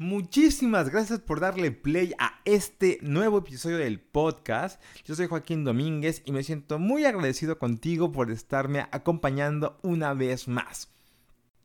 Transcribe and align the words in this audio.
Muchísimas 0.00 0.88
gracias 0.88 1.20
por 1.20 1.40
darle 1.40 1.72
play 1.72 2.14
a 2.18 2.40
este 2.46 2.98
nuevo 3.02 3.36
episodio 3.36 3.76
del 3.76 4.00
podcast. 4.00 4.82
Yo 5.04 5.14
soy 5.14 5.26
Joaquín 5.26 5.62
Domínguez 5.62 6.22
y 6.24 6.32
me 6.32 6.42
siento 6.42 6.78
muy 6.78 7.04
agradecido 7.04 7.58
contigo 7.58 8.10
por 8.10 8.30
estarme 8.30 8.86
acompañando 8.92 9.78
una 9.82 10.14
vez 10.14 10.48
más. 10.48 10.88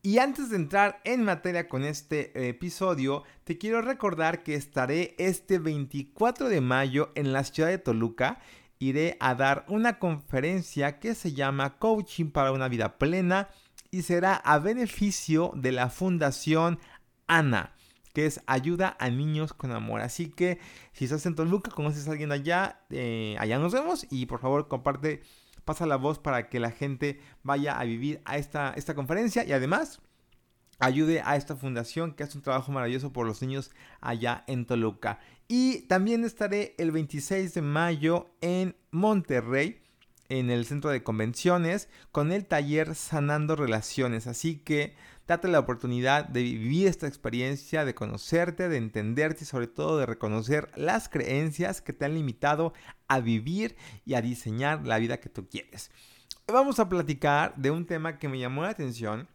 Y 0.02 0.18
antes 0.18 0.50
de 0.50 0.58
entrar 0.58 1.00
en 1.06 1.24
materia 1.24 1.70
con 1.70 1.86
este 1.86 2.50
episodio, 2.50 3.24
te 3.46 3.58
quiero 3.58 3.82
recordar 3.82 4.44
que 4.44 4.56
estaré 4.56 5.16
este 5.18 5.58
24 5.58 6.50
de 6.50 6.60
mayo 6.60 7.14
en 7.16 7.32
la 7.32 7.46
ciudad 7.46 7.70
de 7.70 7.78
Toluca. 7.78 8.42
Iré 8.80 9.16
a 9.22 9.34
dar 9.36 9.64
una 9.70 9.98
conferencia 9.98 11.00
que 11.00 11.16
se 11.16 11.32
llama 11.32 11.78
Coaching 11.78 12.32
para 12.32 12.52
una 12.52 12.68
vida 12.68 12.98
plena 12.98 13.48
y 13.92 14.02
será 14.02 14.36
a 14.36 14.60
beneficio 14.60 15.54
de 15.56 15.72
la 15.72 15.88
Fundación 15.90 16.80
ANA 17.28 17.75
que 18.16 18.26
es 18.26 18.42
ayuda 18.48 18.96
a 18.98 19.10
niños 19.10 19.54
con 19.54 19.72
amor. 19.72 20.00
Así 20.00 20.28
que 20.30 20.58
si 20.94 21.04
estás 21.04 21.26
en 21.26 21.36
Toluca, 21.36 21.70
conoces 21.70 22.08
a 22.08 22.12
alguien 22.12 22.32
allá, 22.32 22.80
eh, 22.90 23.36
allá 23.40 23.60
nos 23.60 23.74
vemos 23.74 24.08
y 24.10 24.26
por 24.26 24.40
favor 24.40 24.70
comparte, 24.70 25.22
pasa 25.66 25.86
la 25.86 25.98
voz 25.98 26.18
para 26.18 26.50
que 26.50 26.62
la 26.62 26.72
gente 26.72 27.20
vaya 27.44 27.78
a 27.78 27.84
vivir 27.84 28.22
a 28.24 28.38
esta, 28.38 28.74
esta 28.78 28.96
conferencia 28.96 29.44
y 29.44 29.52
además 29.52 30.00
ayude 30.80 31.22
a 31.26 31.36
esta 31.36 31.58
fundación 31.58 32.14
que 32.14 32.24
hace 32.24 32.38
un 32.38 32.44
trabajo 32.44 32.72
maravilloso 32.72 33.12
por 33.12 33.28
los 33.28 33.42
niños 33.42 33.72
allá 34.00 34.46
en 34.48 34.66
Toluca. 34.66 35.20
Y 35.50 35.82
también 35.82 36.24
estaré 36.24 36.74
el 36.78 36.92
26 36.92 37.54
de 37.54 37.62
mayo 37.62 38.30
en 38.40 38.78
Monterrey 38.92 39.82
en 40.30 40.50
el 40.50 40.66
centro 40.66 40.90
de 40.90 41.04
convenciones 41.04 41.90
con 42.14 42.32
el 42.32 42.46
taller 42.46 42.96
Sanando 42.96 43.58
Relaciones. 43.58 44.26
Así 44.26 44.56
que 44.56 44.96
Date 45.28 45.48
la 45.48 45.58
oportunidad 45.58 46.28
de 46.28 46.44
vivir 46.44 46.88
esta 46.88 47.08
experiencia, 47.08 47.84
de 47.84 47.96
conocerte, 47.96 48.70
de 48.70 48.78
entenderte 48.78 49.44
y 49.44 49.48
sobre 49.48 49.66
todo 49.66 49.98
de 49.98 50.06
reconocer 50.06 50.70
las 50.76 51.10
creencias 51.10 51.82
que 51.82 51.94
te 51.94 52.06
han 52.06 52.14
limitado 52.14 52.74
a 53.08 53.20
vivir 53.22 53.76
y 54.06 54.14
a 54.14 54.22
diseñar 54.22 54.86
la 54.86 55.00
vida 55.00 55.20
que 55.20 55.30
tú 55.30 55.48
quieres. 55.50 55.90
vamos 56.48 56.80
a 56.80 56.90
platicar 56.90 57.56
de 57.56 57.72
un 57.72 57.88
tema 57.88 58.20
que 58.20 58.30
me 58.30 58.38
llamó 58.38 58.62
la 58.62 58.70
atención. 58.70 59.28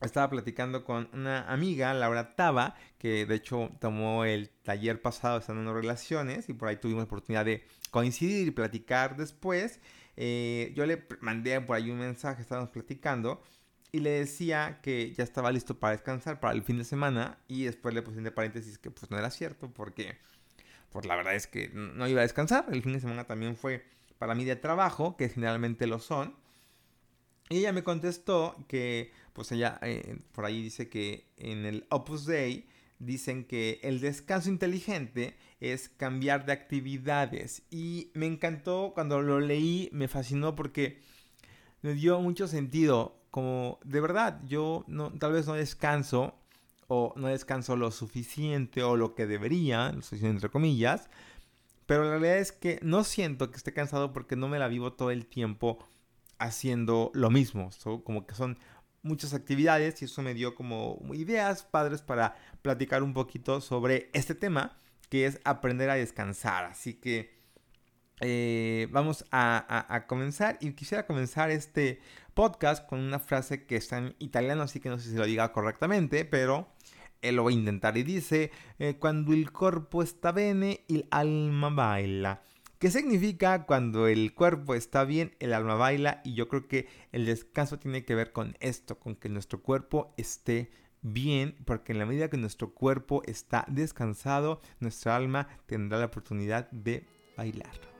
Estaba 0.00 0.28
platicando 0.28 0.84
con 0.84 1.08
una 1.12 1.50
amiga, 1.52 1.94
Laura 1.94 2.34
Taba, 2.34 2.74
que 2.98 3.26
de 3.26 3.34
hecho 3.36 3.70
tomó 3.80 4.24
el 4.24 4.50
taller 4.64 5.00
pasado 5.00 5.40
en 5.48 5.72
Relaciones 5.72 6.48
y 6.48 6.52
por 6.52 6.68
ahí 6.68 6.78
tuvimos 6.78 7.02
la 7.02 7.04
oportunidad 7.04 7.44
de 7.44 7.64
coincidir 7.92 8.48
y 8.48 8.50
platicar 8.50 9.16
después. 9.16 9.78
Eh, 10.16 10.72
yo 10.74 10.84
le 10.84 11.06
mandé 11.20 11.60
por 11.60 11.76
ahí 11.76 11.90
un 11.90 11.98
mensaje, 11.98 12.42
estábamos 12.42 12.70
platicando 12.70 13.40
y 13.92 14.00
le 14.00 14.10
decía 14.10 14.80
que 14.82 15.12
ya 15.12 15.24
estaba 15.24 15.52
listo 15.52 15.78
para 15.78 15.92
descansar 15.92 16.40
para 16.40 16.54
el 16.54 16.62
fin 16.62 16.78
de 16.78 16.84
semana 16.84 17.38
y 17.48 17.64
después 17.64 17.94
le 17.94 18.02
puse 18.02 18.18
entre 18.18 18.32
paréntesis 18.32 18.78
que 18.78 18.90
pues 18.90 19.10
no 19.10 19.18
era 19.18 19.30
cierto 19.30 19.72
porque 19.72 20.18
pues 20.90 21.06
la 21.06 21.16
verdad 21.16 21.34
es 21.34 21.46
que 21.46 21.68
no 21.72 22.08
iba 22.08 22.20
a 22.20 22.22
descansar. 22.22 22.66
El 22.70 22.82
fin 22.82 22.92
de 22.94 23.00
semana 23.00 23.24
también 23.24 23.56
fue 23.56 23.84
para 24.18 24.34
mí 24.34 24.44
de 24.44 24.56
trabajo, 24.56 25.16
que 25.16 25.28
generalmente 25.28 25.86
lo 25.86 25.98
son. 25.98 26.34
Y 27.48 27.58
ella 27.58 27.72
me 27.72 27.84
contestó 27.84 28.56
que 28.68 29.12
pues 29.32 29.52
ella 29.52 29.78
eh, 29.82 30.18
por 30.32 30.44
ahí 30.44 30.62
dice 30.62 30.88
que 30.88 31.28
en 31.36 31.64
el 31.64 31.86
Opus 31.90 32.26
Dei 32.26 32.66
dicen 32.98 33.44
que 33.44 33.78
el 33.82 34.00
descanso 34.00 34.48
inteligente 34.48 35.36
es 35.60 35.88
cambiar 35.88 36.46
de 36.46 36.52
actividades 36.52 37.62
y 37.70 38.10
me 38.14 38.26
encantó 38.26 38.92
cuando 38.94 39.20
lo 39.20 39.40
leí, 39.40 39.90
me 39.92 40.08
fascinó 40.08 40.56
porque 40.56 41.00
me 41.82 41.94
dio 41.94 42.20
mucho 42.20 42.48
sentido 42.48 43.15
como 43.30 43.78
de 43.84 44.00
verdad 44.00 44.40
yo 44.46 44.84
tal 45.18 45.32
vez 45.32 45.46
no 45.46 45.54
descanso 45.54 46.34
o 46.88 47.12
no 47.16 47.28
descanso 47.28 47.76
lo 47.76 47.90
suficiente 47.90 48.82
o 48.82 48.96
lo 48.96 49.14
que 49.14 49.26
debería, 49.26 49.92
lo 49.92 50.02
suficiente 50.02 50.36
entre 50.36 50.50
comillas, 50.50 51.08
pero 51.86 52.04
la 52.04 52.10
realidad 52.10 52.38
es 52.38 52.52
que 52.52 52.78
no 52.82 53.04
siento 53.04 53.50
que 53.50 53.56
esté 53.56 53.72
cansado 53.72 54.12
porque 54.12 54.36
no 54.36 54.48
me 54.48 54.58
la 54.58 54.68
vivo 54.68 54.92
todo 54.92 55.10
el 55.10 55.26
tiempo 55.26 55.78
haciendo 56.38 57.10
lo 57.14 57.30
mismo, 57.30 57.70
como 58.04 58.26
que 58.26 58.34
son 58.34 58.58
muchas 59.02 59.34
actividades 59.34 60.02
y 60.02 60.06
eso 60.06 60.22
me 60.22 60.34
dio 60.34 60.54
como 60.54 61.00
ideas 61.14 61.62
padres 61.62 62.02
para 62.02 62.36
platicar 62.62 63.02
un 63.02 63.14
poquito 63.14 63.60
sobre 63.60 64.10
este 64.12 64.34
tema 64.34 64.76
que 65.08 65.26
es 65.26 65.40
aprender 65.44 65.88
a 65.90 65.94
descansar, 65.94 66.64
así 66.64 66.94
que 66.94 67.36
eh, 68.20 68.88
vamos 68.90 69.24
a, 69.30 70.04
comenzar 70.08 70.56
y 70.60 70.72
quisiera 70.72 71.06
comenzar 71.06 71.50
este 71.50 72.00
podcast 72.36 72.86
con 72.86 73.00
una 73.00 73.18
frase 73.18 73.64
que 73.64 73.76
está 73.76 73.96
en 73.96 74.14
italiano, 74.18 74.62
así 74.62 74.78
que 74.78 74.90
no 74.90 74.98
sé 74.98 75.10
si 75.10 75.16
lo 75.16 75.24
diga 75.24 75.52
correctamente, 75.52 76.26
pero 76.26 76.68
él 77.22 77.34
lo 77.34 77.44
va 77.44 77.50
a 77.50 77.54
intentar 77.54 77.96
y 77.96 78.02
dice, 78.02 78.52
eh, 78.78 78.96
cuando 79.00 79.32
el 79.32 79.50
cuerpo 79.50 80.02
está 80.02 80.32
bene, 80.32 80.84
el 80.88 81.08
alma 81.10 81.70
baila. 81.70 82.42
¿Qué 82.78 82.90
significa 82.90 83.64
cuando 83.64 84.06
el 84.06 84.34
cuerpo 84.34 84.74
está 84.74 85.04
bien, 85.04 85.34
el 85.40 85.54
alma 85.54 85.76
baila? 85.76 86.20
Y 86.24 86.34
yo 86.34 86.46
creo 86.46 86.68
que 86.68 86.86
el 87.10 87.24
descanso 87.24 87.78
tiene 87.78 88.04
que 88.04 88.14
ver 88.14 88.32
con 88.32 88.54
esto, 88.60 88.98
con 88.98 89.16
que 89.16 89.30
nuestro 89.30 89.62
cuerpo 89.62 90.12
esté 90.18 90.70
bien, 91.00 91.56
porque 91.64 91.92
en 91.92 91.98
la 91.98 92.06
medida 92.06 92.28
que 92.28 92.36
nuestro 92.36 92.74
cuerpo 92.74 93.22
está 93.24 93.64
descansado, 93.66 94.60
nuestra 94.78 95.16
alma 95.16 95.48
tendrá 95.64 95.98
la 95.98 96.06
oportunidad 96.06 96.70
de 96.70 97.06
bailar. 97.34 97.95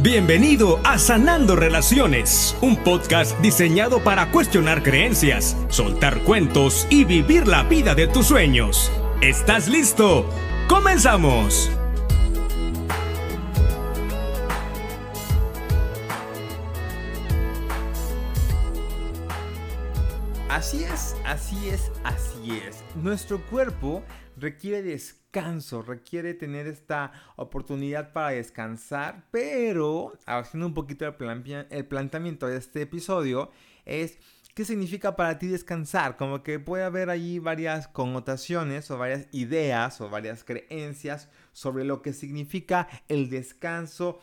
Bienvenido 0.00 0.78
a 0.84 0.96
Sanando 0.96 1.56
Relaciones, 1.56 2.56
un 2.60 2.76
podcast 2.76 3.36
diseñado 3.40 3.98
para 4.04 4.30
cuestionar 4.30 4.84
creencias, 4.84 5.56
soltar 5.70 6.22
cuentos 6.22 6.86
y 6.88 7.02
vivir 7.02 7.48
la 7.48 7.64
vida 7.64 7.96
de 7.96 8.06
tus 8.06 8.26
sueños. 8.26 8.92
¿Estás 9.20 9.66
listo? 9.66 10.30
¡Comenzamos! 10.68 11.68
Así 20.48 20.84
es, 20.84 21.16
así 21.24 21.70
es, 21.70 21.90
así 22.04 22.62
es. 22.64 22.84
Nuestro 22.94 23.44
cuerpo 23.46 24.04
requiere 24.36 24.80
descanso, 24.82 25.27
requiere 25.82 26.34
tener 26.34 26.66
esta 26.66 27.12
oportunidad 27.36 28.12
para 28.12 28.30
descansar, 28.30 29.24
pero 29.30 30.12
haciendo 30.26 30.66
un 30.66 30.74
poquito 30.74 31.06
el, 31.06 31.66
el 31.70 31.86
planteamiento 31.86 32.46
de 32.46 32.56
este 32.56 32.82
episodio 32.82 33.50
es 33.84 34.18
¿qué 34.54 34.64
significa 34.64 35.16
para 35.16 35.38
ti 35.38 35.46
descansar? 35.46 36.16
Como 36.16 36.42
que 36.42 36.58
puede 36.58 36.84
haber 36.84 37.10
ahí 37.10 37.38
varias 37.38 37.88
connotaciones 37.88 38.90
o 38.90 38.98
varias 38.98 39.28
ideas 39.32 40.00
o 40.00 40.10
varias 40.10 40.44
creencias 40.44 41.28
sobre 41.52 41.84
lo 41.84 42.02
que 42.02 42.12
significa 42.12 42.88
el 43.08 43.30
descanso 43.30 44.18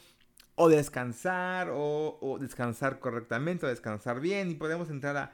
o 0.55 0.69
descansar 0.69 1.69
o 1.71 2.37
descansar 2.39 2.99
correctamente 2.99 3.65
o 3.65 3.69
descansar 3.69 4.19
bien 4.19 4.51
y 4.51 4.55
podemos 4.55 4.89
entrar 4.89 5.17
a 5.17 5.31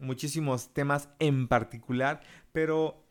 muchísimos 0.00 0.72
temas 0.72 1.08
en 1.18 1.46
particular, 1.46 2.20
pero 2.52 3.04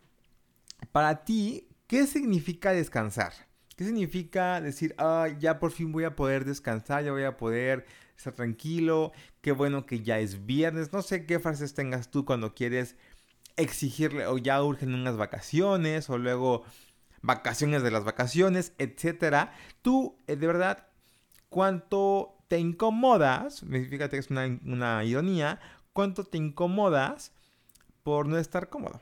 para 0.92 1.24
ti, 1.24 1.69
¿qué 1.90 2.06
significa 2.06 2.72
descansar? 2.72 3.34
¿Qué 3.76 3.84
significa 3.84 4.62
decir, 4.62 4.94
ah, 5.00 5.28
ya 5.40 5.60
por 5.60 5.72
fin 5.72 5.92
voy 5.92 6.04
a 6.04 6.16
poder 6.16 6.46
descansar, 6.46 7.04
ya 7.04 7.12
voy 7.12 7.24
a 7.24 7.36
poder 7.36 7.86
estar 8.16 8.34
tranquilo, 8.34 9.12
qué 9.42 9.52
bueno 9.52 9.86
que 9.88 10.02
ya 10.02 10.20
es 10.20 10.46
viernes? 10.46 10.94
No 10.94 11.02
sé 11.02 11.26
qué 11.26 11.40
frases 11.40 11.74
tengas 11.74 12.12
tú 12.12 12.26
cuando 12.26 12.54
quieres 12.54 12.96
exigirle 13.58 14.28
o 14.28 14.38
ya 14.38 14.64
urgen 14.64 14.94
unas 14.94 15.18
vacaciones 15.18 16.10
o 16.12 16.20
luego 16.20 16.64
vacaciones 17.24 17.82
de 17.82 17.92
las 17.92 18.04
vacaciones, 18.04 18.74
etcétera. 18.78 19.52
Tú, 19.82 20.16
eh, 20.28 20.36
de 20.36 20.46
verdad, 20.46 20.88
cuánto 21.50 22.38
te 22.50 22.60
incomodas, 22.60 23.62
fíjate 23.62 24.10
que 24.10 24.18
es 24.18 24.30
una, 24.30 24.46
una 24.64 25.04
ironía, 25.04 25.60
cuánto 25.94 26.24
te 26.24 26.38
incomodas 26.38 27.32
por 28.04 28.28
no 28.28 28.38
estar 28.38 28.70
cómodo. 28.70 29.02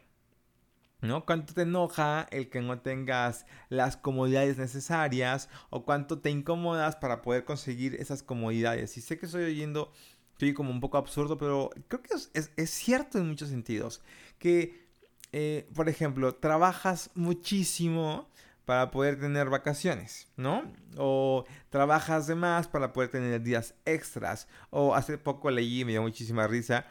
¿No? 1.02 1.26
¿Cuánto 1.26 1.54
te 1.54 1.62
enoja 1.64 2.28
el 2.32 2.50
que 2.50 2.62
no 2.62 2.80
tengas 2.80 3.46
las 3.70 3.98
comodidades 3.98 4.58
necesarias 4.58 5.50
o 5.70 5.86
cuánto 5.86 6.20
te 6.20 6.30
incomodas 6.30 6.96
para 6.96 7.22
poder 7.22 7.46
conseguir 7.46 7.96
esas 7.96 8.24
comodidades? 8.24 8.98
Y 8.98 9.02
sé 9.02 9.18
que 9.18 9.28
estoy 9.28 9.44
oyendo, 9.44 9.92
estoy 10.32 10.54
como 10.54 10.72
un 10.72 10.80
poco 10.80 10.98
absurdo, 10.98 11.38
pero 11.38 11.70
creo 11.88 12.02
que 12.02 12.16
es, 12.34 12.70
cierto 12.70 13.18
en 13.20 13.28
muchos 13.28 13.50
sentidos. 13.50 14.02
Que, 14.40 14.88
eh, 15.32 15.70
por 15.76 15.90
ejemplo, 15.90 16.36
trabajas 16.36 17.12
muchísimo 17.16 18.30
para 18.68 18.92
poder 18.92 19.18
tener 19.18 19.50
vacaciones, 19.50 20.28
¿no? 20.36 20.70
O 20.98 21.46
trabajas 21.70 22.28
de 22.28 22.36
más 22.36 22.68
para 22.68 22.92
poder 22.92 23.10
tener 23.10 23.42
días 23.42 23.76
extras. 23.86 24.50
O 24.72 24.94
hace 24.94 25.18
poco 25.18 25.50
leí, 25.50 25.86
me 25.86 25.94
dio 25.94 26.02
muchísima 26.02 26.48
risa, 26.48 26.86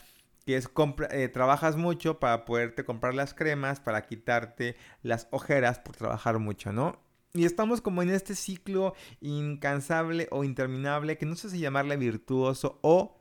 que 0.46 0.56
es 0.56 0.70
eh, 1.10 1.28
trabajas 1.28 1.76
mucho 1.76 2.20
para 2.20 2.44
poderte 2.44 2.84
comprar 2.84 3.14
las 3.14 3.34
cremas, 3.34 3.81
para 3.81 4.06
quitarte 4.06 4.76
las 5.02 5.26
ojeras 5.32 5.81
por 5.81 5.96
trabajar 5.96 6.38
mucho, 6.38 6.72
¿no? 6.72 7.00
Y 7.34 7.44
estamos 7.44 7.81
como 7.81 8.00
en 8.00 8.10
este 8.10 8.37
ciclo 8.37 8.94
incansable 9.20 10.28
o 10.31 10.44
interminable 10.44 11.19
que 11.19 11.26
no 11.26 11.34
sé 11.34 11.50
si 11.50 11.58
llamarle 11.58 11.96
virtuoso 11.96 12.78
o 12.82 13.20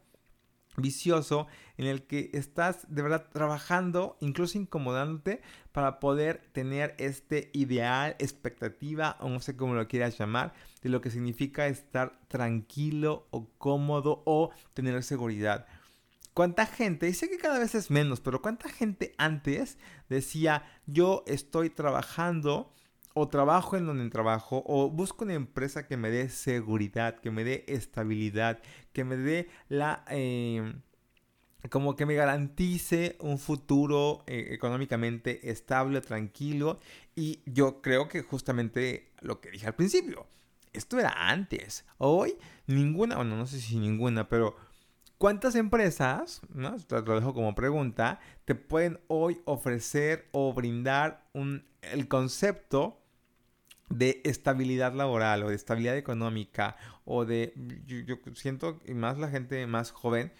vicioso 0.77 1.48
en 1.77 1.88
el 1.88 2.04
que 2.04 2.30
estás 2.33 2.86
de 2.94 3.01
verdad 3.01 3.27
trabajando, 3.33 4.18
incluso 4.19 4.60
incomodándote 4.60 5.42
para 5.72 6.00
poder 6.00 6.48
tener 6.51 6.95
este 7.00 7.50
ideal, 7.54 8.16
expectativa 8.19 9.18
o 9.19 9.30
no 9.30 9.39
sé 9.39 9.57
cómo 9.57 9.74
lo 9.74 9.88
quieras 9.88 10.18
llamar, 10.18 10.54
de 10.83 10.89
lo 10.89 11.01
que 11.01 11.10
significa 11.10 11.68
estar 11.68 12.19
tranquilo 12.27 13.27
o 13.31 13.50
cómodo 13.57 14.22
o 14.25 14.51
tener 14.74 15.01
seguridad. 15.04 15.66
¿Cuánta 16.36 16.66
gente, 16.66 17.08
y 17.08 17.14
sé 17.14 17.30
que 17.30 17.38
cada 17.38 17.60
vez 17.60 17.76
es 17.76 17.90
menos, 17.90 18.20
pero 18.20 18.42
cuánta 18.42 18.68
gente 18.68 19.16
antes 19.18 19.78
decía 20.10 20.66
yo 20.86 21.24
estoy 21.28 21.70
trabajando 21.70 22.74
o 23.14 23.30
trabajo 23.30 23.78
en 23.78 23.86
donde 23.86 24.10
trabajo 24.10 24.62
o 24.68 24.90
busco 24.90 25.24
una 25.24 25.36
empresa 25.36 25.88
que 25.88 25.96
me 25.96 26.10
dé 26.12 26.28
seguridad, 26.28 27.22
que 27.22 27.32
me 27.32 27.46
dé 27.46 27.64
estabilidad, 27.70 28.60
que 28.92 29.06
me 29.06 29.16
dé 29.16 29.48
la... 29.70 30.04
Eh, 30.10 30.76
como 31.70 31.96
que 31.96 32.06
me 32.06 32.16
garantice 32.16 33.16
un 33.22 33.40
futuro 33.40 34.26
eh, 34.28 34.50
económicamente 34.52 35.50
estable, 35.50 36.02
tranquilo. 36.02 36.82
Y 37.16 37.40
yo 37.46 37.82
creo 37.82 38.10
que 38.10 38.24
justamente 38.24 39.14
lo 39.22 39.40
que 39.40 39.52
dije 39.52 39.68
al 39.68 39.76
principio, 39.76 40.28
esto 40.74 41.00
era 41.00 41.30
antes. 41.30 41.86
Hoy 41.98 42.36
ninguna, 42.68 43.16
bueno, 43.16 43.38
no 43.38 43.48
sé 43.48 43.62
si 43.62 43.80
ninguna, 43.80 44.28
pero 44.28 44.58
¿cuántas 45.17 45.56
empresas, 45.56 46.41
¿no? 46.53 46.75
Te 46.77 47.01
lo 47.01 47.15
dejo 47.15 47.33
como 47.33 47.56
pregunta, 47.56 48.19
te 48.45 48.56
pueden 48.56 49.00
hoy 49.07 49.41
ofrecer 49.45 50.27
o 50.31 50.53
brindar 50.53 51.25
un, 51.33 51.65
el 51.81 52.07
concepto 52.07 53.01
de 53.89 54.21
estabilidad 54.25 54.94
laboral 54.94 55.44
o 55.44 55.50
de 55.50 55.56
estabilidad 55.56 55.97
económica 55.97 56.75
o 57.06 57.25
de, 57.25 57.53
yo, 57.85 58.17
siento, 58.33 58.81
y 58.85 58.94
más 58.94 59.17
la 59.17 59.29
gente 59.29 59.65
más 59.67 59.91
joven, 59.91 60.31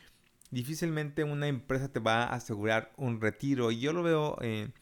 difícilmente 0.52 1.24
una 1.24 1.48
empresa 1.48 1.92
te 1.92 2.00
va 2.00 2.24
a 2.24 2.34
asegurar 2.36 2.92
un 2.98 3.22
retiro. 3.22 3.72
Y 3.72 3.80
yo 3.80 3.94
lo 3.94 4.04
veo 4.04 4.38
en 4.42 4.74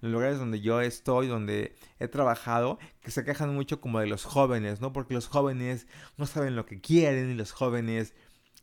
los 0.00 0.12
lugares 0.12 0.38
donde 0.38 0.60
yo 0.60 0.80
estoy, 0.80 1.26
donde 1.26 1.74
he 1.98 2.08
trabajado, 2.08 2.78
que 3.00 3.10
se 3.10 3.24
quejan 3.24 3.54
mucho 3.54 3.80
como 3.80 4.00
de 4.00 4.06
los 4.06 4.24
jóvenes, 4.24 4.80
¿no? 4.80 4.92
Porque 4.92 5.14
los 5.14 5.28
jóvenes 5.28 5.86
no 6.16 6.26
saben 6.26 6.56
lo 6.56 6.66
que 6.66 6.80
quieren 6.80 7.30
y 7.30 7.34
los 7.34 7.52
jóvenes 7.52 8.14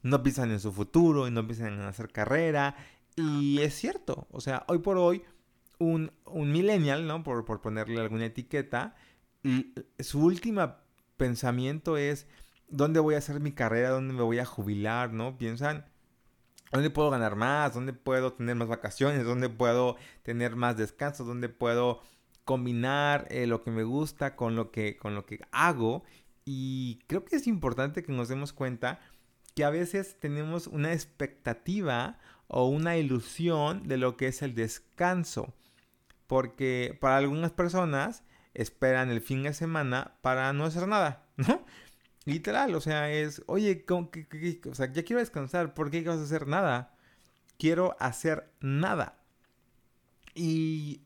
no 0.02 0.24
piensan 0.24 0.52
en 0.52 0.60
su 0.60 0.72
futuro 0.72 1.28
y 1.28 1.32
no 1.32 1.46
piensan 1.46 1.74
en 1.74 1.82
hacer 1.82 2.12
carrera. 2.12 2.76
Y 3.16 3.62
es 3.62 3.74
cierto, 3.76 4.28
o 4.32 4.42
sea, 4.42 4.66
hoy 4.68 4.80
por 4.80 4.98
hoy, 4.98 5.24
un, 5.80 6.12
un 6.26 6.52
millennial, 6.52 7.08
¿no? 7.08 7.24
Por, 7.24 7.46
por 7.46 7.62
ponerle 7.62 8.00
alguna 8.00 8.26
etiqueta, 8.26 8.96
su 10.00 10.24
último 10.24 10.76
pensamiento 11.18 11.98
es 11.98 12.28
dónde 12.68 13.00
voy 13.00 13.16
a 13.16 13.20
hacer 13.20 13.40
mi 13.40 13.52
carrera, 13.52 13.90
dónde 13.90 14.14
me 14.14 14.24
voy 14.24 14.40
a 14.40 14.46
jubilar, 14.46 15.14
¿no? 15.14 15.38
Piensan 15.38 15.86
dónde 16.72 16.90
puedo 16.90 17.10
ganar 17.10 17.36
más, 17.36 17.74
dónde 17.74 17.94
puedo 17.94 18.34
tener 18.34 18.56
más 18.56 18.68
vacaciones, 18.68 19.24
dónde 19.24 19.50
puedo 19.50 19.98
tener 20.24 20.56
más 20.56 20.78
descanso, 20.78 21.24
dónde 21.24 21.50
puedo 21.50 22.02
combinar 22.44 23.28
eh, 23.30 23.48
lo 23.48 23.64
que 23.64 23.72
me 23.72 23.84
gusta 23.84 24.36
con 24.36 24.56
lo 24.56 24.72
que, 24.72 24.98
con 24.98 25.16
lo 25.16 25.26
que 25.26 25.40
hago. 25.52 26.04
Y 26.44 27.00
creo 27.08 27.26
que 27.26 27.38
es 27.38 27.48
importante 27.48 28.04
que 28.04 28.12
nos 28.12 28.28
demos 28.28 28.54
cuenta 28.54 29.00
que 29.56 29.64
a 29.64 29.70
veces 29.70 30.20
tenemos 30.20 30.68
una 30.68 30.94
expectativa 30.94 32.20
o 32.48 32.68
una 32.68 32.98
ilusión 32.98 33.88
de 33.88 33.98
lo 33.98 34.18
que 34.18 34.28
es 34.28 34.42
el 34.42 34.54
descanso. 34.54 35.54
Porque 36.28 36.98
para 37.00 37.18
algunas 37.18 37.52
personas 37.52 38.24
esperan 38.54 39.10
el 39.10 39.22
fin 39.22 39.44
de 39.44 39.54
semana 39.54 40.18
para 40.22 40.52
no 40.54 40.66
hacer 40.66 40.88
nada, 40.88 41.26
¿no? 41.38 41.66
Literal, 42.26 42.74
o 42.74 42.82
sea, 42.82 43.12
es, 43.12 43.44
oye, 43.46 43.86
o 43.90 44.76
sea, 44.76 44.92
ya 44.92 45.04
quiero 45.04 45.20
descansar, 45.20 45.74
¿por 45.74 45.92
qué 45.92 46.02
vas 46.02 46.18
a 46.18 46.24
hacer 46.24 46.48
nada? 46.48 46.96
Quiero 47.60 47.96
hacer 48.00 48.52
nada. 48.62 49.20
Y 50.34 51.04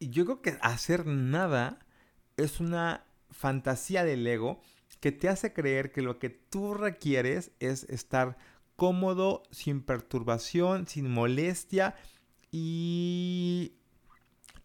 yo 0.00 0.24
creo 0.24 0.42
que 0.42 0.58
hacer 0.60 1.06
nada 1.06 1.78
es 2.36 2.60
una 2.60 3.04
fantasía 3.30 4.04
del 4.04 4.26
ego 4.26 4.60
que 5.00 5.12
te 5.12 5.28
hace 5.28 5.52
creer 5.52 5.92
que 5.92 6.02
lo 6.02 6.18
que 6.18 6.30
tú 6.30 6.74
requieres 6.74 7.52
es 7.60 7.84
estar 7.84 8.38
cómodo, 8.76 9.42
sin 9.50 9.82
perturbación, 9.82 10.86
sin 10.86 11.10
molestia 11.10 11.94
y 12.50 13.74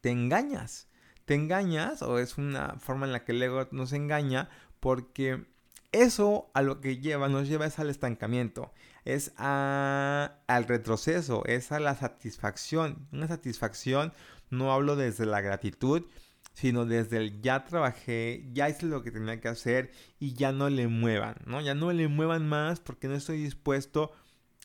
te 0.01 0.11
engañas 0.11 0.87
te 1.25 1.35
engañas 1.35 2.01
o 2.01 2.19
es 2.19 2.37
una 2.37 2.75
forma 2.79 3.05
en 3.05 3.13
la 3.13 3.23
que 3.23 3.31
el 3.31 3.43
ego 3.43 3.67
nos 3.71 3.93
engaña 3.93 4.49
porque 4.79 5.45
eso 5.91 6.49
a 6.53 6.61
lo 6.61 6.81
que 6.81 6.97
lleva, 6.97 7.29
nos 7.29 7.47
lleva 7.47 7.65
es 7.65 7.79
al 7.79 7.89
estancamiento, 7.89 8.73
es 9.05 9.31
al 9.37 10.65
retroceso, 10.67 11.43
es 11.45 11.71
a 11.71 11.79
la 11.79 11.95
satisfacción. 11.95 13.07
Una 13.11 13.27
satisfacción 13.27 14.11
no 14.49 14.73
hablo 14.73 14.95
desde 14.95 15.25
la 15.25 15.41
gratitud, 15.41 16.03
sino 16.53 16.85
desde 16.85 17.17
el 17.17 17.41
ya 17.41 17.65
trabajé, 17.65 18.47
ya 18.53 18.69
hice 18.69 18.85
lo 18.85 19.03
que 19.03 19.11
tenía 19.11 19.41
que 19.41 19.47
hacer 19.47 19.91
y 20.19 20.33
ya 20.33 20.51
no 20.51 20.69
le 20.69 20.87
muevan, 20.87 21.35
¿no? 21.45 21.61
Ya 21.61 21.73
no 21.75 21.91
le 21.91 22.07
muevan 22.07 22.47
más 22.47 22.79
porque 22.79 23.07
no 23.07 23.15
estoy 23.15 23.41
dispuesto 23.41 24.11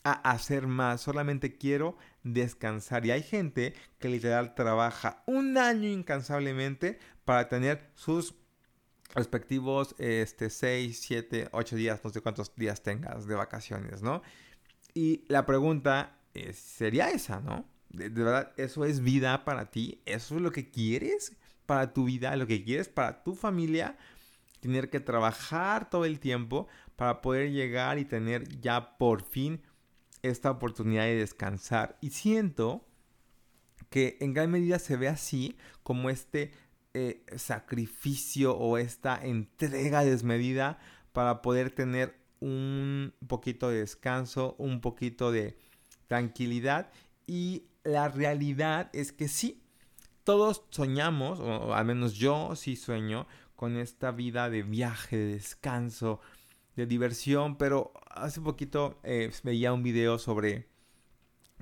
a 0.04 0.12
hacer 0.30 0.66
más, 0.66 1.00
solamente 1.00 1.56
quiero 1.56 1.96
descansar. 2.22 3.04
Y 3.06 3.10
hay 3.10 3.22
gente 3.22 3.74
que 3.98 4.08
literal 4.08 4.54
trabaja 4.54 5.22
un 5.26 5.58
año 5.58 5.88
incansablemente 5.88 6.98
para 7.24 7.48
tener 7.48 7.90
sus 7.94 8.34
respectivos 9.14 9.94
este, 9.98 10.50
6, 10.50 11.00
7, 11.00 11.48
8 11.52 11.76
días, 11.76 12.00
no 12.04 12.10
sé 12.10 12.20
cuántos 12.20 12.54
días 12.54 12.82
tengas 12.82 13.26
de 13.26 13.34
vacaciones, 13.34 14.02
¿no? 14.02 14.22
Y 14.94 15.24
la 15.28 15.46
pregunta 15.46 16.18
sería 16.52 17.10
esa, 17.10 17.40
¿no? 17.40 17.66
De, 17.88 18.08
verdad, 18.10 18.52
¿eso 18.56 18.84
es 18.84 19.00
vida 19.00 19.44
para 19.44 19.70
ti? 19.70 20.02
¿Eso 20.04 20.36
es 20.36 20.42
lo 20.42 20.52
que 20.52 20.70
quieres 20.70 21.36
para 21.68 21.92
tu 21.92 22.04
vida? 22.04 22.34
¿Lo 22.34 22.46
que 22.46 22.64
quieres 22.64 22.88
para 22.88 23.22
tu 23.22 23.34
familia? 23.34 23.98
Tener 24.60 24.88
que 24.88 25.00
trabajar 25.00 25.90
todo 25.90 26.06
el 26.06 26.18
tiempo 26.18 26.66
para 26.96 27.20
poder 27.20 27.52
llegar 27.52 27.98
y 27.98 28.06
tener 28.06 28.58
ya 28.58 28.96
por 28.96 29.22
fin 29.22 29.60
esta 30.22 30.50
oportunidad 30.50 31.04
de 31.04 31.16
descansar. 31.16 31.98
Y 32.00 32.10
siento 32.10 32.86
que 33.90 34.16
en 34.20 34.32
gran 34.32 34.50
medida 34.50 34.78
se 34.78 34.96
ve 34.96 35.08
así 35.08 35.58
como 35.82 36.08
este 36.08 36.52
eh, 36.94 37.22
sacrificio 37.36 38.56
o 38.56 38.78
esta 38.78 39.22
entrega 39.22 40.04
desmedida 40.04 40.78
para 41.12 41.42
poder 41.42 41.70
tener 41.70 42.16
un 42.40 43.12
poquito 43.26 43.68
de 43.68 43.80
descanso, 43.80 44.56
un 44.58 44.80
poquito 44.80 45.32
de 45.32 45.58
tranquilidad. 46.06 46.90
Y 47.26 47.64
la 47.84 48.08
realidad 48.08 48.88
es 48.94 49.12
que 49.12 49.28
sí, 49.28 49.62
todos 50.28 50.62
soñamos, 50.68 51.40
o 51.40 51.72
al 51.72 51.86
menos 51.86 52.12
yo 52.12 52.54
sí 52.54 52.76
sueño, 52.76 53.26
con 53.56 53.78
esta 53.78 54.10
vida 54.10 54.50
de 54.50 54.62
viaje, 54.62 55.16
de 55.16 55.32
descanso, 55.32 56.20
de 56.76 56.84
diversión, 56.84 57.56
pero 57.56 57.94
hace 58.10 58.42
poquito 58.42 59.00
eh, 59.04 59.32
veía 59.42 59.72
un 59.72 59.82
video 59.82 60.18
sobre 60.18 60.68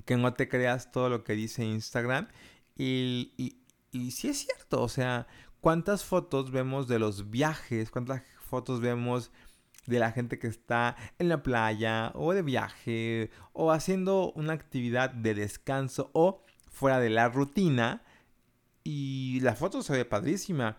que 0.05 0.17
no 0.17 0.35
te 0.35 0.49
creas 0.49 0.91
todo 0.91 1.09
lo 1.11 1.23
que 1.23 1.35
dice 1.35 1.65
Instagram 1.65 2.27
y, 2.77 3.35
y, 3.37 3.61
y 3.93 4.11
sí 4.11 4.31
es 4.31 4.39
cierto, 4.39 4.83
o 4.83 4.89
sea, 4.89 5.29
¿cuántas 5.61 6.03
fotos 6.03 6.51
vemos 6.51 6.89
de 6.89 6.99
los 6.99 7.31
viajes? 7.31 7.93
¿Cuántas 7.93 8.25
fotos 8.41 8.81
vemos 8.81 9.31
de 9.87 10.01
la 10.01 10.11
gente 10.11 10.41
que 10.41 10.49
está 10.49 10.97
en 11.21 11.29
la 11.29 11.45
playa 11.45 12.11
o 12.17 12.33
de 12.33 12.43
viaje 12.43 13.31
o 13.53 13.71
haciendo 13.71 14.33
una 14.33 14.55
actividad 14.55 15.11
de 15.11 15.35
descanso 15.37 16.11
o 16.15 16.45
fuera 16.69 16.99
de 16.99 17.11
la 17.11 17.29
rutina? 17.29 18.03
Y 18.87 19.41
la 19.41 19.55
foto 19.55 19.83
se 19.83 19.93
ve 19.93 20.05
padrísima 20.05 20.79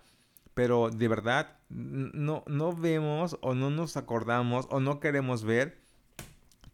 pero 0.58 0.90
de 0.90 1.08
verdad 1.08 1.60
no, 1.70 2.44
no 2.48 2.76
vemos 2.76 3.38
o 3.42 3.54
no 3.54 3.70
nos 3.70 3.96
acordamos 3.96 4.66
o 4.72 4.80
no 4.80 5.00
queremos 5.00 5.44
ver 5.44 5.78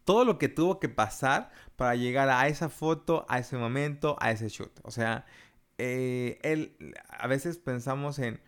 todo 0.06 0.24
lo 0.24 0.38
que 0.38 0.48
tuvo 0.48 0.80
que 0.80 0.88
pasar 0.88 1.52
para 1.75 1.98
llegar 1.98 2.30
a 2.30 2.48
esa 2.48 2.70
foto, 2.70 3.25
a 3.28 3.40
ese 3.40 3.58
momento, 3.58 4.16
a 4.22 4.32
ese 4.32 4.48
shoot. 4.48 4.72
O 4.84 4.92
sea, 4.92 5.25
eh, 5.80 6.78
a 7.10 7.28
veces 7.28 7.58
pensamos 7.58 8.20
en 8.20 8.40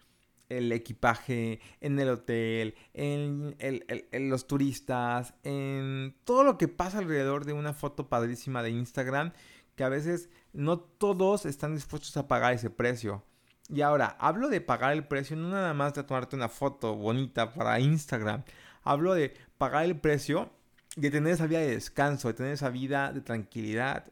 el 0.47 0.71
equipaje, 0.71 1.59
en 1.81 1.99
el 1.99 2.07
hotel, 2.07 2.75
en, 2.93 3.57
en, 3.59 4.29
los 4.29 4.47
turistas, 4.47 5.33
en 5.43 6.15
todo 6.23 6.45
lo 6.45 6.57
que 6.57 6.69
pasa 6.69 6.99
alrededor 6.99 7.43
de 7.43 7.51
una 7.51 7.73
foto 7.73 8.07
padrísima 8.07 8.63
de 8.63 8.69
Instagram, 8.69 9.33
que 9.75 9.83
a 9.83 9.89
veces 9.89 10.29
no 10.55 10.79
todos 10.79 11.45
están 11.45 11.75
dispuestos 11.75 12.15
a 12.17 12.27
pagar 12.27 12.53
ese 12.53 12.69
precio. 12.69 13.23
Y 13.69 13.81
ahora, 13.81 14.15
hablo 14.19 14.49
de 14.49 14.61
pagar 14.61 14.93
el 14.93 15.07
precio, 15.07 15.35
no 15.35 15.49
nada 15.49 15.73
más 15.73 15.93
de 15.93 16.03
tomarte 16.03 16.35
una 16.35 16.49
foto 16.49 16.95
bonita 16.95 17.53
para 17.53 17.79
Instagram. 17.79 18.43
Hablo 18.83 19.13
de 19.13 19.33
pagar 19.57 19.85
el 19.85 19.99
precio 19.99 20.51
de 20.95 21.11
tener 21.11 21.33
esa 21.33 21.47
vida 21.47 21.59
de 21.59 21.71
descanso, 21.71 22.27
de 22.27 22.35
tener 22.35 22.53
esa 22.53 22.69
vida 22.69 23.11
de 23.11 23.21
tranquilidad. 23.21 24.05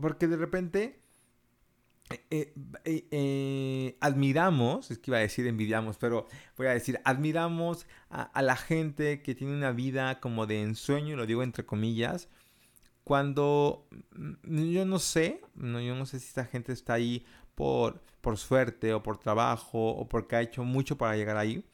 Porque 0.00 0.26
de 0.28 0.36
repente 0.36 1.00
eh, 2.10 2.52
eh, 2.84 3.06
eh, 3.10 3.96
admiramos, 4.00 4.90
es 4.90 4.98
que 4.98 5.10
iba 5.10 5.18
a 5.18 5.20
decir 5.20 5.46
envidiamos, 5.46 5.96
pero 5.96 6.26
voy 6.56 6.66
a 6.66 6.70
decir, 6.70 7.00
admiramos 7.04 7.86
a, 8.10 8.22
a, 8.22 8.42
la 8.42 8.56
gente 8.56 9.22
que 9.22 9.34
tiene 9.34 9.54
una 9.54 9.72
vida 9.72 10.20
como 10.20 10.46
de 10.46 10.62
ensueño, 10.62 11.16
lo 11.16 11.26
digo 11.26 11.42
entre 11.42 11.64
comillas, 11.64 12.28
cuando 13.04 13.86
mm, 14.16 14.70
yo 14.70 14.84
no 14.84 14.98
sé, 14.98 15.42
no, 15.54 15.80
yo 15.80 15.94
no 15.94 16.06
sé 16.06 16.18
si 16.18 16.26
esta 16.26 16.46
gente 16.46 16.72
está 16.72 16.94
ahí 16.94 17.24
por, 17.54 18.02
por 18.20 18.38
suerte 18.38 18.94
o 18.94 19.02
por 19.02 19.18
trabajo 19.18 19.90
o 19.90 20.08
porque 20.08 20.36
ha 20.36 20.42
hecho 20.42 20.64
mucho 20.64 20.96
para 20.98 21.16
llegar 21.16 21.36
ahí. 21.36 21.64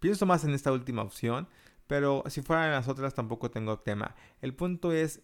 Pienso 0.00 0.26
más 0.26 0.44
en 0.44 0.54
esta 0.54 0.72
última 0.72 1.02
opción, 1.02 1.48
pero 1.86 2.22
si 2.28 2.42
fueran 2.42 2.70
las 2.70 2.88
otras 2.88 3.14
tampoco 3.14 3.50
tengo 3.50 3.80
tema. 3.80 4.14
El 4.40 4.54
punto 4.54 4.92
es, 4.92 5.22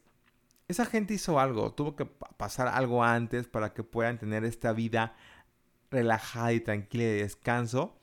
esa 0.68 0.84
gente 0.84 1.14
hizo 1.14 1.38
algo, 1.38 1.72
tuvo 1.72 1.96
que 1.96 2.06
pasar 2.06 2.68
algo 2.68 3.04
antes 3.04 3.46
para 3.46 3.72
que 3.72 3.84
puedan 3.84 4.18
tener 4.18 4.44
esta 4.44 4.72
vida 4.72 5.14
relajada 5.90 6.52
y 6.52 6.60
tranquila 6.60 7.04
de 7.04 7.22
descanso. 7.22 7.98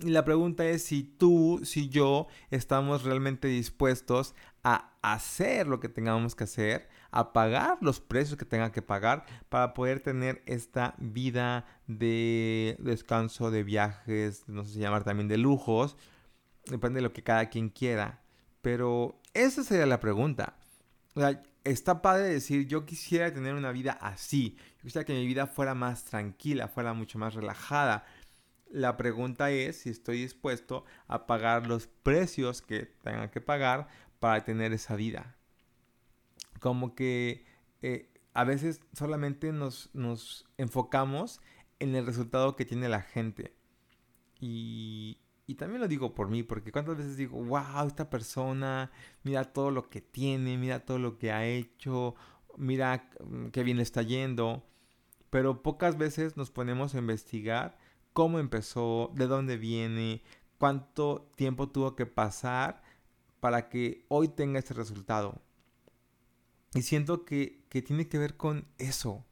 Y 0.00 0.10
la 0.10 0.24
pregunta 0.24 0.64
es 0.66 0.84
si 0.84 1.02
tú, 1.04 1.60
si 1.64 1.88
yo 1.88 2.26
estamos 2.50 3.04
realmente 3.04 3.48
dispuestos 3.48 4.34
a 4.64 4.93
hacer 5.12 5.66
lo 5.66 5.80
que 5.80 5.88
tengamos 5.88 6.34
que 6.34 6.44
hacer, 6.44 6.88
a 7.10 7.32
pagar 7.32 7.78
los 7.80 8.00
precios 8.00 8.38
que 8.38 8.44
tenga 8.44 8.72
que 8.72 8.82
pagar 8.82 9.24
para 9.48 9.74
poder 9.74 10.00
tener 10.00 10.42
esta 10.46 10.94
vida 10.98 11.66
de 11.86 12.76
descanso, 12.78 13.50
de 13.50 13.62
viajes, 13.62 14.48
no 14.48 14.64
sé 14.64 14.72
si 14.72 14.78
llamar 14.80 15.04
también 15.04 15.28
de 15.28 15.36
lujos, 15.36 15.96
depende 16.66 16.98
de 16.98 17.02
lo 17.02 17.12
que 17.12 17.22
cada 17.22 17.50
quien 17.50 17.68
quiera. 17.68 18.22
Pero 18.62 19.20
esa 19.34 19.62
sería 19.62 19.86
la 19.86 20.00
pregunta. 20.00 20.56
Está 21.64 22.02
padre 22.02 22.24
decir, 22.28 22.66
yo 22.66 22.86
quisiera 22.86 23.32
tener 23.32 23.54
una 23.54 23.72
vida 23.72 23.92
así. 23.92 24.56
Yo 24.78 24.84
quisiera 24.84 25.04
que 25.04 25.12
mi 25.12 25.26
vida 25.26 25.46
fuera 25.46 25.74
más 25.74 26.04
tranquila, 26.04 26.68
fuera 26.68 26.94
mucho 26.94 27.18
más 27.18 27.34
relajada. 27.34 28.04
La 28.70 28.96
pregunta 28.96 29.50
es 29.50 29.82
si 29.82 29.90
estoy 29.90 30.22
dispuesto 30.22 30.84
a 31.06 31.26
pagar 31.26 31.66
los 31.68 31.86
precios 31.86 32.60
que 32.60 32.86
tenga 33.04 33.30
que 33.30 33.40
pagar 33.40 33.86
para 34.24 34.42
tener 34.42 34.72
esa 34.72 34.96
vida. 34.96 35.36
Como 36.58 36.94
que 36.94 37.44
eh, 37.82 38.10
a 38.32 38.44
veces 38.44 38.80
solamente 38.94 39.52
nos, 39.52 39.90
nos 39.92 40.46
enfocamos 40.56 41.42
en 41.78 41.94
el 41.94 42.06
resultado 42.06 42.56
que 42.56 42.64
tiene 42.64 42.88
la 42.88 43.02
gente. 43.02 43.54
Y, 44.40 45.18
y 45.46 45.56
también 45.56 45.82
lo 45.82 45.88
digo 45.88 46.14
por 46.14 46.30
mí, 46.30 46.42
porque 46.42 46.72
cuántas 46.72 46.96
veces 46.96 47.18
digo, 47.18 47.36
wow, 47.44 47.86
esta 47.86 48.08
persona, 48.08 48.90
mira 49.24 49.52
todo 49.52 49.70
lo 49.70 49.90
que 49.90 50.00
tiene, 50.00 50.56
mira 50.56 50.86
todo 50.86 50.98
lo 50.98 51.18
que 51.18 51.30
ha 51.30 51.44
hecho, 51.44 52.14
mira 52.56 53.10
qué 53.52 53.62
bien 53.62 53.78
está 53.78 54.00
yendo. 54.00 54.64
Pero 55.28 55.62
pocas 55.62 55.98
veces 55.98 56.38
nos 56.38 56.50
ponemos 56.50 56.94
a 56.94 56.98
investigar 56.98 57.76
cómo 58.14 58.38
empezó, 58.38 59.12
de 59.14 59.26
dónde 59.26 59.58
viene, 59.58 60.22
cuánto 60.56 61.30
tiempo 61.36 61.68
tuvo 61.68 61.94
que 61.94 62.06
pasar 62.06 62.83
para 63.44 63.68
que 63.68 64.06
hoy 64.08 64.28
tenga 64.28 64.58
este 64.58 64.72
resultado. 64.72 65.42
Y 66.72 66.80
siento 66.80 67.26
que, 67.26 67.66
que 67.68 67.82
tiene 67.82 68.08
que 68.08 68.16
ver 68.16 68.38
con 68.38 68.66
eso, 68.78 69.26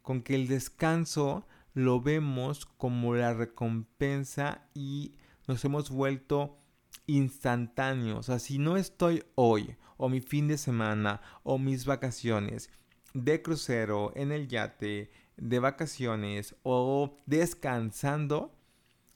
con 0.00 0.22
que 0.22 0.34
el 0.36 0.48
descanso 0.48 1.46
lo 1.74 2.00
vemos 2.00 2.64
como 2.64 3.14
la 3.14 3.34
recompensa 3.34 4.66
y 4.72 5.16
nos 5.46 5.62
hemos 5.66 5.90
vuelto 5.90 6.56
instantáneos. 7.04 8.20
O 8.20 8.22
sea, 8.22 8.38
si 8.38 8.58
no 8.58 8.78
estoy 8.78 9.22
hoy, 9.34 9.76
o 9.98 10.08
mi 10.08 10.22
fin 10.22 10.48
de 10.48 10.56
semana, 10.56 11.20
o 11.42 11.58
mis 11.58 11.84
vacaciones, 11.84 12.70
de 13.12 13.42
crucero, 13.42 14.12
en 14.16 14.32
el 14.32 14.48
yate, 14.48 15.10
de 15.36 15.58
vacaciones, 15.58 16.56
o 16.62 17.18
descansando, 17.26 18.50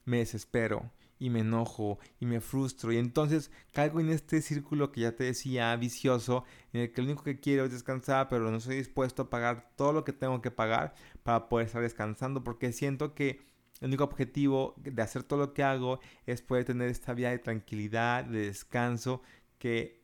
me 0.05 0.19
desespero 0.19 0.91
y 1.23 1.31
me 1.31 1.41
enojo 1.41 2.01
y 2.19 2.27
me 2.27 2.41
frustro 2.41 2.93
y 2.93 2.99
entonces 2.99 3.53
caigo 3.71 4.01
en 4.01 4.09
este 4.09 4.43
círculo 4.43 4.91
que 4.91 5.03
ya 5.03 5.13
te 5.15 5.23
decía 5.23 5.75
vicioso 5.77 6.45
en 6.73 6.81
el 6.81 6.93
que 6.93 7.01
lo 7.01 7.07
único 7.07 7.23
que 7.23 7.39
quiero 7.39 7.65
es 7.65 7.71
descansar 7.71 8.29
pero 8.29 8.51
no 8.51 8.57
estoy 8.57 8.77
dispuesto 8.77 9.23
a 9.23 9.31
pagar 9.31 9.71
todo 9.77 9.93
lo 9.93 10.03
que 10.03 10.13
tengo 10.13 10.43
que 10.43 10.51
pagar 10.51 10.95
para 11.23 11.49
poder 11.49 11.69
estar 11.69 11.81
descansando 11.81 12.43
porque 12.43 12.73
siento 12.73 13.15
que 13.15 13.41
el 13.81 13.89
único 13.89 14.03
objetivo 14.03 14.75
de 14.79 15.01
hacer 15.01 15.23
todo 15.23 15.39
lo 15.39 15.55
que 15.55 15.63
hago 15.63 16.01
es 16.27 16.43
poder 16.43 16.65
tener 16.65 16.89
esta 16.89 17.15
vida 17.15 17.31
de 17.31 17.39
tranquilidad, 17.39 18.25
de 18.25 18.47
descanso 18.47 19.23
que, 19.59 20.01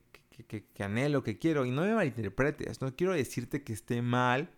que, 0.49 0.83
anhelo, 0.83 1.23
que 1.23 1.39
quiero. 1.39 1.65
Y 1.65 1.71
no 1.71 1.83
me 1.83 1.95
malinterpretes, 1.95 2.81
no 2.81 2.97
quiero 2.97 3.13
decirte 3.13 3.63
que 3.63 3.73
esté 3.73 4.03
mal 4.03 4.51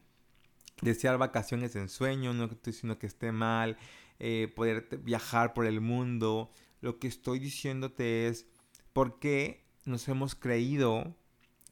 desear 0.81 1.19
vacaciones 1.19 1.77
en 1.77 1.91
sueño, 1.91 2.33
no 2.33 2.45
estoy 2.45 2.73
diciendo 2.73 2.99
que 2.99 3.07
esté 3.07 3.31
mal 3.31 3.77
eh, 4.21 4.53
poder 4.55 4.87
viajar 5.03 5.55
por 5.55 5.67
el 5.67 5.81
mundo. 5.81 6.53
Lo 6.81 6.99
que 6.99 7.09
estoy 7.09 7.39
diciéndote 7.39 8.29
es 8.29 8.47
por 8.93 9.19
qué 9.19 9.65
nos 9.85 10.07
hemos 10.09 10.35
creído 10.35 11.17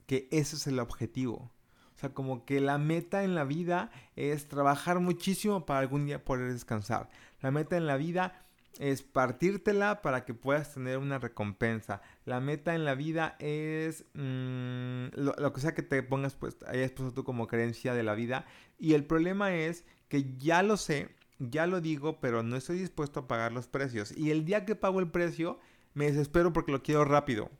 que 0.07 0.29
ese 0.31 0.57
es 0.57 0.67
el 0.67 0.81
objetivo. 0.81 1.53
O 1.95 2.01
sea, 2.01 2.15
como 2.15 2.45
que 2.45 2.61
la 2.61 2.79
meta 2.79 3.25
en 3.25 3.35
la 3.35 3.45
vida 3.45 3.91
es 4.17 4.49
trabajar 4.49 5.01
muchísimo 5.01 5.67
para 5.67 5.81
algún 5.81 6.07
día 6.07 6.25
poder 6.25 6.53
descansar. 6.53 7.11
La 7.41 7.51
meta 7.51 7.77
en 7.77 7.87
la 7.87 7.97
vida 7.97 8.47
es 8.79 9.03
partírtela 9.03 10.01
para 10.03 10.25
que 10.25 10.35
puedas 10.35 10.73
tener 10.73 10.99
una 10.99 11.19
recompensa. 11.19 12.01
La 12.25 12.41
meta 12.41 12.75
en 12.75 12.85
la 12.85 12.95
vida 12.95 13.37
es 13.41 14.05
mm, 14.15 15.07
lo, 15.17 15.53
que 15.53 15.61
sea 15.61 15.75
que 15.75 15.83
te 15.83 16.03
pongas, 16.03 16.37
pues 16.37 16.57
hayas 16.67 16.93
puesto 16.93 17.13
tú 17.13 17.25
como 17.25 17.47
creencia 17.47 17.95
de 17.95 18.03
la 18.03 18.15
vida. 18.15 18.47
Y 18.79 18.95
el 18.95 19.05
problema 19.05 19.55
es 19.55 19.85
que 20.09 20.37
ya 20.39 20.63
lo 20.63 20.77
sé, 20.77 21.09
ya 21.39 21.67
lo 21.67 21.81
digo, 21.81 22.21
pero 22.21 22.43
no 22.43 22.57
estoy 22.57 22.79
dispuesto 22.79 23.21
a 23.21 23.29
pagar 23.29 23.53
los 23.53 23.69
precios. 23.69 24.13
Y 24.17 24.31
el 24.31 24.45
día 24.45 24.65
que 24.65 24.75
pago 24.75 25.01
el 25.01 25.11
precio, 25.11 25.59
me 25.95 26.07
desespero 26.07 26.53
porque 26.53 26.73
lo 26.73 26.83
quiero 26.83 27.05
rápido. 27.05 27.51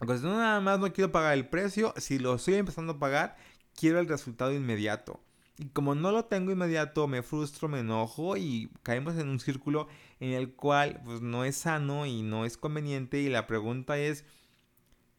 Entonces, 0.00 0.24
no 0.24 0.36
nada 0.36 0.60
más 0.60 0.78
no 0.78 0.92
quiero 0.92 1.12
pagar 1.12 1.34
el 1.34 1.48
precio, 1.48 1.92
si 1.96 2.18
lo 2.18 2.34
estoy 2.34 2.54
empezando 2.54 2.94
a 2.94 2.98
pagar, 2.98 3.36
quiero 3.74 3.98
el 3.98 4.08
resultado 4.08 4.52
inmediato. 4.52 5.20
Y 5.58 5.70
como 5.70 5.96
no 5.96 6.12
lo 6.12 6.26
tengo 6.26 6.52
inmediato, 6.52 7.08
me 7.08 7.22
frustro, 7.22 7.68
me 7.68 7.80
enojo 7.80 8.36
y 8.36 8.70
caemos 8.84 9.16
en 9.16 9.28
un 9.28 9.40
círculo 9.40 9.88
en 10.20 10.30
el 10.30 10.54
cual 10.54 11.00
pues 11.04 11.20
no 11.20 11.44
es 11.44 11.56
sano 11.56 12.06
y 12.06 12.22
no 12.22 12.44
es 12.44 12.56
conveniente 12.56 13.18
y 13.18 13.28
la 13.28 13.48
pregunta 13.48 13.98
es 13.98 14.24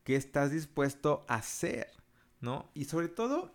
¿qué 0.05 0.15
estás 0.15 0.51
dispuesto 0.51 1.25
a 1.27 1.35
hacer? 1.35 1.91
¿No? 2.39 2.71
Y 2.73 2.85
sobre 2.85 3.09
todo, 3.09 3.53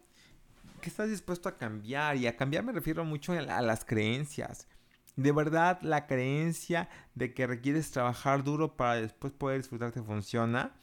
¿qué 0.85 0.91
estás 0.91 1.09
dispuesto 1.09 1.49
a 1.49 1.57
cambiar? 1.57 2.19
Y 2.19 2.27
a 2.27 2.37
cambiar 2.37 2.63
me 2.63 2.73
refiero 2.73 3.07
mucho 3.07 3.33
a, 3.33 3.41
las 3.41 3.87
creencias. 3.87 4.69
De 5.17 5.33
verdad, 5.33 5.79
la 5.81 6.07
creencia 6.07 6.91
de 7.15 7.33
que 7.33 7.47
requieres 7.47 7.91
trabajar 7.91 8.45
duro 8.45 8.77
para 8.77 8.97
después 8.97 9.33
poder 9.33 9.63
disfrutar 9.63 9.93
te 9.93 10.03
funciona 10.03 10.75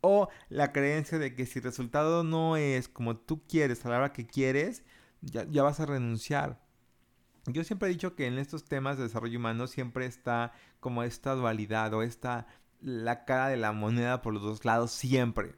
o 0.00 0.30
la 0.48 0.72
creencia 0.72 1.18
de 1.18 1.34
que 1.34 1.44
si 1.44 1.58
el 1.58 1.66
resultado 1.66 2.24
no 2.24 2.56
es 2.56 2.88
como 2.88 3.18
tú 3.18 3.42
quieres 3.46 3.84
a 3.84 3.90
la 3.90 3.98
hora 3.98 4.12
que 4.14 4.26
quieres, 4.26 4.84
ya, 5.20 5.44
vas 5.62 5.80
a 5.80 5.86
renunciar. 5.86 6.58
Yo 7.44 7.62
siempre 7.62 7.90
he 7.90 7.92
dicho 7.92 8.16
que 8.16 8.26
en 8.26 8.38
estos 8.38 8.64
temas 8.64 8.96
de 8.96 9.02
desarrollo 9.02 9.38
humano 9.38 9.66
siempre 9.66 10.06
está 10.06 10.52
como 10.80 11.02
esta 11.02 11.34
dualidad 11.34 11.92
o 11.92 12.02
esta 12.02 12.46
la 12.80 13.26
cara 13.26 13.48
de 13.48 13.58
la 13.58 13.72
moneda 13.72 14.22
por 14.22 14.32
los 14.32 14.42
dos 14.42 14.64
lados 14.64 14.92
siempre. 14.92 15.56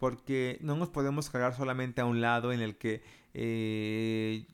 Porque 0.00 0.58
no 0.62 0.74
nos 0.74 0.88
podemos 0.88 1.30
cargar 1.30 1.54
solamente 1.54 2.00
a 2.00 2.06
un 2.06 2.20
lado 2.20 2.52
en 2.52 2.60
el 2.60 2.76
que 2.76 3.02
eh, 3.32 4.46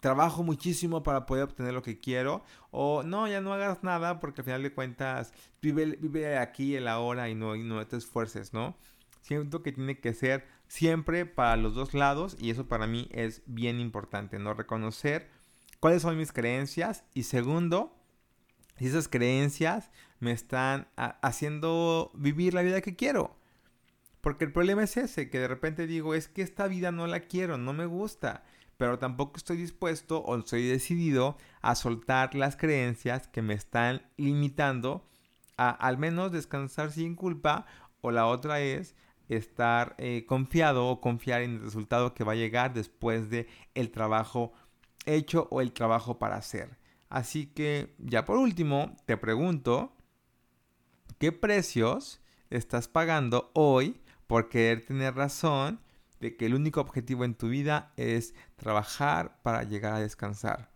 trabajo 0.00 0.42
muchísimo 0.42 1.02
para 1.02 1.26
poder 1.26 1.44
obtener 1.44 1.74
lo 1.74 1.82
que 1.82 1.98
quiero. 1.98 2.42
O 2.70 3.02
no, 3.02 3.28
ya 3.28 3.42
no 3.42 3.52
hagas 3.52 3.82
nada 3.82 4.20
porque 4.20 4.40
al 4.40 4.46
final 4.46 4.62
de 4.62 4.72
cuentas 4.72 5.34
vive, 5.60 5.98
vive 6.00 6.38
aquí 6.38 6.76
el 6.76 6.88
ahora 6.88 7.28
y 7.28 7.34
no, 7.34 7.56
y 7.56 7.62
no 7.62 7.86
te 7.86 7.96
esfuerces, 7.96 8.54
¿no? 8.54 8.76
Siento 9.20 9.62
que 9.62 9.72
tiene 9.72 9.98
que 9.98 10.14
ser 10.14 10.46
siempre 10.68 11.26
para 11.26 11.56
los 11.56 11.74
dos 11.74 11.92
lados 11.92 12.36
y 12.40 12.50
eso 12.50 12.66
para 12.66 12.86
mí 12.86 13.08
es 13.12 13.42
bien 13.46 13.80
importante, 13.80 14.38
¿no? 14.38 14.54
Reconocer 14.54 15.28
cuáles 15.80 16.02
son 16.02 16.16
mis 16.16 16.32
creencias 16.32 17.04
y 17.12 17.24
segundo, 17.24 17.92
si 18.78 18.86
esas 18.86 19.08
creencias 19.08 19.90
me 20.20 20.32
están 20.32 20.88
haciendo 20.96 22.12
vivir 22.14 22.54
la 22.54 22.62
vida 22.62 22.80
que 22.80 22.96
quiero. 22.96 23.36
Porque 24.26 24.44
el 24.44 24.50
problema 24.50 24.82
es 24.82 24.96
ese, 24.96 25.30
que 25.30 25.38
de 25.38 25.46
repente 25.46 25.86
digo, 25.86 26.12
es 26.12 26.26
que 26.26 26.42
esta 26.42 26.66
vida 26.66 26.90
no 26.90 27.06
la 27.06 27.20
quiero, 27.20 27.58
no 27.58 27.72
me 27.72 27.86
gusta 27.86 28.42
pero 28.76 28.98
tampoco 28.98 29.36
estoy 29.36 29.56
dispuesto 29.56 30.18
o 30.18 30.36
estoy 30.36 30.66
decidido 30.66 31.36
a 31.62 31.76
soltar 31.76 32.34
las 32.34 32.56
creencias 32.56 33.28
que 33.28 33.40
me 33.40 33.54
están 33.54 34.02
limitando 34.16 35.08
a 35.56 35.70
al 35.70 35.96
menos 35.96 36.32
descansar 36.32 36.90
sin 36.90 37.14
culpa 37.14 37.66
o 38.00 38.10
la 38.10 38.26
otra 38.26 38.60
es 38.60 38.96
estar 39.28 39.94
eh, 39.98 40.24
confiado 40.26 40.88
o 40.88 41.00
confiar 41.00 41.42
en 41.42 41.52
el 41.52 41.62
resultado 41.62 42.12
que 42.12 42.24
va 42.24 42.32
a 42.32 42.34
llegar 42.34 42.74
después 42.74 43.30
de 43.30 43.46
el 43.76 43.92
trabajo 43.92 44.52
hecho 45.04 45.46
o 45.52 45.60
el 45.60 45.72
trabajo 45.72 46.18
para 46.18 46.34
hacer. 46.34 46.76
Así 47.08 47.46
que 47.46 47.94
ya 47.98 48.24
por 48.24 48.38
último 48.38 48.96
te 49.06 49.16
pregunto, 49.16 49.92
¿qué 51.20 51.30
precios 51.30 52.20
estás 52.50 52.88
pagando 52.88 53.52
hoy 53.54 54.00
por 54.26 54.48
querer 54.48 54.84
tener 54.84 55.14
razón 55.14 55.80
de 56.20 56.36
que 56.36 56.46
el 56.46 56.54
único 56.54 56.80
objetivo 56.80 57.24
en 57.24 57.34
tu 57.34 57.48
vida 57.48 57.92
es 57.96 58.34
trabajar 58.56 59.40
para 59.42 59.62
llegar 59.64 59.94
a 59.94 60.00
descansar. 60.00 60.70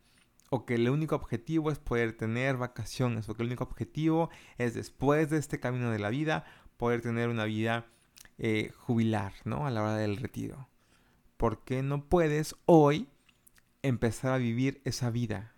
O 0.51 0.67
que 0.67 0.75
el 0.75 0.91
único 0.91 1.15
objetivo 1.15 1.71
es 1.71 1.79
poder 1.79 2.13
tener 2.17 2.57
vacaciones. 2.57 3.29
O 3.29 3.35
que 3.35 3.43
el 3.43 3.49
único 3.49 3.65
objetivo 3.65 4.31
es 4.59 4.75
después 4.75 5.31
de 5.31 5.39
este 5.39 5.61
camino 5.61 5.91
de 5.91 5.99
la 5.99 6.11
vida 6.11 6.45
poder 6.77 7.01
tener 7.01 7.29
una 7.29 7.45
vida 7.45 7.87
eh, 8.39 8.73
jubilar, 8.77 9.33
¿no? 9.45 9.67
A 9.67 9.71
la 9.71 9.83
hora 9.83 9.97
del 9.97 10.17
retiro. 10.17 10.69
¿Por 11.37 11.65
qué 11.65 11.83
no 11.83 12.09
puedes 12.09 12.57
hoy 12.67 13.09
empezar 13.83 14.33
a 14.33 14.39
vivir 14.39 14.81
esa 14.85 15.11
vida? 15.11 15.55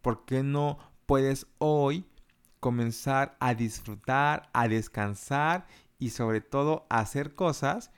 ¿Por 0.00 0.24
qué 0.24 0.42
no 0.42 0.78
puedes 1.06 1.46
hoy 1.58 2.06
comenzar 2.60 3.36
a 3.40 3.54
disfrutar, 3.54 4.48
a 4.52 4.68
descansar 4.68 5.66
y 5.98 6.10
sobre 6.10 6.40
todo 6.40 6.86
hacer 6.90 7.34
cosas 7.34 7.90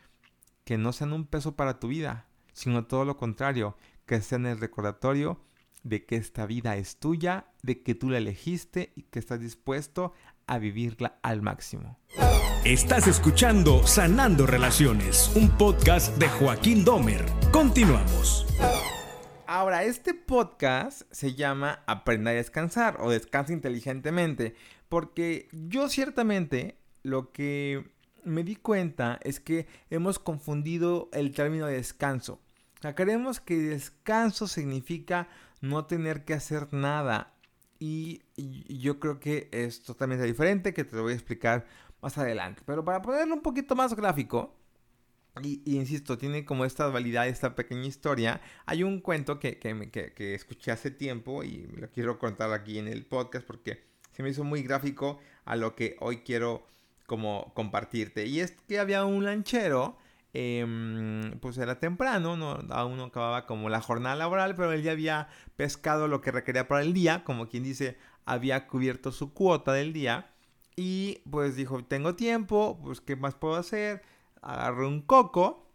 que 0.65 0.79
no 0.79 0.93
sean 0.93 1.13
un 1.13 1.27
peso 1.27 1.57
para 1.57 1.79
tu 1.79 1.89
vida, 1.89 2.27
sino 2.53 2.87
todo 2.87 3.05
lo 3.05 3.17
contrario, 3.17 3.77
que 4.07 4.21
sean 4.21 4.47
el 4.47 4.59
recordatorio 4.59 5.41
de 5.83 6.05
que 6.05 6.17
esta 6.17 6.47
vida 6.47 6.77
es 6.77 6.99
tuya, 6.99 7.47
de 7.63 7.83
que 7.83 7.95
tú 7.95 8.11
la 8.11 8.19
elegiste 8.19 8.93
y 8.97 9.03
que 9.03 9.19
estás 9.19 9.41
dispuesto 9.41 10.13
a 10.47 10.59
vivirla 10.59 11.19
al 11.23 11.43
máximo. 11.43 11.99
Estás 12.65 13.07
escuchando 13.07 13.87
Sanando 13.87 14.47
Relaciones, 14.47 15.33
un 15.35 15.49
podcast 15.49 16.17
de 16.19 16.29
Joaquín 16.29 16.85
Domer. 16.85 17.25
Continuamos. 17.51 18.47
Ahora, 19.47 19.85
este 19.85 20.13
podcast 20.15 21.03
se 21.11 21.35
llama 21.35 21.83
Aprenda 21.87 22.31
a 22.31 22.35
descansar 22.35 22.99
o 23.01 23.11
Descansa 23.11 23.53
inteligentemente, 23.53 24.55
porque 24.89 25.49
yo 25.53 25.89
ciertamente 25.89 26.80
lo 27.03 27.33
que 27.33 27.91
me 28.25 28.45
di 28.45 28.57
cuenta 28.57 29.19
es 29.23 29.41
que 29.41 29.67
hemos 29.91 30.19
confundido 30.19 31.09
el 31.13 31.33
término 31.33 31.67
descanso. 31.67 32.41
O 32.85 32.95
creemos 32.95 33.41
que 33.41 33.57
descanso 33.57 34.47
significa 34.47 35.29
no 35.61 35.87
tener 35.87 36.25
que 36.25 36.35
hacer 36.35 36.73
nada. 36.73 37.35
Y, 37.79 38.23
yo 38.37 38.99
creo 39.01 39.21
que 39.21 39.49
es 39.53 39.83
totalmente 39.83 40.25
diferente, 40.25 40.75
que 40.75 40.85
te 40.85 40.97
lo 40.97 41.03
voy 41.03 41.13
a 41.13 41.17
explicar 41.17 41.67
más 42.03 42.17
adelante. 42.19 42.63
Pero 42.65 42.85
para 42.85 43.03
ponerlo 43.03 43.35
un 43.35 43.43
poquito 43.43 43.75
más 43.75 43.95
gráfico, 43.95 44.57
y, 45.43 45.63
insisto, 45.77 46.19
tiene 46.19 46.45
como 46.45 46.65
esta 46.65 46.89
validad, 46.89 47.29
esta 47.29 47.55
pequeña 47.55 47.87
historia. 47.87 48.41
Hay 48.67 48.83
un 48.83 49.01
cuento 49.01 49.39
que, 49.39 49.59
que, 49.59 50.13
que, 50.15 50.35
escuché 50.35 50.73
hace 50.73 50.91
tiempo 50.91 51.45
y 51.45 51.67
lo 51.77 51.91
quiero 51.91 52.19
contar 52.19 52.53
aquí 52.53 52.79
en 52.79 52.89
el 52.89 53.07
podcast 53.07 53.47
porque 53.47 53.85
se 54.13 54.23
me 54.23 54.31
hizo 54.31 54.45
muy 54.45 54.63
gráfico 54.63 55.21
a 55.45 55.57
lo 55.57 55.75
que 55.77 55.97
hoy 56.01 56.19
quiero 56.19 56.67
como 57.11 57.53
compartirte. 57.55 58.27
Y 58.27 58.39
es 58.39 58.53
que 58.69 58.79
había 58.79 59.05
un 59.05 59.25
lanchero 59.25 59.99
Em, 60.33 61.41
pues 61.41 61.59
era 61.59 61.81
temprano, 61.81 62.37
¿no? 62.37 62.61
aún 62.71 62.97
no 62.97 63.05
acababa 63.05 63.47
como 63.47 63.69
la 63.69 63.81
jornada 63.81 64.15
laboral, 64.15 64.55
pero 64.55 64.73
él 64.73 64.83
ya 64.83 64.93
había 64.93 65.29
pescado 65.57 66.07
lo 66.07 66.21
que 66.21 66.31
requería 66.31 66.69
para 66.69 66.83
el 66.83 66.93
día, 66.95 67.25
como 67.25 67.49
quien 67.49 67.65
dice, 67.65 67.99
había 68.27 68.69
cubierto 68.69 69.11
su 69.11 69.35
cuota 69.35 69.73
del 69.73 69.93
día 69.93 70.31
y 70.77 71.21
pues 71.29 71.57
dijo, 71.57 71.85
tengo 71.85 72.15
tiempo, 72.15 72.79
pues 72.83 73.01
¿qué 73.01 73.17
más 73.17 73.35
puedo 73.35 73.57
hacer? 73.57 74.03
Agarró 74.41 74.87
un 74.89 75.03
coco, 75.03 75.67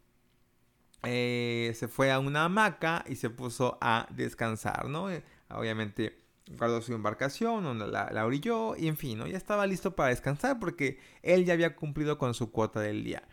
eh, 1.04 1.74
se 1.76 1.90
fue 1.90 2.12
a 2.12 2.20
una 2.20 2.46
hamaca 2.46 3.04
y 3.08 3.18
se 3.18 3.30
puso 3.30 3.78
a 3.82 4.08
descansar, 4.12 4.88
¿no? 4.88 5.12
Eh, 5.12 5.24
obviamente 5.50 6.25
guardó 6.52 6.82
su 6.82 6.94
embarcación, 6.94 7.92
la, 7.92 8.10
la 8.12 8.26
orilló 8.26 8.76
y 8.76 8.88
en 8.88 8.98
fin, 8.98 9.18
¿no? 9.18 9.28
Ya 9.28 9.38
estaba 9.38 9.66
listo 9.66 9.96
para 9.96 10.10
descansar 10.10 10.60
porque 10.60 11.00
él 11.24 11.46
ya 11.46 11.54
había 11.54 11.76
cumplido 11.76 12.18
con 12.18 12.34
su 12.34 12.52
cuota 12.52 12.80
del 12.80 13.04
día. 13.04 13.24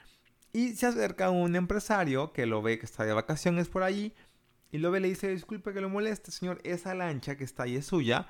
Y 0.52 0.74
se 0.74 0.86
acerca 0.86 1.30
un 1.30 1.56
empresario 1.56 2.32
que 2.32 2.46
lo 2.46 2.62
ve 2.62 2.78
que 2.78 2.86
está 2.86 3.04
de 3.04 3.12
vacaciones 3.12 3.68
por 3.68 3.82
allí. 3.82 4.14
Y 4.70 4.78
lo 4.78 4.90
ve 4.90 4.98
y 4.98 5.02
le 5.02 5.08
dice, 5.08 5.28
disculpe 5.28 5.72
que 5.72 5.80
lo 5.80 5.88
moleste, 5.88 6.30
señor, 6.30 6.60
esa 6.64 6.94
lancha 6.94 7.36
que 7.36 7.44
está 7.44 7.64
ahí 7.64 7.76
es 7.76 7.86
suya. 7.86 8.26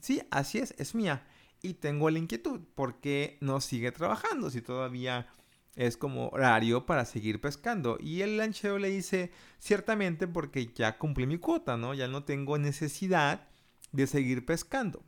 Sí, 0.00 0.22
así 0.30 0.58
es, 0.58 0.74
es 0.78 0.94
mía. 0.94 1.26
Y 1.62 1.74
tengo 1.74 2.10
la 2.10 2.18
inquietud, 2.18 2.60
¿por 2.74 3.00
qué 3.00 3.38
no 3.40 3.60
sigue 3.60 3.92
trabajando 3.92 4.50
si 4.50 4.62
todavía 4.62 5.28
es 5.74 5.96
como 5.96 6.28
horario 6.28 6.86
para 6.86 7.04
seguir 7.04 7.40
pescando? 7.40 7.98
Y 8.00 8.22
el 8.22 8.36
lanchero 8.36 8.78
le 8.78 8.90
dice, 8.90 9.32
ciertamente 9.58 10.26
porque 10.28 10.72
ya 10.74 10.98
cumplí 10.98 11.26
mi 11.26 11.38
cuota, 11.38 11.76
¿no? 11.76 11.94
Ya 11.94 12.08
no 12.08 12.24
tengo 12.24 12.58
necesidad 12.58 13.48
de 13.96 14.06
seguir 14.06 14.44
pescando. 14.44 15.02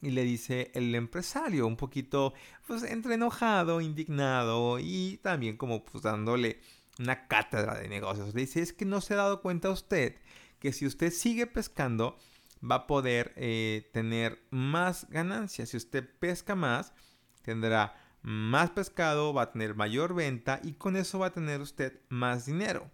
Y 0.00 0.10
le 0.10 0.22
dice 0.22 0.70
el 0.74 0.94
empresario, 0.94 1.66
un 1.66 1.76
poquito, 1.76 2.32
pues, 2.66 2.84
entre 2.84 3.14
enojado, 3.14 3.80
indignado 3.80 4.78
y 4.78 5.18
también 5.22 5.56
como, 5.56 5.84
pues, 5.84 6.04
dándole 6.04 6.60
una 7.00 7.26
cátedra 7.26 7.76
de 7.76 7.88
negocios. 7.88 8.32
Le 8.34 8.42
dice, 8.42 8.60
es 8.60 8.72
que 8.72 8.84
no 8.84 9.00
se 9.00 9.14
ha 9.14 9.18
dado 9.18 9.42
cuenta 9.42 9.70
usted 9.70 10.16
que 10.60 10.72
si 10.72 10.86
usted 10.86 11.12
sigue 11.12 11.46
pescando, 11.46 12.16
va 12.68 12.76
a 12.76 12.86
poder 12.86 13.32
eh, 13.36 13.90
tener 13.92 14.40
más 14.50 15.08
ganancias. 15.10 15.70
Si 15.70 15.76
usted 15.76 16.08
pesca 16.20 16.54
más, 16.54 16.92
tendrá 17.42 17.96
más 18.22 18.70
pescado, 18.70 19.32
va 19.34 19.42
a 19.42 19.52
tener 19.52 19.74
mayor 19.74 20.14
venta 20.14 20.60
y 20.62 20.74
con 20.74 20.96
eso 20.96 21.18
va 21.18 21.26
a 21.26 21.32
tener 21.32 21.60
usted 21.60 22.00
más 22.08 22.46
dinero. 22.46 22.90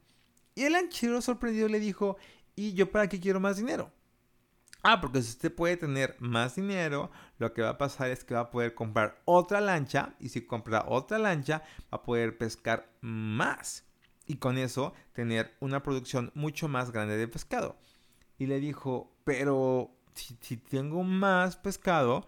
Y 0.55 0.62
el 0.62 0.75
anchero 0.75 1.21
sorprendido 1.21 1.69
le 1.69 1.81
dijo, 1.81 2.17
¿y 2.57 2.73
yo 2.73 2.90
para 2.90 3.09
qué 3.09 3.21
quiero 3.21 3.40
más 3.40 3.57
dinero? 3.57 3.93
Ah, 4.87 5.01
porque 5.01 5.23
si 5.23 5.31
usted 5.31 5.55
puede 5.55 5.79
tener 5.79 6.14
más 6.18 6.57
dinero, 6.57 7.11
lo 7.38 7.55
que 7.55 7.62
va 7.62 7.70
a 7.70 7.79
pasar 7.79 8.11
es 8.11 8.23
que 8.23 8.35
va 8.35 8.40
a 8.40 8.51
poder 8.51 8.75
comprar 8.75 9.18
otra 9.25 9.62
lancha 9.62 10.14
y 10.20 10.29
si 10.29 10.42
compra 10.42 10.85
otra 10.87 11.18
lancha 11.18 11.62
va 11.85 11.97
a 11.97 12.03
poder 12.03 12.37
pescar 12.37 12.92
más 13.01 13.85
y 14.27 14.37
con 14.37 14.59
eso 14.59 14.92
tener 15.14 15.57
una 15.61 15.83
producción 15.83 16.33
mucho 16.35 16.68
más 16.68 16.90
grande 16.90 17.16
de 17.16 17.27
pescado. 17.27 17.79
Y 18.38 18.44
le 18.44 18.61
dijo, 18.61 19.11
pero 19.25 19.90
si, 20.14 20.59
tengo 20.59 21.03
más 21.03 21.57
pescado, 21.57 22.27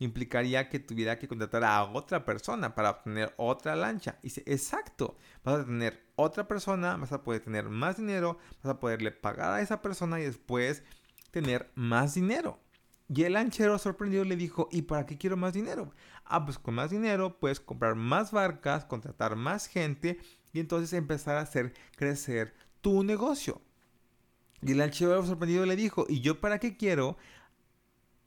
implicaría 0.00 0.68
que 0.68 0.80
tuviera 0.80 1.20
que 1.20 1.28
contratar 1.28 1.62
a 1.62 1.84
otra 1.84 2.24
persona 2.24 2.74
para 2.74 2.90
obtener 2.90 3.32
otra 3.36 3.76
lancha. 3.76 4.18
Y 4.20 4.24
dice, 4.24 4.42
exacto, 4.46 5.16
vas 5.44 5.60
a 5.60 5.64
tener 5.64 6.02
otra 6.16 6.48
persona, 6.48 6.96
vas 6.96 7.12
a 7.12 7.22
poder 7.22 7.40
tener 7.40 7.68
más 7.68 7.98
dinero, 7.98 8.38
vas 8.64 8.74
a 8.74 8.80
poderle 8.80 9.12
pagar 9.12 9.52
a 9.52 9.60
esa 9.60 9.80
persona 9.80 10.18
y 10.18 10.24
después 10.24 10.82
tener 11.34 11.72
más 11.74 12.14
dinero. 12.14 12.60
Y 13.08 13.24
el 13.24 13.32
lanchero 13.32 13.76
sorprendido 13.78 14.24
le 14.24 14.36
dijo, 14.36 14.68
¿y 14.70 14.82
para 14.82 15.04
qué 15.04 15.18
quiero 15.18 15.36
más 15.36 15.52
dinero? 15.52 15.92
Ah, 16.24 16.44
pues 16.44 16.58
con 16.58 16.74
más 16.74 16.90
dinero 16.90 17.38
puedes 17.40 17.58
comprar 17.58 17.96
más 17.96 18.30
barcas, 18.30 18.84
contratar 18.84 19.34
más 19.34 19.66
gente 19.66 20.18
y 20.52 20.60
entonces 20.60 20.92
empezar 20.92 21.36
a 21.36 21.40
hacer 21.40 21.74
crecer 21.96 22.54
tu 22.80 23.02
negocio. 23.02 23.60
Y 24.62 24.72
el 24.72 24.78
lanchero 24.78 25.26
sorprendido 25.26 25.66
le 25.66 25.74
dijo, 25.74 26.06
¿y 26.08 26.20
yo 26.20 26.40
para 26.40 26.60
qué 26.60 26.76
quiero 26.76 27.18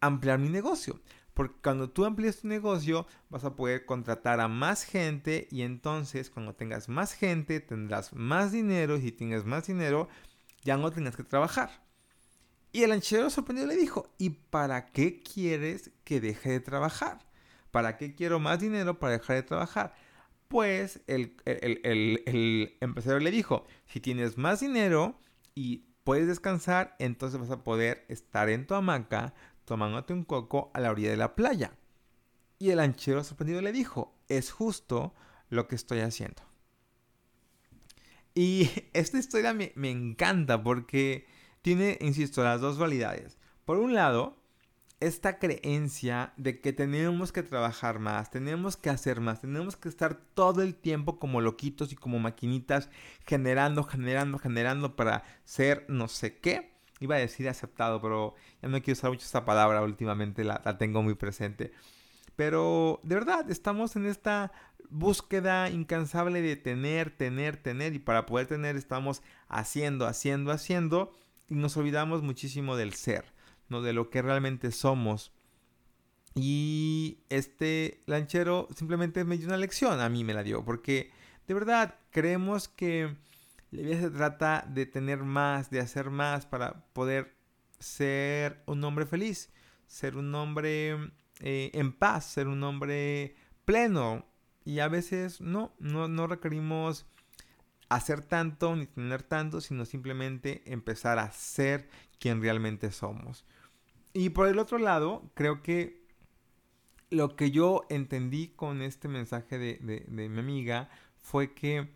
ampliar 0.01 0.37
mi 0.37 0.49
negocio? 0.49 0.99
Porque 1.33 1.55
cuando 1.63 1.89
tú 1.89 2.03
amplíes 2.03 2.41
tu 2.41 2.47
negocio 2.47 3.07
vas 3.29 3.45
a 3.45 3.55
poder 3.55 3.85
contratar 3.85 4.41
a 4.41 4.49
más 4.49 4.83
gente 4.83 5.47
y 5.49 5.61
entonces 5.61 6.29
cuando 6.29 6.55
tengas 6.55 6.89
más 6.89 7.13
gente 7.13 7.61
tendrás 7.61 8.13
más 8.13 8.51
dinero 8.51 8.97
y 8.97 9.01
si 9.01 9.11
tienes 9.11 9.45
más 9.45 9.65
dinero 9.65 10.09
ya 10.63 10.75
no 10.75 10.91
tendrás 10.91 11.15
que 11.15 11.23
trabajar. 11.23 11.86
Y 12.71 12.83
el 12.83 12.89
lanchero 12.89 13.29
sorprendido 13.29 13.67
le 13.67 13.75
dijo, 13.75 14.13
¿y 14.17 14.29
para 14.31 14.87
qué 14.87 15.21
quieres 15.21 15.91
que 16.03 16.19
deje 16.19 16.51
de 16.51 16.59
trabajar? 16.59 17.19
¿Para 17.71 17.97
qué 17.97 18.13
quiero 18.13 18.39
más 18.39 18.59
dinero 18.59 18.99
para 18.99 19.13
dejar 19.13 19.37
de 19.37 19.43
trabajar? 19.43 19.95
Pues 20.47 21.01
el, 21.07 21.35
empresario 22.79 23.19
le 23.19 23.31
dijo, 23.31 23.65
si 23.87 23.99
tienes 23.99 24.37
más 24.37 24.59
dinero 24.59 25.19
y 25.55 25.85
puedes 26.03 26.27
descansar, 26.27 26.95
entonces 26.99 27.39
vas 27.39 27.51
a 27.51 27.63
poder 27.63 28.05
estar 28.09 28.49
en 28.49 28.67
tu 28.67 28.75
hamaca 28.75 29.33
tomándote 29.65 30.13
un 30.13 30.23
coco 30.23 30.71
a 30.73 30.79
la 30.79 30.91
orilla 30.91 31.09
de 31.09 31.17
la 31.17 31.35
playa. 31.35 31.73
Y 32.59 32.69
el 32.69 32.77
lanchero 32.77 33.23
sorprendido 33.23 33.61
le 33.61 33.71
dijo, 33.71 34.17
es 34.29 34.51
justo 34.51 35.13
lo 35.49 35.67
que 35.67 35.75
estoy 35.75 35.99
haciendo. 35.99 36.43
Y 38.33 38.69
esta 38.93 39.17
historia 39.17 39.53
me 39.53 39.89
encanta 39.89 40.63
porque 40.63 41.36
tiene, 41.61 41.97
insisto, 42.01 42.43
las 42.43 42.61
dos 42.61 42.77
validades. 42.77 43.37
Por 43.65 43.77
un 43.77 43.93
lado, 43.93 44.37
esta 44.99 45.37
creencia 45.37 46.33
de 46.37 46.59
que 46.59 46.73
tenemos 46.73 47.31
que 47.31 47.43
trabajar 47.43 47.99
más, 47.99 48.31
tenemos 48.31 48.77
que 48.77 48.89
hacer 48.89 49.21
más, 49.21 49.41
tenemos 49.41 49.75
que 49.75 49.89
estar 49.89 50.15
todo 50.33 50.63
el 50.63 50.75
tiempo 50.75 51.19
como 51.19 51.41
loquitos 51.41 51.91
y 51.91 51.95
como 51.95 52.19
maquinitas 52.19 52.89
generando, 53.25 53.83
generando, 53.83 54.39
generando 54.39 54.95
para 54.95 55.23
ser 55.45 55.85
no 55.87 56.07
sé 56.07 56.37
qué. 56.37 56.75
Iba 56.99 57.15
a 57.15 57.19
decir 57.19 57.47
aceptado, 57.47 58.01
pero 58.01 58.33
ya 58.61 58.69
no 58.69 58.81
quiero 58.81 58.97
usar 58.97 59.11
mucho 59.11 59.25
esta 59.25 59.45
palabra 59.45 59.83
últimamente, 59.83 60.43
la, 60.43 60.61
la 60.65 60.79
tengo 60.79 61.03
muy 61.03 61.13
presente. 61.13 61.71
Pero 62.35 62.99
de 63.03 63.15
verdad, 63.15 63.49
estamos 63.51 63.95
en 63.95 64.07
esta 64.07 64.51
búsqueda 64.89 65.69
incansable 65.69 66.41
de 66.41 66.55
tener, 66.55 67.11
tener, 67.11 67.57
tener 67.57 67.93
y 67.93 67.99
para 67.99 68.25
poder 68.25 68.47
tener 68.47 68.75
estamos 68.75 69.21
haciendo, 69.47 70.07
haciendo, 70.07 70.51
haciendo 70.51 71.13
y 71.49 71.55
nos 71.55 71.77
olvidamos 71.77 72.23
muchísimo 72.23 72.75
del 72.75 72.93
ser, 72.93 73.25
¿no? 73.69 73.81
De 73.81 73.93
lo 73.93 74.09
que 74.09 74.21
realmente 74.21 74.71
somos. 74.71 75.31
Y 76.35 77.19
este 77.29 78.03
lanchero 78.05 78.67
simplemente 78.75 79.23
me 79.23 79.37
dio 79.37 79.47
una 79.47 79.57
lección, 79.57 79.99
a 79.99 80.09
mí 80.09 80.23
me 80.23 80.33
la 80.33 80.43
dio, 80.43 80.63
porque 80.63 81.11
de 81.47 81.53
verdad 81.53 81.95
creemos 82.11 82.67
que 82.67 83.15
la 83.71 83.81
vida 83.81 83.99
se 83.99 84.09
trata 84.11 84.65
de 84.69 84.85
tener 84.85 85.23
más, 85.23 85.69
de 85.69 85.79
hacer 85.79 86.09
más 86.09 86.45
para 86.45 86.85
poder 86.93 87.35
ser 87.79 88.61
un 88.65 88.83
hombre 88.83 89.05
feliz, 89.05 89.49
ser 89.87 90.15
un 90.15 90.33
hombre 90.35 91.11
eh, 91.39 91.71
en 91.73 91.93
paz, 91.93 92.25
ser 92.25 92.47
un 92.47 92.63
hombre 92.63 93.35
pleno. 93.65 94.25
Y 94.63 94.79
a 94.79 94.89
veces 94.89 95.41
no, 95.41 95.73
no, 95.79 96.07
no 96.07 96.27
requerimos 96.27 97.05
hacer 97.89 98.21
tanto 98.21 98.75
ni 98.75 98.85
tener 98.85 99.23
tanto, 99.23 99.61
sino 99.61 99.85
simplemente 99.85 100.61
empezar 100.65 101.19
a 101.19 101.31
ser 101.31 101.89
quien 102.19 102.41
realmente 102.41 102.91
somos. 102.91 103.45
Y 104.13 104.29
por 104.29 104.47
el 104.47 104.59
otro 104.59 104.77
lado, 104.77 105.29
creo 105.33 105.61
que 105.61 106.05
lo 107.09 107.35
que 107.35 107.51
yo 107.51 107.85
entendí 107.89 108.49
con 108.49 108.81
este 108.81 109.07
mensaje 109.07 109.57
de, 109.57 110.05
mi 110.07 110.39
amiga 110.39 110.89
fue 111.21 111.53
que 111.53 111.89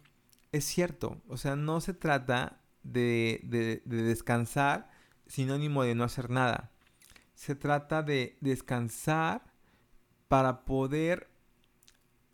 es 0.51 0.65
cierto, 0.65 1.21
o 1.27 1.38
sea, 1.38 1.56
no 1.56 1.82
se 1.82 1.93
trata 1.93 2.62
de, 2.84 3.41
de, 3.43 3.82
descansar 3.86 4.89
sinónimo 5.27 5.84
de 5.84 5.95
no 5.95 6.04
hacer 6.04 6.30
nada. 6.30 6.71
Se 7.36 7.56
trata 7.56 8.04
de 8.04 8.38
descansar 8.41 9.43
para 10.27 10.65
poder 10.65 11.30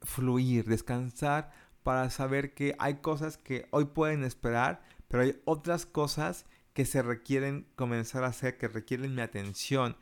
fluir, 0.02 0.66
descansar 0.66 1.52
para 1.88 2.10
saber 2.10 2.54
que 2.54 2.76
hay 2.80 2.96
cosas 2.96 3.38
que 3.38 3.66
hoy 3.72 3.86
pueden 3.86 4.26
esperar, 4.26 4.82
pero 5.08 5.24
hay 5.24 5.42
otras 5.46 5.86
cosas 5.86 6.46
que 6.74 6.84
se 6.84 7.02
requieren 7.02 7.66
comenzar 7.78 8.26
a 8.26 8.28
hacer, 8.28 8.58
que 8.58 8.68
requieren 8.68 9.16
mi 9.16 9.22
atención. 9.22 9.96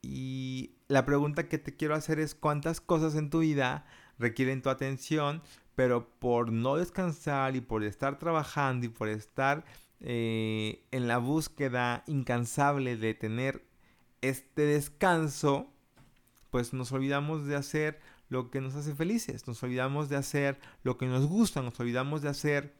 Y 0.00 0.76
la 0.86 1.04
pregunta 1.04 1.46
que 1.46 1.58
te 1.58 1.76
quiero 1.76 1.94
hacer 1.94 2.18
es 2.18 2.34
cuántas 2.34 2.80
cosas 2.80 3.16
en 3.16 3.28
tu 3.28 3.40
vida 3.40 3.84
requieren 4.18 4.62
tu 4.62 4.70
atención, 4.70 5.42
pero 5.74 6.08
por 6.08 6.52
no 6.52 6.76
descansar 6.76 7.54
y 7.54 7.60
por 7.60 7.84
estar 7.84 8.18
trabajando 8.18 8.86
y 8.86 8.88
por 8.88 9.10
estar 9.10 9.66
eh, 10.00 10.86
en 10.90 11.06
la 11.06 11.18
búsqueda 11.18 12.02
incansable 12.06 12.96
de 12.96 13.12
tener 13.12 13.62
este 14.22 14.62
descanso, 14.62 15.70
pues 16.48 16.72
nos 16.72 16.92
olvidamos 16.92 17.44
de 17.44 17.56
hacer 17.56 18.00
lo 18.28 18.50
que 18.50 18.60
nos 18.60 18.74
hace 18.74 18.94
felices, 18.94 19.46
nos 19.46 19.62
olvidamos 19.62 20.08
de 20.08 20.16
hacer 20.16 20.58
lo 20.82 20.98
que 20.98 21.06
nos 21.06 21.26
gusta, 21.26 21.62
nos 21.62 21.78
olvidamos 21.80 22.22
de 22.22 22.28
hacer 22.28 22.74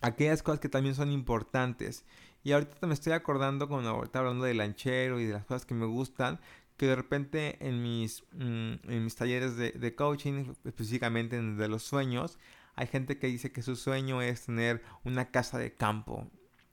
aquellas 0.00 0.42
cosas 0.42 0.60
que 0.60 0.68
también 0.68 0.94
son 0.94 1.10
importantes. 1.10 2.04
Y 2.42 2.52
ahorita 2.52 2.86
me 2.86 2.94
estoy 2.94 3.12
acordando 3.12 3.68
cuando 3.68 3.90
ahorita 3.90 4.20
hablando 4.20 4.44
de 4.44 4.54
lanchero 4.54 5.20
y 5.20 5.26
de 5.26 5.34
las 5.34 5.44
cosas 5.44 5.66
que 5.66 5.74
me 5.74 5.86
gustan, 5.86 6.40
que 6.76 6.86
de 6.86 6.96
repente 6.96 7.58
en 7.60 7.82
mis, 7.82 8.24
mm, 8.32 8.72
en 8.88 9.04
mis 9.04 9.14
talleres 9.14 9.56
de, 9.56 9.94
coaching, 9.94 10.54
específicamente 10.64 11.36
en 11.36 11.58
de 11.58 11.68
los 11.68 11.82
sueños, 11.82 12.38
hay 12.74 12.86
gente 12.86 13.18
que 13.18 13.26
dice 13.26 13.52
que 13.52 13.60
su 13.60 13.76
sueño 13.76 14.22
es 14.22 14.46
tener 14.46 14.82
una 15.04 15.30
casa 15.30 15.58
de 15.58 15.74
campo. 15.74 16.26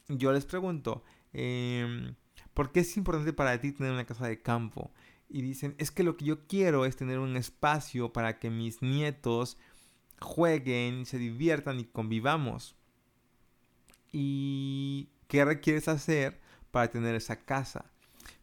Yo 0.08 0.32
les 0.32 0.46
pregunto, 0.46 1.04
em, 1.34 2.16
¿por 2.54 2.72
qué 2.72 2.80
es 2.82 2.96
importante 2.96 3.34
para 3.34 3.60
ti 3.60 3.74
tener 3.74 3.92
una 3.92 4.06
casa 4.06 4.28
de 4.28 4.42
campo? 4.42 4.92
Y 5.30 5.42
dicen, 5.42 5.76
es 5.78 5.92
que 5.92 6.04
lo 6.04 6.18
que 6.18 6.26
yo 6.26 6.48
quiero 6.48 6.86
es 6.86 6.96
tener 6.96 7.20
un 7.20 7.36
espacio 7.36 8.14
para 8.14 8.40
que 8.40 8.50
mis 8.50 8.82
nietos 8.82 9.58
jueguen, 10.20 11.06
se 11.06 11.18
diviertan 11.18 11.80
y 11.80 11.86
convivamos. 11.86 12.76
¿Y 14.12 15.10
qué 15.28 15.44
requieres 15.44 15.88
hacer 15.88 16.40
para 16.72 16.90
tener 16.90 17.16
esa 17.16 17.44
casa? 17.44 17.92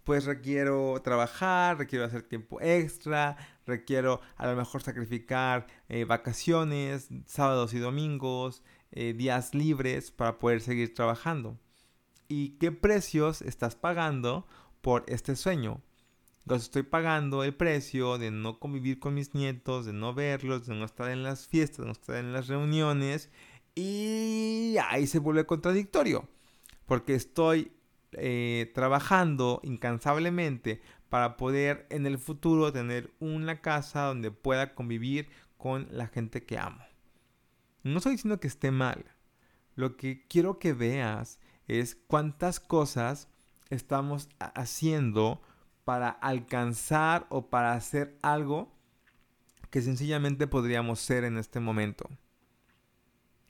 Pues 0.05 0.27
requiero 0.27 1.01
trabajar, 1.03 1.79
requiero 1.79 2.05
hacer 2.05 2.23
tiempo 2.23 2.61
extra, 2.61 3.39
requiero 3.67 4.21
a 4.37 4.47
lo 4.47 4.55
mejor 4.55 4.83
sacrificar 4.83 5.67
eh, 5.89 6.05
vacaciones, 6.05 7.09
sábados 7.27 7.73
y 7.73 7.79
domingos, 7.79 8.63
eh, 8.93 9.15
días 9.15 9.55
libres 9.55 10.11
para 10.11 10.39
poder 10.39 10.61
seguir 10.61 10.93
trabajando. 10.93 11.59
¿Y 12.29 12.51
qué 12.59 12.71
precios 12.71 13.41
estás 13.41 13.77
pagando 13.77 14.47
por 14.83 15.05
este 15.09 15.37
sueño? 15.37 15.83
Entonces 16.45 16.67
estoy 16.67 16.83
pagando 16.83 17.43
el 17.43 17.55
precio 17.55 18.19
de 18.19 18.31
no 18.31 18.59
convivir 18.59 18.99
con 18.99 19.15
mis 19.15 19.35
nietos, 19.35 19.87
de 19.87 19.95
no 19.95 20.13
verlos, 20.13 20.67
de 20.67 20.75
no 20.75 20.85
estar 20.85 21.11
en 21.11 21.23
las 21.23 21.47
fiestas, 21.47 21.79
de 21.79 21.87
no 21.87 21.93
estar 21.93 22.17
en 22.17 22.35
las 22.35 22.49
reuniones. 22.49 23.31
Y 23.75 24.77
ahí 24.91 25.07
se 25.07 25.21
vuelve 25.21 25.47
contradictorio. 25.47 26.29
Porque 26.85 27.15
estoy 27.15 27.73
eh, 28.13 28.71
trabajando 28.75 29.61
incansablemente 29.63 30.83
para 31.09 31.39
poder 31.39 31.87
en 31.89 32.05
el 32.05 32.19
futuro 32.19 32.71
tener 32.75 33.11
una 33.21 33.63
casa 33.63 34.03
donde 34.03 34.31
pueda 34.31 34.75
convivir 34.75 35.29
con 35.57 35.89
la 35.93 36.09
gente 36.09 36.45
que 36.45 36.59
amo. 36.59 36.85
No 37.85 37.99
estoy 37.99 38.13
diciendo 38.13 38.39
que 38.39 38.49
esté 38.49 38.71
mal. 38.71 39.07
Lo 39.77 39.97
que 39.97 40.27
quiero 40.29 40.59
que 40.59 40.75
veas 40.75 41.39
es 41.69 41.97
cuántas 42.07 42.61
cosas 42.61 43.29
estamos 43.71 44.29
haciendo 44.39 45.41
para 45.85 46.09
alcanzar 46.09 47.27
o 47.29 47.49
para 47.51 47.75
hacer 47.75 48.19
algo 48.23 48.73
que 49.71 49.83
sencillamente 49.83 50.47
podríamos 50.47 51.01
ser 51.01 51.25
en 51.25 51.37
este 51.37 51.61
momento. 51.61 52.09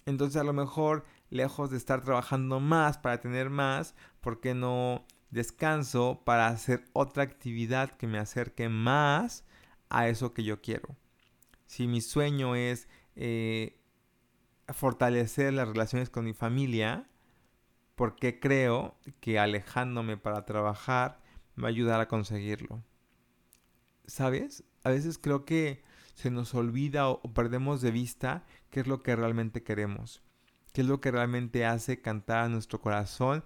Entonces 0.07 0.41
a 0.41 0.45
lo 0.45 0.53
mejor, 0.53 1.05
lejos 1.31 1.71
de 1.71 1.77
estar 1.77 2.03
trabajando 2.03 2.61
más 2.61 2.99
para 2.99 3.21
tener 3.21 3.51
más, 3.51 3.95
¿por 4.21 4.41
qué 4.41 4.55
no 4.55 5.07
descanso 5.31 6.23
para 6.25 6.49
hacer 6.49 6.85
otra 6.93 7.23
actividad 7.23 7.91
que 7.91 8.07
me 8.07 8.19
acerque 8.19 8.69
más 8.69 9.45
a 9.89 10.09
eso 10.09 10.35
que 10.35 10.45
yo 10.45 10.61
quiero? 10.61 10.97
Si 11.67 11.87
mi 11.87 12.01
sueño 12.01 12.55
es 12.55 12.89
eh, 13.17 13.81
fortalecer 14.69 15.53
las 15.53 15.69
relaciones 15.69 16.11
con 16.11 16.25
mi 16.25 16.35
familia, 16.35 17.09
¿por 17.95 18.17
qué 18.17 18.41
creo 18.41 18.97
que 19.21 19.39
alejándome 19.39 20.17
para 20.17 20.45
trabajar 20.45 21.21
va 21.63 21.69
a 21.69 21.71
ayudar 21.71 22.01
a 22.01 22.09
conseguirlo. 22.09 22.83
¿Sabes? 24.07 24.65
A 24.83 24.91
veces 24.91 25.19
creo 25.19 25.45
que 25.45 25.83
se 26.15 26.31
nos 26.31 26.55
olvida 26.55 27.09
o, 27.09 27.21
perdemos 27.33 27.81
de 27.81 27.91
vista 27.91 28.45
qué 28.71 28.81
es 28.81 28.87
lo 28.87 29.03
que 29.03 29.17
realmente 29.17 29.63
queremos, 29.63 30.23
qué 30.73 30.83
es 30.83 30.87
lo 30.87 31.01
que 31.01 31.11
realmente 31.11 31.65
hace 31.65 32.01
cantar 32.01 32.45
a 32.45 32.49
nuestro 32.49 32.81
corazón 32.81 33.45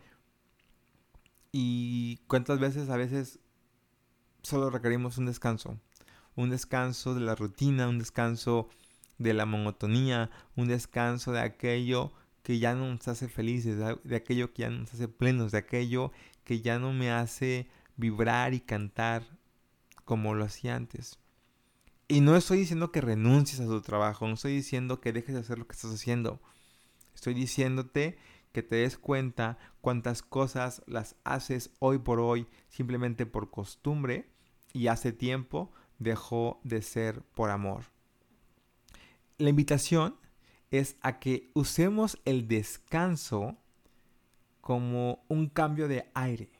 y 1.53 2.18
cuántas 2.27 2.59
veces 2.59 2.90
a 2.90 2.97
veces 2.97 3.40
solo 4.42 4.71
requerimos 4.71 5.18
un 5.18 5.27
descanso, 5.27 5.79
un 6.37 6.51
descanso 6.51 7.14
de 7.14 7.21
la 7.21 7.35
rutina, 7.35 7.88
un 7.88 7.99
descanso 7.99 8.68
de 9.18 9.35
la 9.35 9.47
monotonía, 9.47 10.31
un 10.57 10.68
descanso 10.68 11.33
de 11.33 11.40
aquello 11.40 12.12
que 12.42 12.59
ya 12.59 12.75
no 12.75 12.92
nos 12.92 13.09
hace 13.09 13.29
felices, 13.29 13.79
de 14.05 14.16
aquello 14.16 14.53
que 14.53 14.62
ya 14.62 14.71
no 14.71 14.79
nos 14.79 14.94
hace 14.94 15.09
plenos, 15.09 15.53
de 15.53 15.59
aquello 15.59 16.12
que 16.44 16.61
ya 16.61 16.79
no 16.79 16.92
me 16.92 17.11
hace 17.11 17.68
vibrar 17.98 18.54
y 18.54 18.61
cantar 18.61 19.22
como 20.06 20.32
lo 20.32 20.44
hacía 20.44 20.74
antes. 20.74 21.18
Y 22.06 22.22
no 22.22 22.34
estoy 22.37 22.61
diciendo 22.61 22.90
que 22.90 23.02
renuncies 23.02 23.61
a 23.61 23.66
tu 23.66 23.82
trabajo, 23.82 24.26
no 24.26 24.34
estoy 24.34 24.54
diciendo 24.54 25.02
que 25.02 25.12
dejes 25.12 25.34
de 25.34 25.42
hacer 25.42 25.58
lo 25.58 25.66
que 25.66 25.74
estás 25.74 25.92
haciendo. 25.92 26.40
Estoy 27.14 27.34
diciéndote 27.34 28.16
que 28.52 28.62
te 28.62 28.76
des 28.76 28.96
cuenta 28.96 29.58
cuántas 29.82 30.22
cosas 30.22 30.82
las 30.87 31.16
haces 31.24 31.70
hoy 31.80 31.98
por 31.98 32.20
hoy 32.20 32.46
simplemente 32.70 33.26
por 33.26 33.50
costumbre 33.50 34.30
y 34.72 34.87
hace 34.87 35.12
tiempo 35.12 35.70
dejó 35.98 36.61
de 36.64 36.80
ser 36.80 37.20
por 37.34 37.50
amor. 37.50 37.84
La 39.37 39.50
invitación 39.50 40.16
es 40.70 40.96
a 41.02 41.18
que 41.18 41.50
usemos 41.54 42.18
el 42.24 42.48
descanso 42.48 43.58
como 44.61 45.24
un 45.28 45.48
cambio 45.48 45.88
de 45.88 46.11
aire 46.14 46.58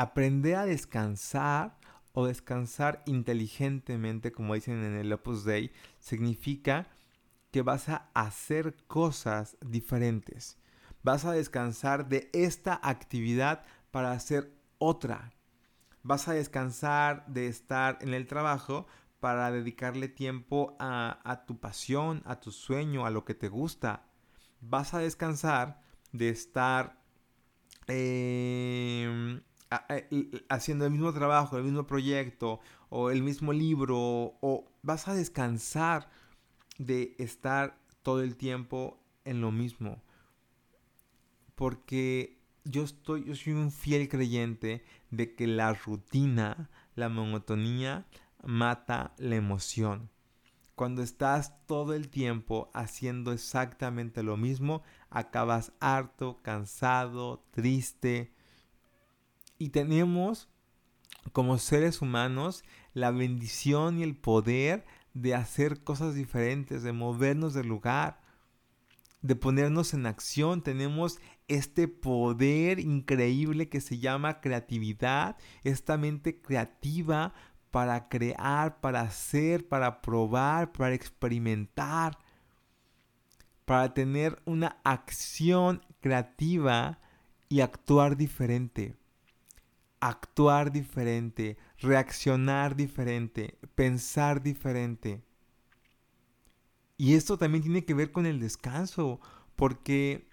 aprender 0.00 0.54
a 0.56 0.64
descansar 0.64 1.76
o 2.12 2.24
descansar 2.24 3.02
inteligentemente, 3.04 4.32
como 4.32 4.54
dicen 4.54 4.82
en 4.82 4.96
el 4.96 5.12
Opus 5.12 5.44
Dei, 5.44 5.72
significa 5.98 6.88
que 7.50 7.60
vas 7.60 7.90
a 7.90 8.08
hacer 8.14 8.74
cosas 8.86 9.58
diferentes. 9.60 10.56
Vas 11.02 11.26
a 11.26 11.32
descansar 11.32 12.08
de 12.08 12.30
esta 12.32 12.80
actividad 12.82 13.62
para 13.90 14.12
hacer 14.12 14.50
otra. 14.78 15.34
Vas 16.02 16.28
a 16.28 16.32
descansar 16.32 17.26
de 17.26 17.48
estar 17.48 17.98
en 18.00 18.14
el 18.14 18.26
trabajo 18.26 18.86
para 19.20 19.50
dedicarle 19.50 20.08
tiempo 20.08 20.76
a, 20.80 21.44
tu 21.46 21.60
pasión, 21.60 22.22
a 22.24 22.40
tu 22.40 22.52
sueño, 22.52 23.04
a 23.04 23.10
lo 23.10 23.26
que 23.26 23.34
te 23.34 23.48
gusta. 23.48 24.08
Vas 24.62 24.94
a 24.94 25.00
descansar 25.00 25.82
de 26.12 26.30
estar 26.30 27.02
eh, 27.86 29.42
haciendo 30.48 30.84
el 30.84 30.90
mismo 30.90 31.12
trabajo, 31.12 31.56
el 31.56 31.64
mismo 31.64 31.86
proyecto 31.86 32.60
o 32.88 33.10
el 33.10 33.22
mismo 33.22 33.52
libro 33.52 33.98
o 34.40 34.64
vas 34.82 35.06
a 35.06 35.14
descansar 35.14 36.10
de 36.78 37.14
estar 37.18 37.78
todo 38.02 38.22
el 38.22 38.36
tiempo 38.36 38.98
en 39.24 39.40
lo 39.40 39.52
mismo. 39.52 40.02
Porque 41.54 42.40
yo 42.64 42.82
estoy 42.82 43.24
yo 43.24 43.34
soy 43.36 43.52
un 43.52 43.70
fiel 43.70 44.08
creyente 44.08 44.84
de 45.10 45.34
que 45.34 45.46
la 45.46 45.72
rutina, 45.72 46.70
la 46.94 47.08
monotonía 47.08 48.06
mata 48.42 49.14
la 49.18 49.36
emoción. 49.36 50.10
Cuando 50.74 51.02
estás 51.02 51.66
todo 51.66 51.92
el 51.92 52.08
tiempo 52.08 52.70
haciendo 52.72 53.32
exactamente 53.32 54.22
lo 54.22 54.38
mismo, 54.38 54.82
acabas 55.10 55.72
harto, 55.78 56.40
cansado, 56.42 57.44
triste, 57.50 58.32
y 59.60 59.68
tenemos 59.68 60.48
como 61.32 61.58
seres 61.58 62.00
humanos 62.00 62.64
la 62.94 63.10
bendición 63.10 63.98
y 63.98 64.02
el 64.02 64.16
poder 64.16 64.86
de 65.12 65.34
hacer 65.34 65.84
cosas 65.84 66.14
diferentes, 66.14 66.82
de 66.82 66.92
movernos 66.92 67.52
del 67.52 67.68
lugar, 67.68 68.22
de 69.20 69.36
ponernos 69.36 69.92
en 69.92 70.06
acción. 70.06 70.62
Tenemos 70.62 71.20
este 71.46 71.88
poder 71.88 72.80
increíble 72.80 73.68
que 73.68 73.82
se 73.82 73.98
llama 73.98 74.40
creatividad, 74.40 75.36
esta 75.62 75.98
mente 75.98 76.40
creativa 76.40 77.34
para 77.70 78.08
crear, 78.08 78.80
para 78.80 79.02
hacer, 79.02 79.68
para 79.68 80.00
probar, 80.00 80.72
para 80.72 80.94
experimentar, 80.94 82.18
para 83.66 83.92
tener 83.92 84.40
una 84.46 84.80
acción 84.84 85.84
creativa 86.00 86.98
y 87.50 87.60
actuar 87.60 88.16
diferente. 88.16 88.99
Actuar 90.00 90.72
diferente, 90.72 91.58
reaccionar 91.78 92.74
diferente, 92.74 93.58
pensar 93.74 94.42
diferente. 94.42 95.22
Y 96.96 97.14
esto 97.14 97.38
también 97.38 97.62
tiene 97.62 97.84
que 97.84 97.94
ver 97.94 98.12
con 98.12 98.26
el 98.26 98.40
descanso, 98.40 99.20
porque 99.56 100.28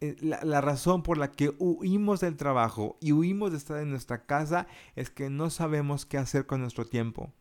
eh, 0.00 0.16
la, 0.22 0.60
razón 0.62 1.02
por 1.02 1.18
la 1.18 1.30
que 1.30 1.54
huimos 1.58 2.20
del 2.20 2.36
trabajo 2.36 2.96
y 3.00 3.12
huimos 3.12 3.50
de 3.50 3.58
estar 3.58 3.78
en 3.82 3.90
nuestra 3.90 4.24
casa 4.24 4.66
es 4.96 5.10
que 5.10 5.28
no 5.28 5.50
sabemos 5.50 6.06
qué 6.06 6.16
hacer 6.16 6.46
con 6.46 6.62
nuestro 6.62 6.86
tiempo. 6.86 7.32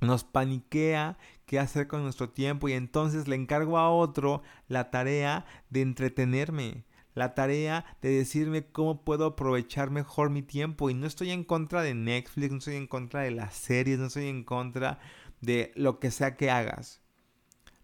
Nos 0.00 0.24
paniquea 0.24 1.16
qué 1.46 1.60
hacer 1.60 1.86
con 1.86 2.02
nuestro 2.02 2.30
tiempo 2.30 2.68
y 2.68 2.72
entonces 2.72 3.28
le 3.28 3.36
encargo 3.36 3.78
a 3.78 3.90
otro 3.90 4.42
la 4.66 4.90
tarea 4.90 5.46
de 5.68 5.82
entretenerme, 5.82 6.84
la 7.14 7.34
tarea 7.34 7.84
de 8.02 8.10
decirme 8.10 8.66
cómo 8.66 9.02
puedo 9.02 9.26
aprovechar 9.26 9.90
mejor 9.90 10.30
mi 10.30 10.42
tiempo. 10.42 10.90
Y 10.90 10.94
no 10.94 11.06
estoy 11.06 11.30
en 11.30 11.44
contra 11.44 11.82
de 11.82 11.94
Netflix, 11.94 12.50
no 12.50 12.58
estoy 12.58 12.76
en 12.76 12.86
contra 12.86 13.22
de 13.22 13.30
las 13.30 13.54
series, 13.54 13.98
no 13.98 14.06
estoy 14.06 14.28
en 14.28 14.44
contra 14.44 15.00
de 15.40 15.72
lo 15.74 15.98
que 15.98 16.10
sea 16.10 16.36
que 16.36 16.50
hagas. 16.50 17.00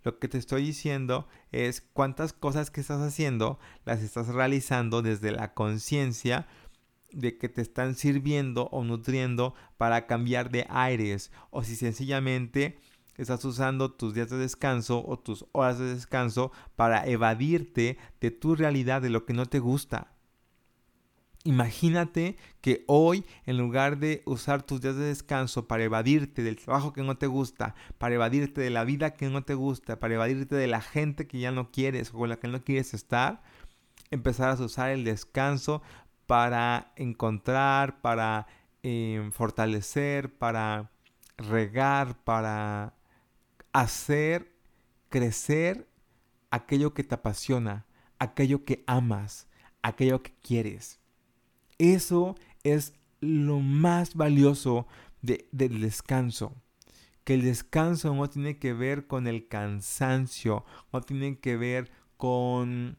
Lo 0.04 0.18
que 0.20 0.28
te 0.28 0.38
estoy 0.38 0.64
diciendo 0.64 1.26
es 1.50 1.80
cuántas 1.80 2.32
cosas 2.32 2.70
que 2.70 2.80
estás 2.80 3.00
haciendo 3.00 3.58
las 3.84 4.02
estás 4.02 4.28
realizando 4.28 5.02
desde 5.02 5.32
la 5.32 5.52
conciencia 5.52 6.46
de 7.10 7.38
que 7.38 7.48
te 7.48 7.62
están 7.62 7.94
sirviendo 7.96 8.68
o 8.70 8.84
nutriendo 8.84 9.54
para 9.78 10.06
cambiar 10.06 10.50
de 10.50 10.66
aires 10.68 11.32
o 11.50 11.64
si 11.64 11.74
sencillamente 11.74 12.78
estás 13.18 13.44
usando 13.44 13.92
tus 13.92 14.14
días 14.14 14.30
de 14.30 14.38
descanso 14.38 15.04
o 15.06 15.18
tus 15.18 15.46
horas 15.52 15.78
de 15.78 15.94
descanso 15.94 16.52
para 16.76 17.06
evadirte 17.06 17.98
de 18.20 18.30
tu 18.30 18.56
realidad, 18.56 19.02
de 19.02 19.10
lo 19.10 19.24
que 19.24 19.32
no 19.32 19.46
te 19.46 19.58
gusta. 19.58 20.16
Imagínate 21.46 22.36
que 22.60 22.82
hoy, 22.88 23.24
en 23.44 23.56
lugar 23.56 23.98
de 23.98 24.22
usar 24.26 24.62
tus 24.62 24.80
días 24.80 24.96
de 24.96 25.04
descanso 25.04 25.68
para 25.68 25.84
evadirte 25.84 26.42
del 26.42 26.56
trabajo 26.56 26.92
que 26.92 27.04
no 27.04 27.16
te 27.18 27.28
gusta, 27.28 27.76
para 27.98 28.16
evadirte 28.16 28.60
de 28.60 28.70
la 28.70 28.82
vida 28.82 29.14
que 29.14 29.28
no 29.28 29.44
te 29.44 29.54
gusta, 29.54 30.00
para 30.00 30.14
evadirte 30.14 30.56
de 30.56 30.66
la 30.66 30.80
gente 30.80 31.28
que 31.28 31.38
ya 31.38 31.52
no 31.52 31.70
quieres 31.70 32.12
o 32.12 32.18
con 32.18 32.30
la 32.30 32.40
que 32.40 32.48
no 32.48 32.64
quieres 32.64 32.94
estar, 32.94 33.44
empezarás 34.10 34.60
a 34.60 34.64
usar 34.64 34.90
el 34.90 35.04
descanso 35.04 35.82
para 36.26 36.92
encontrar, 36.96 38.00
para 38.00 38.48
em, 38.82 39.30
fortalecer, 39.30 40.36
para 40.36 40.90
regar, 41.38 42.16
para 42.24 42.95
hacer 43.80 44.52
crecer 45.10 45.86
aquello 46.50 46.94
que 46.94 47.04
te 47.04 47.14
apasiona, 47.14 47.84
aquello 48.18 48.64
que 48.64 48.82
amas, 48.86 49.48
aquello 49.82 50.22
que 50.22 50.32
quieres. 50.40 50.98
Eso 51.76 52.36
es 52.64 52.94
lo 53.20 53.60
más 53.60 54.14
valioso 54.14 54.86
del 55.20 55.80
descanso. 55.82 56.54
Que 57.24 57.34
el 57.34 57.42
descanso 57.42 58.14
no 58.14 58.30
tiene 58.30 58.58
que 58.58 58.72
ver 58.72 59.06
con 59.06 59.26
el 59.26 59.46
cansancio, 59.46 60.64
no 60.90 61.02
tiene 61.02 61.38
que 61.38 61.58
ver 61.58 61.90
con 62.16 62.96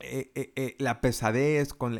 eh, 0.00 0.30
eh, 0.34 0.52
eh, 0.54 0.76
la 0.80 1.00
pesadez, 1.00 1.72
con, 1.72 1.98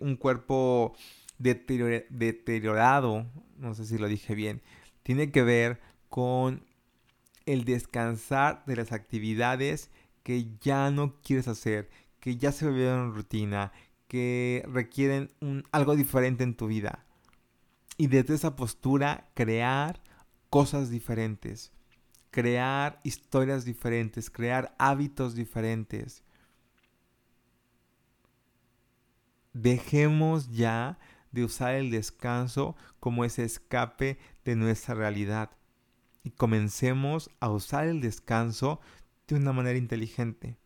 un 0.00 0.16
cuerpo 0.16 0.96
deteriorado, 1.38 3.26
no 3.58 3.74
sé 3.76 3.84
si 3.84 3.96
lo 3.96 4.08
dije 4.08 4.34
bien, 4.34 4.60
tiene 5.04 5.30
que 5.30 5.44
ver 5.44 5.80
con 6.08 6.64
el 7.46 7.64
descansar 7.64 8.64
de 8.66 8.76
las 8.76 8.92
actividades 8.92 9.90
que 10.22 10.48
ya 10.60 10.90
no 10.90 11.20
quieres 11.22 11.48
hacer, 11.48 11.90
que 12.20 12.36
ya 12.36 12.52
se 12.52 12.66
volvieron 12.66 13.14
rutina, 13.14 13.72
que 14.08 14.64
requieren 14.68 15.30
algo 15.72 15.96
diferente 15.96 16.44
en 16.44 16.54
tu 16.54 16.66
vida. 16.66 17.04
Y 17.96 18.06
desde 18.08 18.34
esa 18.34 18.56
postura 18.56 19.30
crear 19.34 20.02
cosas 20.50 20.90
diferentes, 20.90 21.72
crear 22.30 23.00
historias 23.04 23.64
diferentes, 23.64 24.30
crear 24.30 24.74
hábitos 24.78 25.34
diferentes. 25.34 26.22
Dejemos 29.52 30.50
ya 30.50 30.98
de 31.30 31.44
usar 31.44 31.74
el 31.74 31.90
descanso 31.90 32.76
como 33.00 33.24
ese 33.24 33.44
escape 33.44 34.18
de 34.44 34.56
nuestra 34.56 34.94
realidad 34.94 35.50
y 36.22 36.30
comencemos 36.30 37.30
a 37.40 37.50
usar 37.50 37.86
el 37.86 38.00
descanso 38.00 38.80
de 39.26 39.36
una 39.36 39.52
manera 39.52 39.78
inteligente. 39.78 40.56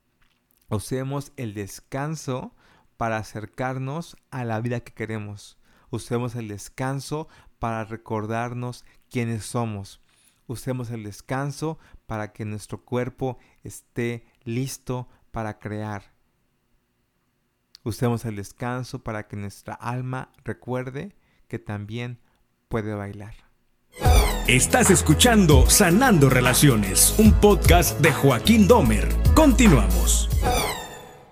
Usemos 0.69 1.33
el 1.37 1.55
descanso 1.55 2.55
para 2.97 3.19
acercarnos 3.19 4.16
a 4.31 4.45
la 4.45 4.61
vida 4.61 4.81
que 4.81 4.92
queremos. 4.92 5.59
Usemos 5.90 6.35
el 6.35 6.49
descanso 6.49 7.29
para 7.59 7.85
recordarnos 7.85 8.85
quiénes 9.11 9.45
somos. 9.45 10.01
Usemos 10.47 10.90
el 10.90 11.05
descanso 11.05 11.79
para 12.07 12.33
que 12.33 12.45
nuestro 12.45 12.85
cuerpo 12.85 13.38
esté 13.62 14.27
listo 14.45 15.09
para 15.31 15.59
crear. 15.59 16.14
Usemos 17.83 18.25
el 18.25 18.37
descanso 18.37 19.03
para 19.05 19.29
que 19.29 19.37
nuestra 19.37 19.75
alma 19.75 20.33
recuerde 20.45 21.16
que 21.49 21.59
también 21.59 22.21
puede 22.69 22.95
bailar. 22.95 23.46
Estás 24.49 24.91
escuchando 24.91 25.69
Sanando 25.69 26.31
Relaciones, 26.31 27.17
un 27.19 27.33
podcast 27.33 27.99
de 28.01 28.13
Joaquín 28.13 28.69
Domer. 28.69 29.09
Continuamos 29.35 30.29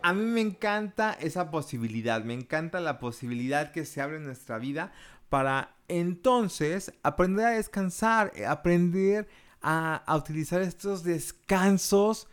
a 0.05 0.12
mí 0.12 0.24
me 0.27 0.42
encanta 0.42 1.14
esa 1.14 1.50
posibilidad, 1.50 2.22
me 2.24 2.35
encanta 2.35 2.79
la 2.79 2.98
posibilidad 2.98 3.72
que 3.72 3.87
se 3.87 4.03
abre 4.03 4.18
en 4.18 4.24
nuestra 4.24 4.59
vida 4.59 4.92
para 5.31 5.77
entonces 5.88 6.92
aprender 7.03 7.46
a 7.46 7.50
descansar, 7.53 8.31
eh, 8.37 8.44
aprender 8.44 9.27
a, 9.62 10.05
utilizar 10.14 10.61
estos 10.61 11.05
descansos 11.05 12.29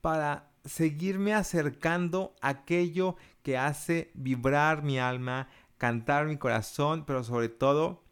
para 0.00 0.50
seguirme 0.64 1.34
acercando 1.34 2.34
a 2.40 2.48
aquello 2.48 3.14
que 3.44 3.58
hace 3.58 4.10
vibrar 4.14 4.82
mi 4.82 4.98
alma, 4.98 5.48
cantar 5.78 6.26
mi 6.26 6.36
corazón, 6.36 7.04
pero 7.06 7.22
sobre 7.22 7.48
todo 7.48 8.03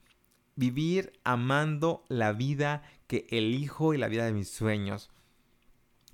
vivir 0.56 1.12
amando 1.24 2.04
la 2.08 2.32
vida 2.32 2.82
que 3.06 3.26
elijo 3.30 3.94
y 3.94 3.98
la 3.98 4.08
vida 4.08 4.24
de 4.24 4.32
mis 4.32 4.50
sueños. 4.50 5.10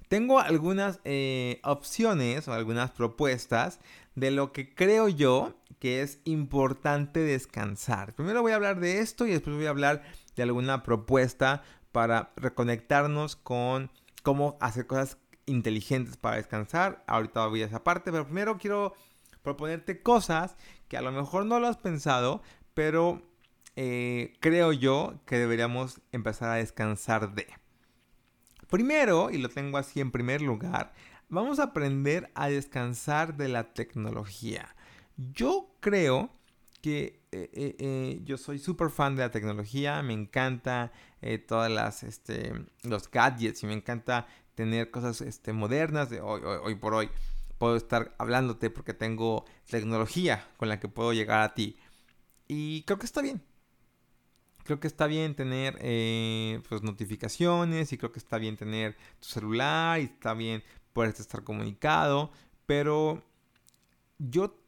Tengo 0.08 0.40
algunas 0.40 1.00
eh, 1.04 1.60
opciones 1.64 2.48
o 2.48 2.54
algunas 2.54 2.90
propuestas 2.90 3.78
de 4.14 4.30
lo 4.30 4.52
que 4.52 4.74
creo 4.74 5.08
yo 5.08 5.54
que 5.78 6.02
es 6.02 6.20
importante 6.24 7.20
descansar. 7.20 8.14
Primero 8.14 8.42
voy 8.42 8.52
a 8.52 8.56
hablar 8.56 8.80
de 8.80 9.00
esto 9.00 9.26
y 9.26 9.30
después 9.30 9.54
voy 9.54 9.66
a 9.66 9.70
hablar 9.70 10.02
de 10.34 10.42
alguna 10.42 10.82
propuesta 10.82 11.62
para 11.92 12.32
reconectarnos 12.36 13.36
con 13.36 13.90
cómo 14.22 14.56
hacer 14.60 14.86
cosas 14.86 15.18
inteligentes 15.46 16.16
para 16.16 16.36
descansar. 16.36 17.04
Ahorita 17.06 17.46
voy 17.46 17.62
a 17.62 17.66
esa 17.66 17.84
parte, 17.84 18.10
pero 18.10 18.24
primero 18.24 18.58
quiero 18.58 18.94
proponerte 19.42 20.02
cosas 20.02 20.56
que 20.88 20.96
a 20.96 21.02
lo 21.02 21.12
mejor 21.12 21.46
no 21.46 21.60
lo 21.60 21.68
has 21.68 21.76
pensado, 21.76 22.42
pero 22.74 23.22
eh, 23.80 24.36
creo 24.40 24.72
yo 24.72 25.20
que 25.24 25.38
deberíamos 25.38 26.00
empezar 26.10 26.50
a 26.50 26.54
descansar 26.54 27.32
de. 27.36 27.46
Primero, 28.68 29.30
y 29.30 29.38
lo 29.38 29.48
tengo 29.50 29.78
así 29.78 30.00
en 30.00 30.10
primer 30.10 30.42
lugar, 30.42 30.92
vamos 31.28 31.60
a 31.60 31.64
aprender 31.64 32.28
a 32.34 32.48
descansar 32.48 33.36
de 33.36 33.46
la 33.46 33.72
tecnología. 33.74 34.74
Yo 35.16 35.76
creo 35.78 36.28
que 36.82 37.22
eh, 37.30 37.50
eh, 37.52 37.76
eh, 37.78 38.20
yo 38.24 38.36
soy 38.36 38.58
súper 38.58 38.90
fan 38.90 39.14
de 39.14 39.22
la 39.22 39.30
tecnología, 39.30 40.02
me 40.02 40.12
encanta 40.12 40.90
todas 41.46 41.70
las, 41.70 42.02
este, 42.02 42.52
los 42.82 43.08
gadgets 43.08 43.62
y 43.62 43.66
me 43.66 43.74
encanta 43.74 44.26
tener 44.56 44.90
cosas 44.90 45.20
este, 45.20 45.52
modernas 45.52 46.10
de 46.10 46.20
hoy, 46.20 46.42
hoy, 46.44 46.58
hoy 46.64 46.74
por 46.74 46.94
hoy. 46.94 47.10
Puedo 47.58 47.76
estar 47.76 48.16
hablándote 48.18 48.70
porque 48.70 48.92
tengo 48.92 49.44
tecnología 49.70 50.48
con 50.56 50.68
la 50.68 50.80
que 50.80 50.88
puedo 50.88 51.12
llegar 51.12 51.42
a 51.42 51.54
ti. 51.54 51.78
Y 52.48 52.82
creo 52.82 52.98
que 52.98 53.06
está 53.06 53.22
bien 53.22 53.40
creo 54.68 54.80
que 54.80 54.86
está 54.86 55.06
bien 55.06 55.34
tener 55.34 55.78
eh, 55.80 56.60
pues, 56.68 56.82
notificaciones 56.82 57.90
y 57.90 57.96
creo 57.96 58.12
que 58.12 58.18
está 58.18 58.36
bien 58.36 58.58
tener 58.58 58.98
tu 59.18 59.26
celular 59.26 59.98
y 59.98 60.04
está 60.04 60.34
bien 60.34 60.62
poder 60.92 61.14
estar 61.18 61.42
comunicado, 61.42 62.30
pero 62.66 63.24
yo 64.18 64.60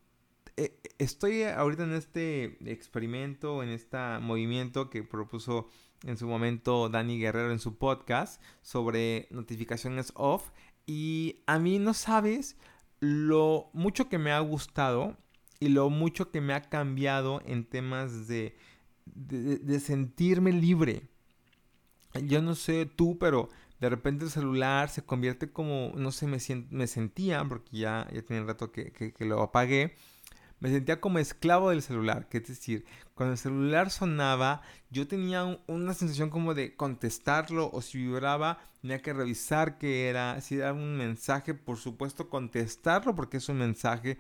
eh, 0.57 0.81
estoy 0.97 1.43
ahorita 1.43 1.85
en 1.85 1.93
este 1.93 2.57
experimento, 2.73 3.63
en 3.63 3.69
este 3.69 3.99
movimiento 4.23 4.89
que 4.89 5.03
propuso 5.03 5.69
en 6.05 6.17
su 6.17 6.27
momento 6.27 6.89
Dani 6.89 7.19
Guerrero 7.19 7.53
en 7.53 7.59
su 7.59 7.77
podcast 7.77 8.43
sobre 8.63 9.29
notificaciones 9.31 10.15
off. 10.17 10.49
Y 10.87 11.43
a 11.47 11.59
mí 11.59 11.79
no 11.79 11.93
sabes 11.93 12.57
lo 13.01 13.69
mucho 13.75 14.09
que 14.09 14.17
me 14.17 14.33
ha 14.33 14.41
gustado 14.41 15.19
y 15.59 15.69
lo 15.69 15.91
mucho 15.91 16.31
que 16.31 16.41
me 16.41 16.55
ha 16.55 16.63
cambiado 16.63 17.43
en 17.45 17.67
temas 17.67 18.29
de, 18.29 18.57
de, 19.15 19.81
sentirme 19.81 20.53
libre. 20.53 21.03
Yo 22.25 22.43
no 22.43 22.55
sé 22.55 22.87
tú, 22.87 23.19
pero 23.19 23.49
de 23.81 23.89
repente 23.89 24.25
el 24.25 24.31
celular 24.31 24.89
se 24.89 25.03
convierte 25.03 25.51
como, 25.51 25.93
no 25.97 26.13
sé, 26.13 26.27
me, 26.27 26.39
me 26.71 26.87
sentía, 26.87 27.45
porque 27.45 27.79
ya, 27.79 28.09
ya 28.13 28.23
tenía 28.23 28.43
un 28.43 28.49
rato 28.49 28.73
que, 28.73 28.93
que 28.93 29.25
lo 29.25 29.43
apagué, 29.43 29.95
me 30.61 30.69
sentía 30.69 31.01
como 31.01 31.19
esclavo 31.19 31.71
del 31.71 31.83
celular, 31.83 32.29
que 32.29 32.39
es 32.39 32.47
decir, 32.47 32.85
cuando 33.15 33.33
el 33.33 33.39
celular 33.39 33.91
sonaba, 33.91 34.61
yo 34.91 35.09
tenía 35.09 35.59
una 35.67 35.95
sensación 35.95 36.29
como 36.29 36.55
de 36.55 36.77
contestarlo 36.77 37.71
o 37.73 37.81
si 37.81 37.99
vibraba, 37.99 38.59
tenía 38.83 39.01
que 39.01 39.15
revisar 39.15 39.79
qué 39.79 40.09
era, 40.09 40.39
si 40.43 40.57
era 40.57 40.75
un 40.75 40.97
mensaje, 40.99 41.55
por 41.55 41.79
supuesto 41.79 42.29
contestarlo 42.29 43.15
porque 43.15 43.39
es 43.39 43.49
un 43.49 43.59
mensaje. 43.59 44.19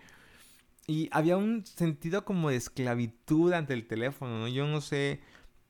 Y 0.91 1.09
había 1.13 1.37
un 1.37 1.65
sentido 1.65 2.25
como 2.25 2.51
de 2.51 2.57
esclavitud 2.57 3.53
ante 3.53 3.75
el 3.75 3.87
teléfono, 3.87 4.41
¿no? 4.41 4.49
Yo 4.49 4.67
no 4.67 4.81
sé 4.81 5.21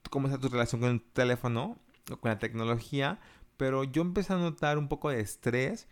cómo 0.09 0.28
está 0.28 0.40
tu 0.40 0.48
relación 0.48 0.80
con 0.80 0.92
el 0.92 1.02
teléfono 1.02 1.78
o 2.11 2.16
con 2.16 2.30
la 2.30 2.38
tecnología, 2.38 3.20
pero 3.59 3.85
yo 3.85 4.00
empecé 4.00 4.33
a 4.33 4.38
notar 4.38 4.78
un 4.78 4.88
poco 4.88 5.11
de 5.11 5.20
estrés 5.20 5.88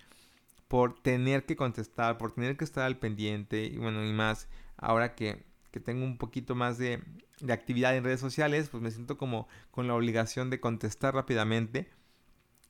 por 0.67 0.99
tener 1.03 1.45
que 1.45 1.57
contestar, 1.57 2.17
por 2.17 2.33
tener 2.33 2.57
que 2.57 2.65
estar 2.65 2.85
al 2.85 2.99
pendiente 2.99 3.67
y 3.67 3.77
bueno, 3.77 4.03
y 4.03 4.15
más 4.15 4.49
ahora 4.79 5.15
que, 5.15 5.45
tengo 5.85 6.07
un 6.07 6.17
poquito 6.17 6.55
más 6.55 6.79
de, 6.79 7.03
actividad 7.51 7.95
en 7.95 8.05
redes 8.05 8.21
sociales, 8.21 8.71
pues 8.71 8.83
me 8.83 8.91
siento 8.91 9.19
como 9.19 9.47
con 9.71 9.87
la 9.89 9.95
obligación 9.95 10.49
de 10.49 10.59
contestar 10.59 11.15
rápidamente. 11.15 11.91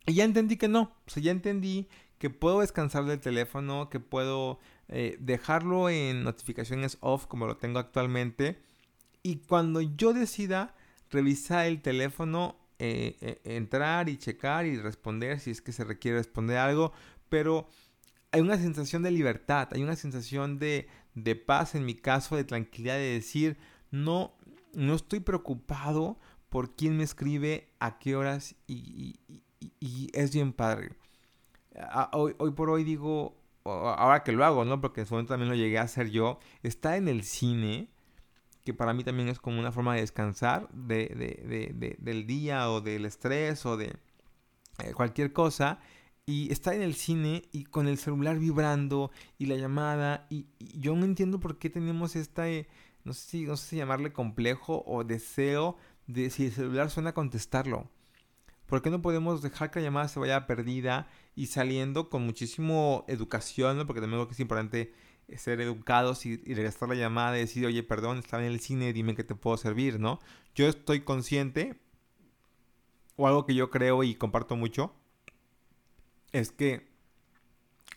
Y 0.08 0.14
ya 0.14 0.24
entendí 0.24 0.56
que 0.56 0.68
no, 0.68 0.94
o 1.06 1.10
sea, 1.10 1.22
ya 1.22 1.30
entendí 1.30 1.86
que 2.18 2.30
puedo 2.30 2.60
descansar 2.60 3.04
del 3.04 3.20
teléfono, 3.20 3.90
que 3.90 4.00
puedo 4.00 4.58
eh, 4.88 5.16
dejarlo 5.20 5.88
en 5.88 6.24
notificaciones 6.24 6.98
off 7.00 7.26
como 7.26 7.46
lo 7.46 7.58
tengo 7.58 7.78
actualmente. 7.78 8.58
Y 9.22 9.36
cuando 9.36 9.80
yo 9.82 10.14
decida 10.14 10.74
revisar 11.10 11.66
el 11.66 11.82
teléfono, 11.82 12.56
eh, 12.78 13.16
eh, 13.20 13.40
entrar 13.44 14.08
y 14.08 14.16
checar 14.16 14.66
y 14.66 14.78
responder 14.78 15.40
si 15.40 15.50
es 15.50 15.60
que 15.60 15.72
se 15.72 15.84
requiere 15.84 16.18
responder 16.18 16.56
algo, 16.56 16.92
pero 17.28 17.68
hay 18.32 18.40
una 18.40 18.56
sensación 18.56 19.02
de 19.02 19.10
libertad, 19.10 19.68
hay 19.72 19.82
una 19.82 19.96
sensación 19.96 20.58
de, 20.58 20.88
de 21.14 21.36
paz 21.36 21.74
en 21.74 21.84
mi 21.84 21.94
caso, 21.94 22.36
de 22.36 22.44
tranquilidad, 22.44 22.96
de 22.96 23.12
decir, 23.12 23.58
no, 23.90 24.34
no 24.74 24.94
estoy 24.94 25.20
preocupado 25.20 26.18
por 26.48 26.74
quién 26.74 26.96
me 26.96 27.04
escribe, 27.04 27.68
a 27.78 27.98
qué 27.98 28.16
horas 28.16 28.54
y, 28.66 29.20
es 30.12 30.32
bien 30.32 30.52
padre. 30.52 30.90
hoy, 32.12 32.34
hoy, 32.38 32.50
por 32.52 32.70
hoy 32.70 32.84
digo, 32.84 33.36
ahora 33.64 34.22
que 34.22 34.32
lo 34.32 34.44
hago, 34.44 34.64
¿no? 34.64 34.80
Porque 34.80 35.02
en 35.02 35.06
su 35.06 35.14
momento 35.14 35.34
también 35.34 35.50
lo 35.50 35.56
llegué 35.56 35.78
a 35.78 35.82
hacer 35.82 36.10
yo, 36.10 36.38
está 36.62 36.96
en 36.96 37.08
el 37.08 37.24
cine, 37.24 37.88
que 38.64 38.74
para 38.74 38.92
mí 38.92 39.04
también 39.04 39.28
es 39.28 39.38
como 39.38 39.58
una 39.58 39.72
forma 39.72 39.94
de 39.94 40.02
descansar 40.02 40.68
de, 40.72 41.96
del 41.98 42.26
día 42.26 42.70
o 42.70 42.80
del 42.80 43.06
estrés 43.06 43.64
o 43.64 43.76
de 43.76 43.96
eh, 44.84 44.92
cualquier 44.92 45.32
cosa 45.32 45.78
y 46.26 46.52
está 46.52 46.74
en 46.74 46.82
el 46.82 46.94
cine 46.94 47.44
y 47.52 47.64
con 47.64 47.88
el 47.88 47.96
celular 47.96 48.38
vibrando 48.38 49.10
y 49.38 49.46
la 49.46 49.56
llamada 49.56 50.26
y, 50.28 50.46
yo 50.58 50.94
no 50.94 51.06
entiendo 51.06 51.40
por 51.40 51.58
qué 51.58 51.70
tenemos 51.70 52.14
esta, 52.16 52.50
eh, 52.50 52.68
no 53.04 53.14
sé 53.14 53.28
si, 53.28 53.44
no 53.44 53.56
sé 53.56 53.76
llamarle 53.76 54.12
complejo 54.12 54.84
o 54.86 55.04
deseo 55.04 55.78
de 56.06 56.28
si 56.28 56.46
el 56.46 56.52
celular 56.52 56.90
suena 56.90 57.14
contestarlo. 57.14 57.88
¿Por 58.68 58.82
qué 58.82 58.90
no 58.90 59.00
podemos 59.00 59.40
dejar 59.40 59.70
que 59.70 59.80
la 59.80 59.86
llamada 59.86 60.08
se 60.08 60.20
vaya 60.20 60.46
perdida 60.46 61.08
y 61.34 61.46
saliendo 61.46 62.10
con 62.10 62.26
muchísimo 62.26 63.06
educación, 63.08 63.78
porque 63.86 64.02
también 64.02 64.20
creo 64.20 64.28
que 64.28 64.34
es 64.34 64.40
importante 64.40 64.92
eh, 65.26 65.38
ser 65.38 65.62
educados 65.62 66.26
y, 66.26 66.42
y, 66.44 66.54
regresar 66.54 66.90
la 66.90 66.94
llamada 66.94 67.38
y 67.38 67.40
decir, 67.40 67.64
oye, 67.64 67.82
perdón, 67.82 68.18
estaba 68.18 68.44
en 68.44 68.52
el 68.52 68.60
cine, 68.60 68.92
dime 68.92 69.14
que 69.14 69.24
te 69.24 69.34
puedo 69.34 69.56
servir, 69.56 69.98
¿no? 69.98 70.20
Yo 70.54 70.68
estoy 70.68 71.00
consciente, 71.00 71.80
o 73.16 73.26
algo 73.26 73.46
que 73.46 73.54
yo 73.54 73.70
creo 73.70 74.04
y 74.04 74.14
comparto 74.14 74.54
mucho, 74.54 74.94
es 76.32 76.52
que 76.52 76.88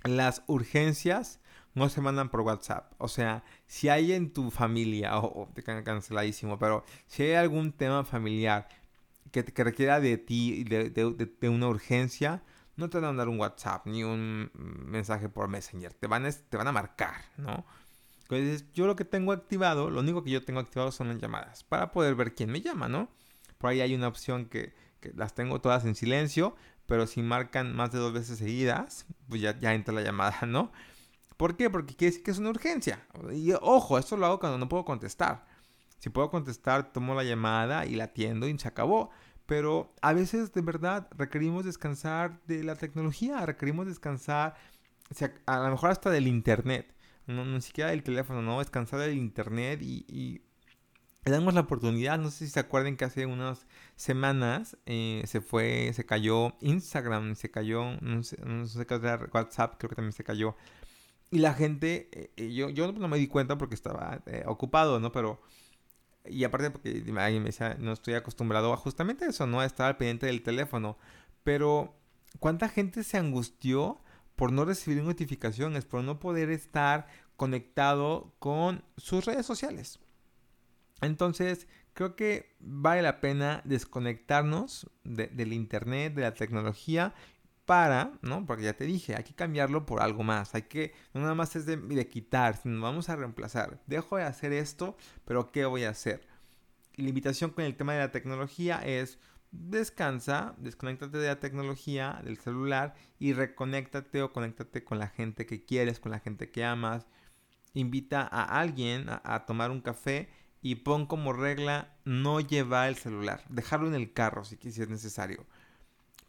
las 0.03 0.43
urgencias 0.47 1.41
no 1.73 1.89
se 1.89 2.01
mandan 2.01 2.29
por 2.29 2.41
WhatsApp. 2.41 2.93
O 2.97 3.07
sea, 3.07 3.43
si 3.67 3.89
hay 3.89 4.13
en 4.13 4.34
tu 4.34 4.51
familia, 4.51 5.17
o, 5.17 5.49
te 5.53 5.63
quedan 5.63 5.84
canceladísimo, 5.84 6.60
pero 6.60 6.84
si 7.07 7.23
hay 7.23 7.34
algún 7.34 7.71
tema 7.71 8.03
familiar 8.03 8.67
que, 9.32 9.44
que 9.44 9.63
requiera 9.63 10.00
de 10.00 10.17
ti, 10.17 10.63
de, 10.63 10.89
de, 10.89 11.50
una 11.50 11.67
urgencia, 11.67 12.44
no 12.76 12.89
te 12.89 12.98
van 12.98 13.06
a 13.06 13.08
mandar 13.08 13.30
un 13.30 13.39
WhatsApp 13.39 13.86
ni 13.88 14.04
un 14.04 14.52
mensaje 14.54 15.30
por 15.30 15.48
Messenger. 15.48 15.94
Te 15.94 16.08
van, 16.08 16.26
a, 16.26 16.32
te 16.32 16.58
van 16.58 16.67
a 16.67 16.72
marcar, 16.72 17.15
¿no? 17.38 17.65
Entonces, 18.24 18.72
yo 18.74 18.88
lo 18.88 18.96
que 18.96 19.06
tengo 19.06 19.34
activado, 19.34 19.89
lo 19.89 20.00
único 20.00 20.24
que 20.24 20.32
yo 20.32 20.44
tengo 20.44 20.60
activado 20.60 20.91
son 20.91 21.10
las 21.10 21.20
llamadas, 21.20 21.63
para 21.63 21.91
poder 21.91 22.15
ver 22.15 22.34
quién 22.34 22.50
me 22.50 22.62
llama, 22.62 22.88
¿no? 22.88 23.10
Por 23.58 23.70
ahí 23.70 23.82
hay 23.82 23.94
una 23.94 24.08
opción 24.08 24.46
que, 24.46 24.74
que 25.02 25.12
las 25.15 25.34
tengo 25.36 25.60
todas 25.60 25.84
en 25.86 25.96
silencio, 25.96 26.56
pero 26.86 27.08
si 27.08 27.22
marcan 27.22 27.76
más 27.76 27.91
de 27.91 28.00
dos 28.00 28.13
veces 28.13 28.38
seguidas, 28.38 29.06
pues 29.30 29.41
ya, 29.41 29.60
ya 29.60 29.74
entra 29.74 29.94
la 29.94 30.02
llamada, 30.02 30.39
¿no? 30.48 30.72
¿Por 31.38 31.58
qué? 31.58 31.70
Porque 31.70 31.96
quiere 31.96 32.12
decir 32.12 32.24
que 32.24 32.32
es 32.32 32.38
una 32.38 32.52
urgencia. 32.52 33.06
Y 33.34 33.52
ojo, 33.54 33.98
esto 33.98 34.15
lo 34.15 34.28
hago 34.28 34.39
cuando 34.39 34.58
no 34.58 34.70
puedo 34.70 34.86
contestar. 34.86 35.48
Si 36.01 36.09
puedo 36.09 36.29
contestar, 36.29 36.91
tomo 36.91 37.15
la 37.15 37.23
llamada 37.23 37.85
y 37.85 37.95
la 37.95 38.05
atiendo 38.05 38.49
y 38.49 38.59
se 38.59 38.67
acabó. 38.67 39.11
Pero 39.45 39.93
a 40.01 40.11
veces 40.11 40.51
de 40.51 40.61
verdad 40.61 41.07
requerimos 41.17 41.63
descansar 41.63 42.41
de 42.47 42.63
la 42.63 42.75
tecnología, 42.75 43.45
requerimos 43.45 43.87
descansar, 43.87 44.55
a 45.45 45.59
lo 45.59 45.71
mejor 45.71 45.91
hasta 45.91 46.09
del 46.09 46.27
internet, 46.27 46.93
no, 47.27 47.45
ni 47.45 47.61
siquiera 47.61 47.91
del 47.91 48.03
teléfono, 48.03 48.41
no, 48.41 48.59
descansar 48.59 48.99
del 48.99 49.17
internet 49.17 49.79
y 49.81 50.41
le 51.23 51.31
damos 51.31 51.53
la 51.53 51.61
oportunidad, 51.61 52.17
no 52.17 52.31
sé 52.31 52.45
si 52.45 52.51
se 52.51 52.59
acuerdan 52.59 52.97
que 52.97 53.05
hace 53.05 53.27
unas 53.27 53.67
semanas 53.95 54.75
eh, 54.87 55.21
se 55.27 55.41
fue, 55.41 55.91
se 55.93 56.05
cayó 56.05 56.55
Instagram, 56.61 57.35
se 57.35 57.51
cayó, 57.51 57.95
no 58.01 58.23
sé, 58.23 58.37
no 58.43 58.65
sé 58.65 58.85
qué 58.87 58.95
WhatsApp 59.31 59.75
creo 59.77 59.89
que 59.89 59.95
también 59.95 60.13
se 60.13 60.23
cayó. 60.23 60.55
Y 61.29 61.39
la 61.39 61.53
gente, 61.53 62.09
eh, 62.11 62.31
eh, 62.37 62.53
yo, 62.53 62.69
yo 62.69 62.91
no 62.91 63.07
me 63.07 63.17
di 63.17 63.27
cuenta 63.27 63.57
porque 63.57 63.75
estaba 63.75 64.21
ocupado, 64.47 64.99
¿no? 64.99 65.11
Pero, 65.11 65.41
y 66.25 66.43
aparte 66.43 66.71
porque 66.71 67.03
alguien 67.17 67.43
me 67.43 67.49
decía, 67.49 67.75
no 67.79 67.93
estoy 67.93 68.13
acostumbrado 68.13 68.73
a 68.73 68.77
justamente 68.77 69.25
eso, 69.25 69.47
¿no? 69.47 69.60
A 69.60 69.65
estar 69.65 69.88
al 69.88 69.97
pendiente 69.97 70.27
del 70.27 70.43
teléfono. 70.43 70.97
Pero, 71.43 71.95
¿cuánta 72.39 72.69
gente 72.69 73.03
se 73.03 73.17
angustió 73.17 73.99
por 74.36 74.51
no 74.51 74.65
recibir 74.65 75.03
notificaciones, 75.03 75.86
por 75.86 76.03
no 76.03 76.19
poder 76.19 76.49
estar 76.49 77.07
conectado 77.36 78.34
con 78.39 78.84
sus 78.97 79.25
redes 79.25 79.45
sociales? 79.45 79.99
Entonces, 81.01 81.67
creo 81.93 82.15
que 82.15 82.55
vale 82.60 83.01
la 83.01 83.19
pena 83.19 83.62
desconectarnos 83.65 84.89
del 85.03 85.53
internet, 85.53 86.13
de 86.13 86.21
la 86.21 86.34
tecnología, 86.34 87.13
para, 87.65 88.13
¿no? 88.21 88.45
Porque 88.45 88.63
ya 88.63 88.74
te 88.74 88.86
dije, 88.86 89.15
hay 89.15 89.24
que 89.24 89.34
cambiarlo 89.34 89.86
por 89.86 90.02
algo 90.02 90.24
más. 90.24 90.56
Hay 90.56 90.63
que, 90.63 90.93
no 91.13 91.21
nada 91.21 91.36
más 91.36 91.56
es 91.56 91.65
de, 91.65 92.08
quitar, 92.08 92.58
sino 92.58 92.82
vamos 92.82 93.10
a 93.10 93.15
reemplazar. 93.15 93.82
Dejo 93.88 94.17
de 94.17 94.24
hacer 94.24 94.54
esto, 94.54 94.97
pero 95.26 95.52
¿qué 95.52 95.65
voy 95.65 95.84
a 95.84 95.89
hacer? 95.89 96.30
la 96.97 97.08
invitación 97.08 97.52
con 97.52 97.63
el 97.63 97.76
tema 97.76 97.93
de 97.93 98.00
la 98.00 98.12
tecnología 98.12 98.82
es 98.86 99.17
descansa, 99.52 100.56
desconéctate 100.58 101.17
de 101.17 101.28
la 101.28 101.39
tecnología, 101.39 102.21
del 102.24 102.38
celular 102.38 102.93
y 103.17 103.34
reconéctate 103.34 104.21
o 104.21 104.34
conéctate 104.34 104.84
con 104.84 105.00
la 105.00 105.08
gente 105.08 105.45
que 105.45 105.63
quieres, 105.63 106.00
con 106.00 106.12
la 106.12 106.19
gente 106.19 106.52
que 106.52 106.65
amas. 106.65 107.08
Invita 107.74 108.21
a 108.21 108.60
alguien 108.60 109.08
a 109.10 109.45
tomar 109.45 109.71
un 109.71 109.82
café 109.82 110.30
y 110.62 110.76
pon 110.76 111.06
como 111.08 111.34
regla 111.34 111.93
no 112.06 112.39
llevar 112.39 112.89
el 112.89 112.95
celular, 112.95 113.43
dejarlo 113.50 113.88
en 113.88 113.95
el 113.95 114.13
carro 114.13 114.46
si, 114.46 114.58
es 114.63 114.90
necesario. 114.90 115.46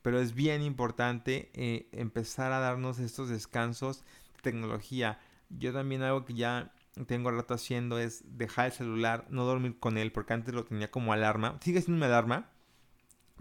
Pero 0.03 0.21
es 0.21 0.35
bien 0.35 0.63
importante 0.63 1.51
eh, 1.55 1.89
empezar 1.93 2.53
a 2.53 2.59
darnos 2.59 2.99
estos 2.99 3.29
descansos 3.29 4.01
de 4.35 4.43
tecnología. 4.43 5.21
Yo 5.49 5.73
también 5.73 6.03
algo 6.03 6.25
que 6.25 6.35
ya 6.35 6.73
tengo 7.07 7.31
rato 7.31 7.55
haciendo 7.55 7.99
es 7.99 8.23
dejar 8.37 8.67
el 8.67 8.73
celular, 8.73 9.27
no 9.31 9.45
dormir 9.45 9.79
con 9.79 9.97
él, 9.97 10.13
porque 10.13 10.35
antes 10.35 10.55
lo 10.55 10.65
tenía 10.65 10.91
como 10.91 11.13
alarma. 11.13 11.59
Sigue 11.61 11.81
siendo 11.81 11.99
una 11.99 12.07
alarma, 12.07 12.51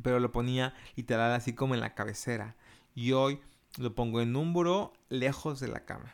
pero 0.02 0.20
lo 0.20 0.32
ponía 0.32 0.74
literal 0.96 1.34
así 1.34 1.54
como 1.54 1.74
en 1.74 1.82
la 1.82 1.96
cabecera. 1.96 2.56
Y 2.96 3.12
hoy 3.12 3.40
lo 3.78 3.94
pongo 3.96 4.22
en 4.22 4.36
un 4.36 4.54
buró 4.54 4.94
lejos 5.10 5.60
de 5.60 5.68
la 5.68 5.86
cama. 5.86 6.14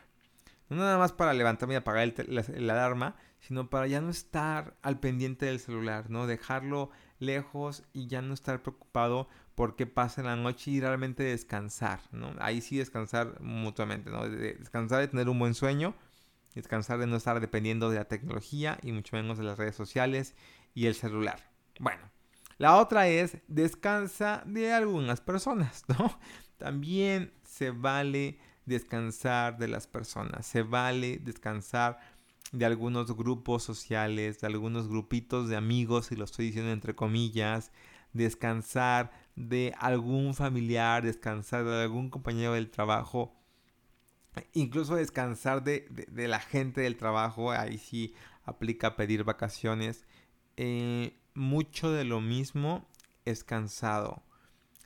No 0.68 0.76
nada 0.76 0.98
más 0.98 1.12
para 1.12 1.32
levantarme 1.32 1.74
y 1.74 1.78
apagar 1.78 2.12
la, 2.26 2.42
alarma, 2.74 3.16
sino 3.40 3.70
para 3.70 3.86
ya 3.86 4.00
no 4.00 4.10
estar 4.10 4.76
al 4.82 5.00
pendiente 5.00 5.46
del 5.46 5.60
celular, 5.60 6.10
¿no? 6.10 6.26
Dejarlo 6.26 6.90
lejos 7.18 7.84
y 7.92 8.06
ya 8.06 8.20
no 8.20 8.34
estar 8.34 8.62
preocupado 8.62 9.28
por 9.58 9.74
qué 9.74 9.88
pasa 9.88 10.20
en 10.20 10.28
la 10.28 10.36
noche 10.36 10.70
y 10.70 10.80
realmente 10.80 11.24
descansar, 11.24 11.98
¿no? 12.12 12.32
Ahí 12.38 12.60
sí 12.60 12.78
descansar 12.78 13.40
mutuamente, 13.40 14.08
¿no? 14.08 14.22
descansar 14.28 15.00
de 15.00 15.08
tener 15.08 15.28
un 15.28 15.36
buen 15.36 15.54
sueño, 15.54 15.96
descansar 16.54 17.00
de 17.00 17.08
no 17.08 17.16
estar 17.16 17.40
dependiendo 17.40 17.90
de 17.90 17.96
la 17.96 18.04
tecnología 18.04 18.78
y 18.84 18.92
mucho 18.92 19.16
menos 19.16 19.36
de 19.36 19.42
las 19.42 19.58
redes 19.58 19.74
sociales 19.74 20.36
y 20.74 20.86
el 20.86 20.94
celular. 20.94 21.50
Bueno, 21.80 22.08
La 22.58 22.76
otra 22.76 23.08
es 23.08 23.38
descansa 23.48 24.44
de 24.46 24.72
algunas 24.72 25.20
personas, 25.20 25.82
¿no? 25.88 26.16
También 26.56 27.32
se 27.42 27.72
vale 27.72 28.38
descansar 28.64 29.58
de 29.58 29.66
las 29.66 29.88
personas, 29.88 30.46
se 30.46 30.62
vale 30.62 31.18
descansar 31.18 31.98
de 32.52 32.64
algunos 32.64 33.16
grupos 33.16 33.64
sociales, 33.64 34.40
de 34.40 34.46
algunos 34.46 34.86
grupitos 34.86 35.48
de 35.48 35.56
amigos, 35.56 36.12
y 36.12 36.16
lo 36.16 36.26
estoy 36.26 36.46
diciendo 36.46 36.70
entre 36.70 36.94
comillas, 36.94 37.72
descansar 38.12 39.10
de 39.38 39.72
algún 39.78 40.34
familiar, 40.34 41.04
descansar 41.04 41.64
de 41.64 41.82
algún 41.82 42.10
compañero 42.10 42.54
del 42.54 42.70
trabajo, 42.70 43.36
incluso 44.52 44.96
descansar 44.96 45.62
de, 45.62 45.86
la 46.10 46.40
gente 46.40 46.80
del 46.80 46.96
trabajo, 46.96 47.52
ahí 47.52 47.78
sí 47.78 48.14
aplica 48.44 48.96
pedir 48.96 49.22
vacaciones. 49.22 50.04
Eh, 50.56 51.16
mucho 51.34 51.92
de 51.92 52.04
lo 52.04 52.20
mismo 52.20 52.88
es 53.24 53.44
cansado. 53.44 54.24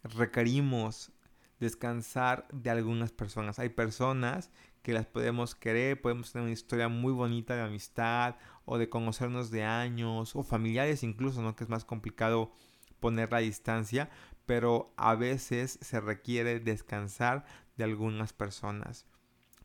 Requerimos 0.02 1.12
descansar 1.58 2.46
de 2.52 2.68
algunas 2.68 3.10
personas. 3.10 3.58
Hay 3.58 3.70
personas 3.70 4.50
que 4.82 4.92
las 4.92 5.06
podemos 5.06 5.54
querer, 5.54 6.00
podemos 6.02 6.30
tener 6.30 6.44
una 6.44 6.52
historia 6.52 6.88
muy 6.88 7.12
bonita 7.12 7.54
de 7.54 7.62
amistad 7.62 8.36
o 8.66 8.76
de 8.76 8.90
conocernos 8.90 9.50
de 9.50 9.64
años 9.64 10.36
o 10.36 10.42
familiares 10.42 11.04
incluso, 11.04 11.40
¿no? 11.40 11.56
Que 11.56 11.64
es 11.64 11.70
más 11.70 11.84
complicado 11.84 12.52
poner 13.02 13.30
la 13.32 13.38
distancia, 13.38 14.08
pero 14.52 14.92
a 14.98 15.14
veces 15.14 15.78
se 15.80 15.98
requiere 15.98 16.60
descansar 16.60 17.46
de 17.78 17.84
algunas 17.84 18.34
personas. 18.34 19.06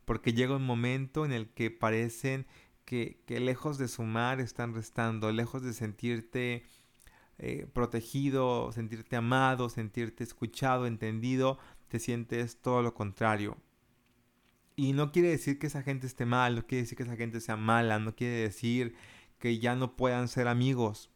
Porque 0.05 0.31
llega 0.31 0.55
un 0.55 0.65
momento 0.65 1.25
en 1.25 1.33
el 1.33 1.49
que 1.49 1.71
parecen 1.71 2.47
que, 2.85 3.21
lejos 3.27 3.77
de 3.77 3.89
sumar 3.89 4.39
están 4.39 4.73
restando, 4.73 5.29
lejos 5.33 5.61
de 5.61 5.73
sentirte 5.73 6.63
eh, 7.37 7.67
protegido, 7.73 8.71
sentirte 8.71 9.17
amado, 9.17 9.67
sentirte 9.67 10.23
escuchado, 10.23 10.87
entendido, 10.87 11.59
te 11.89 11.99
sientes 11.99 12.61
todo 12.61 12.81
lo 12.81 12.93
contrario. 12.93 13.57
Y 14.77 14.93
no 14.93 15.11
quiere 15.11 15.27
decir 15.27 15.59
que 15.59 15.67
esa 15.67 15.83
gente 15.83 16.07
esté 16.07 16.25
mal, 16.25 16.55
no 16.55 16.65
quiere 16.65 16.83
decir 16.83 16.97
que 16.97 17.03
esa 17.03 17.17
gente 17.17 17.41
sea 17.41 17.57
mala, 17.57 17.99
no 17.99 18.15
quiere 18.15 18.37
decir 18.37 18.95
que 19.37 19.59
ya 19.59 19.75
no 19.75 19.97
puedan 19.97 20.29
ser 20.29 20.47
amigos. 20.47 21.11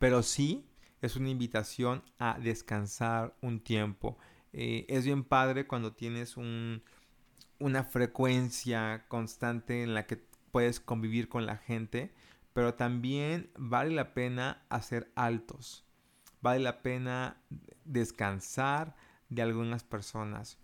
Pero 0.00 0.24
sí 0.24 0.67
es 1.00 1.16
una 1.16 1.30
invitación 1.30 2.02
a 2.18 2.38
descansar 2.38 3.36
un 3.40 3.60
tiempo. 3.60 4.18
Eh, 4.52 4.86
es 4.88 5.04
bien 5.04 5.24
padre 5.24 5.66
cuando 5.66 5.92
tienes 5.92 6.36
un, 6.36 6.82
una 7.58 7.84
frecuencia 7.84 9.06
constante 9.08 9.82
en 9.82 9.94
la 9.94 10.06
que 10.06 10.22
puedes 10.50 10.80
convivir 10.80 11.28
con 11.28 11.46
la 11.46 11.56
gente, 11.56 12.14
pero 12.52 12.74
también 12.74 13.50
vale 13.56 13.94
la 13.94 14.14
pena 14.14 14.64
hacer 14.68 15.12
altos. 15.14 15.84
Vale 16.40 16.60
la 16.60 16.82
pena 16.82 17.42
descansar, 17.84 18.96
de 19.28 19.42
algunas 19.42 19.84
personas. 19.84 20.58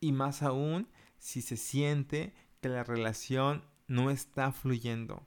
Y 0.00 0.12
más 0.12 0.42
aún 0.42 0.88
si 1.18 1.42
se 1.42 1.56
siente 1.56 2.34
que 2.60 2.68
la 2.68 2.84
relación 2.84 3.64
no 3.86 4.10
está 4.10 4.52
fluyendo. 4.52 5.26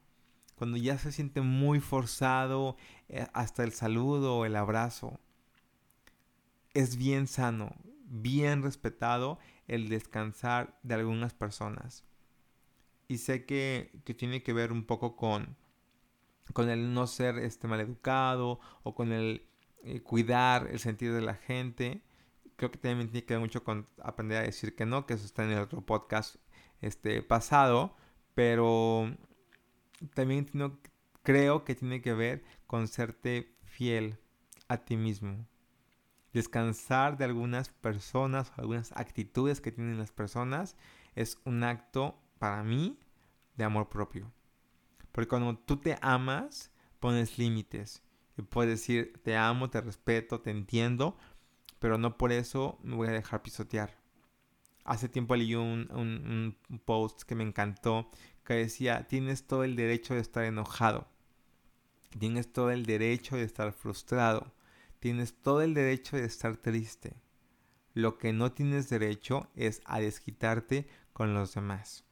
Cuando 0.61 0.77
ya 0.77 0.99
se 0.99 1.11
siente 1.11 1.41
muy 1.41 1.79
forzado 1.79 2.77
eh, 3.09 3.25
hasta 3.33 3.63
el 3.63 3.71
saludo 3.71 4.37
o 4.37 4.45
el 4.45 4.55
abrazo. 4.55 5.19
Es 6.75 6.97
bien 6.97 7.25
sano, 7.25 7.73
bien 8.05 8.61
respetado 8.61 9.39
el 9.67 9.89
descansar 9.89 10.77
de 10.83 10.93
algunas 10.93 11.33
personas. 11.33 12.05
Y 13.07 13.17
sé 13.17 13.47
que, 13.47 14.03
tiene 14.15 14.43
que 14.43 14.53
ver 14.53 14.71
un 14.71 14.85
poco 14.85 15.15
con, 15.15 15.57
con 16.53 16.69
el 16.69 16.93
no 16.93 17.07
ser 17.07 17.39
este, 17.39 17.67
maleducado 17.67 18.59
o 18.83 18.93
con 18.93 19.13
el 19.13 19.47
eh, 19.81 20.03
cuidar 20.03 20.67
el 20.67 20.77
sentido 20.77 21.15
de 21.15 21.21
la 21.21 21.33
gente 21.33 22.03
creo 22.55 22.69
que 22.69 22.77
también 22.77 23.09
tiene 23.09 23.25
que 23.25 23.33
ver 23.33 23.41
mucho 23.41 23.63
con 23.63 23.87
aprender 24.03 24.37
a 24.37 24.43
decir 24.43 24.75
que 24.75 24.85
no, 24.85 25.07
que 25.07 25.15
eso 25.15 25.25
está 25.25 25.43
en 25.43 25.53
el 25.53 25.59
otro 25.61 25.81
podcast 25.81 26.35
este, 26.81 27.23
pasado, 27.23 27.95
pero 28.35 29.17
también 30.13 30.49
creo 31.23 31.63
que 31.63 31.75
tiene 31.75 32.01
que 32.01 32.13
ver 32.13 32.43
con 32.67 32.87
serte 32.87 33.55
fiel 33.63 34.17
a 34.67 34.77
ti 34.77 34.97
mismo. 34.97 35.47
Descansar 36.33 37.17
de 37.17 37.25
algunas 37.25 37.69
personas, 37.69 38.53
algunas 38.55 38.91
actitudes 38.93 39.59
que 39.59 39.71
tienen 39.71 39.97
las 39.97 40.11
personas, 40.11 40.77
es 41.15 41.39
un 41.43 41.63
acto 41.63 42.21
para 42.39 42.63
mí 42.63 42.97
de 43.55 43.63
amor 43.65 43.89
propio. 43.89 44.31
Porque 45.11 45.27
cuando 45.27 45.57
tú 45.57 45.77
te 45.77 45.97
amas, 46.01 46.71
pones 46.99 47.37
límites. 47.37 48.01
Y 48.37 48.43
puedes 48.43 48.79
decir, 48.79 49.19
te 49.23 49.35
amo, 49.35 49.69
te 49.69 49.81
respeto, 49.81 50.39
te 50.39 50.51
entiendo, 50.51 51.17
pero 51.79 51.97
no 51.97 52.17
por 52.17 52.31
eso 52.31 52.79
me 52.83 52.95
voy 52.95 53.09
a 53.09 53.11
dejar 53.11 53.41
pisotear. 53.41 53.97
Hace 54.85 55.09
tiempo 55.09 55.35
leí 55.35 55.53
un, 55.55 56.57
post 56.85 57.23
que 57.23 57.35
me 57.35 57.43
encantó 57.43 58.09
que 58.43 58.53
decía, 58.55 59.07
tienes 59.07 59.45
todo 59.45 59.63
el 59.63 59.75
derecho 59.75 60.13
de 60.13 60.21
estar 60.21 60.43
enojado, 60.43 61.07
tienes 62.17 62.51
todo 62.51 62.71
el 62.71 62.85
derecho 62.85 63.35
de 63.35 63.43
estar 63.43 63.71
frustrado, 63.73 64.53
tienes 64.99 65.33
todo 65.41 65.61
el 65.61 65.73
derecho 65.73 66.17
de 66.17 66.25
estar 66.25 66.57
triste. 66.57 67.15
Lo 67.93 68.17
que 68.17 68.33
no 68.33 68.51
tienes 68.51 68.89
derecho 68.89 69.49
es 69.55 69.81
a 69.85 69.99
desquitarte 69.99 70.87
con 71.13 71.33
los 71.33 71.53
demás. 71.53 72.05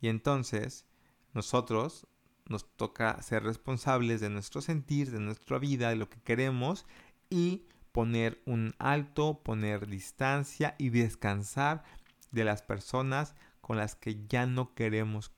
Y 0.00 0.08
entonces, 0.08 0.86
nosotros 1.32 2.06
nos 2.46 2.76
toca 2.76 3.20
ser 3.22 3.42
responsables 3.42 4.20
de 4.20 4.30
nuestro 4.30 4.60
sentir, 4.60 5.10
de 5.10 5.20
nuestra 5.20 5.58
vida, 5.58 5.90
de 5.90 5.96
lo 5.96 6.08
que 6.08 6.20
queremos 6.20 6.86
y 7.30 7.66
poner 7.92 8.40
un 8.46 8.74
alto, 8.78 9.42
poner 9.42 9.86
distancia 9.86 10.74
y 10.78 10.90
descansar 10.90 11.84
de 12.30 12.44
las 12.44 12.62
personas 12.62 13.34
con 13.60 13.76
las 13.76 13.94
que 13.94 14.26
ya 14.28 14.46
no 14.46 14.74
queremos, 14.74 15.32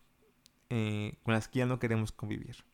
eh, 0.70 1.18
con 1.22 1.34
las 1.34 1.48
que 1.48 1.60
ya 1.60 1.66
no 1.66 1.78
queremos 1.78 2.12
convivir. 2.12 2.64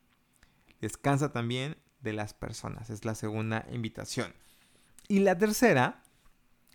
Descansa 0.80 1.32
también 1.32 1.76
de 2.00 2.12
las 2.12 2.34
personas, 2.34 2.90
es 2.90 3.04
la 3.04 3.14
segunda 3.14 3.66
invitación. 3.72 4.32
Y 5.08 5.20
la 5.20 5.36
tercera, 5.36 6.02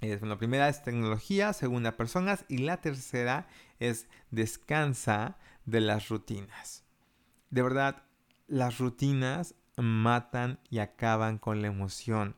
es, 0.02 0.22
la 0.22 0.38
primera 0.38 0.68
es 0.68 0.84
tecnología, 0.84 1.54
segunda 1.54 1.96
personas 1.96 2.46
y 2.50 2.58
la 2.60 2.82
tercera 2.82 3.48
es 3.80 4.08
descansa 4.32 5.38
de 5.66 5.82
las 5.82 6.10
rutinas. 6.10 6.84
De 7.50 7.62
verdad, 7.62 8.04
las 8.48 8.80
rutinas 8.80 9.56
matan 9.78 10.60
y 10.70 10.80
acaban 10.80 11.38
con 11.38 11.62
la 11.62 11.68
emoción 11.68 12.36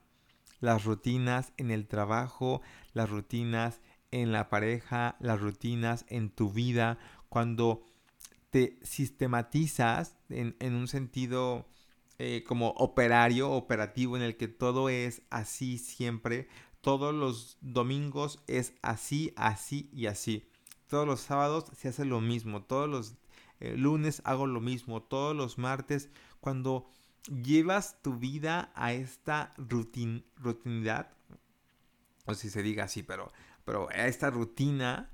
las 0.63 0.85
rutinas 0.85 1.51
en 1.57 1.71
el 1.71 1.87
trabajo, 1.87 2.61
las 2.93 3.09
rutinas 3.09 3.81
en 4.11 4.31
la 4.31 4.47
pareja, 4.47 5.17
las 5.19 5.41
rutinas 5.41 6.05
en 6.07 6.29
tu 6.29 6.53
vida, 6.53 6.97
cuando 7.27 7.83
te 8.53 8.77
sistematizas 8.83 10.15
en, 10.29 10.75
un 10.75 10.87
sentido 10.87 11.67
eh, 12.19 12.43
como 12.47 12.69
operario, 12.69 13.49
operativo, 13.49 14.15
en 14.15 14.21
el 14.21 14.37
que 14.37 14.47
todo 14.47 14.89
es 14.89 15.23
así 15.31 15.79
siempre, 15.79 16.47
todos 16.81 17.15
los 17.15 17.57
domingos 17.61 18.43
es 18.45 18.75
así, 18.83 19.33
así 19.37 19.89
y 19.91 20.05
así. 20.05 20.47
Todos 20.87 21.07
los 21.07 21.21
sábados 21.21 21.65
se 21.75 21.87
hace 21.87 22.05
lo 22.05 22.21
mismo, 22.21 22.61
todos 22.61 22.87
los 22.87 23.15
eh, 23.59 23.75
lunes 23.75 24.21
hago 24.23 24.45
lo 24.45 24.61
mismo, 24.61 25.01
todos 25.01 25.35
los 25.35 25.57
martes, 25.57 26.11
cuando 26.39 26.87
llevas 27.23 28.03
tu 28.03 28.19
vida 28.19 28.71
a 28.75 28.93
esta 28.93 29.51
rutin, 29.57 30.25
rutinidad, 30.35 31.11
o 32.27 32.35
si 32.35 32.51
se 32.51 32.61
diga 32.61 32.83
así, 32.83 33.01
pero, 33.01 33.31
pero 33.65 33.89
a 33.89 34.05
esta 34.05 34.29
rutina 34.29 35.09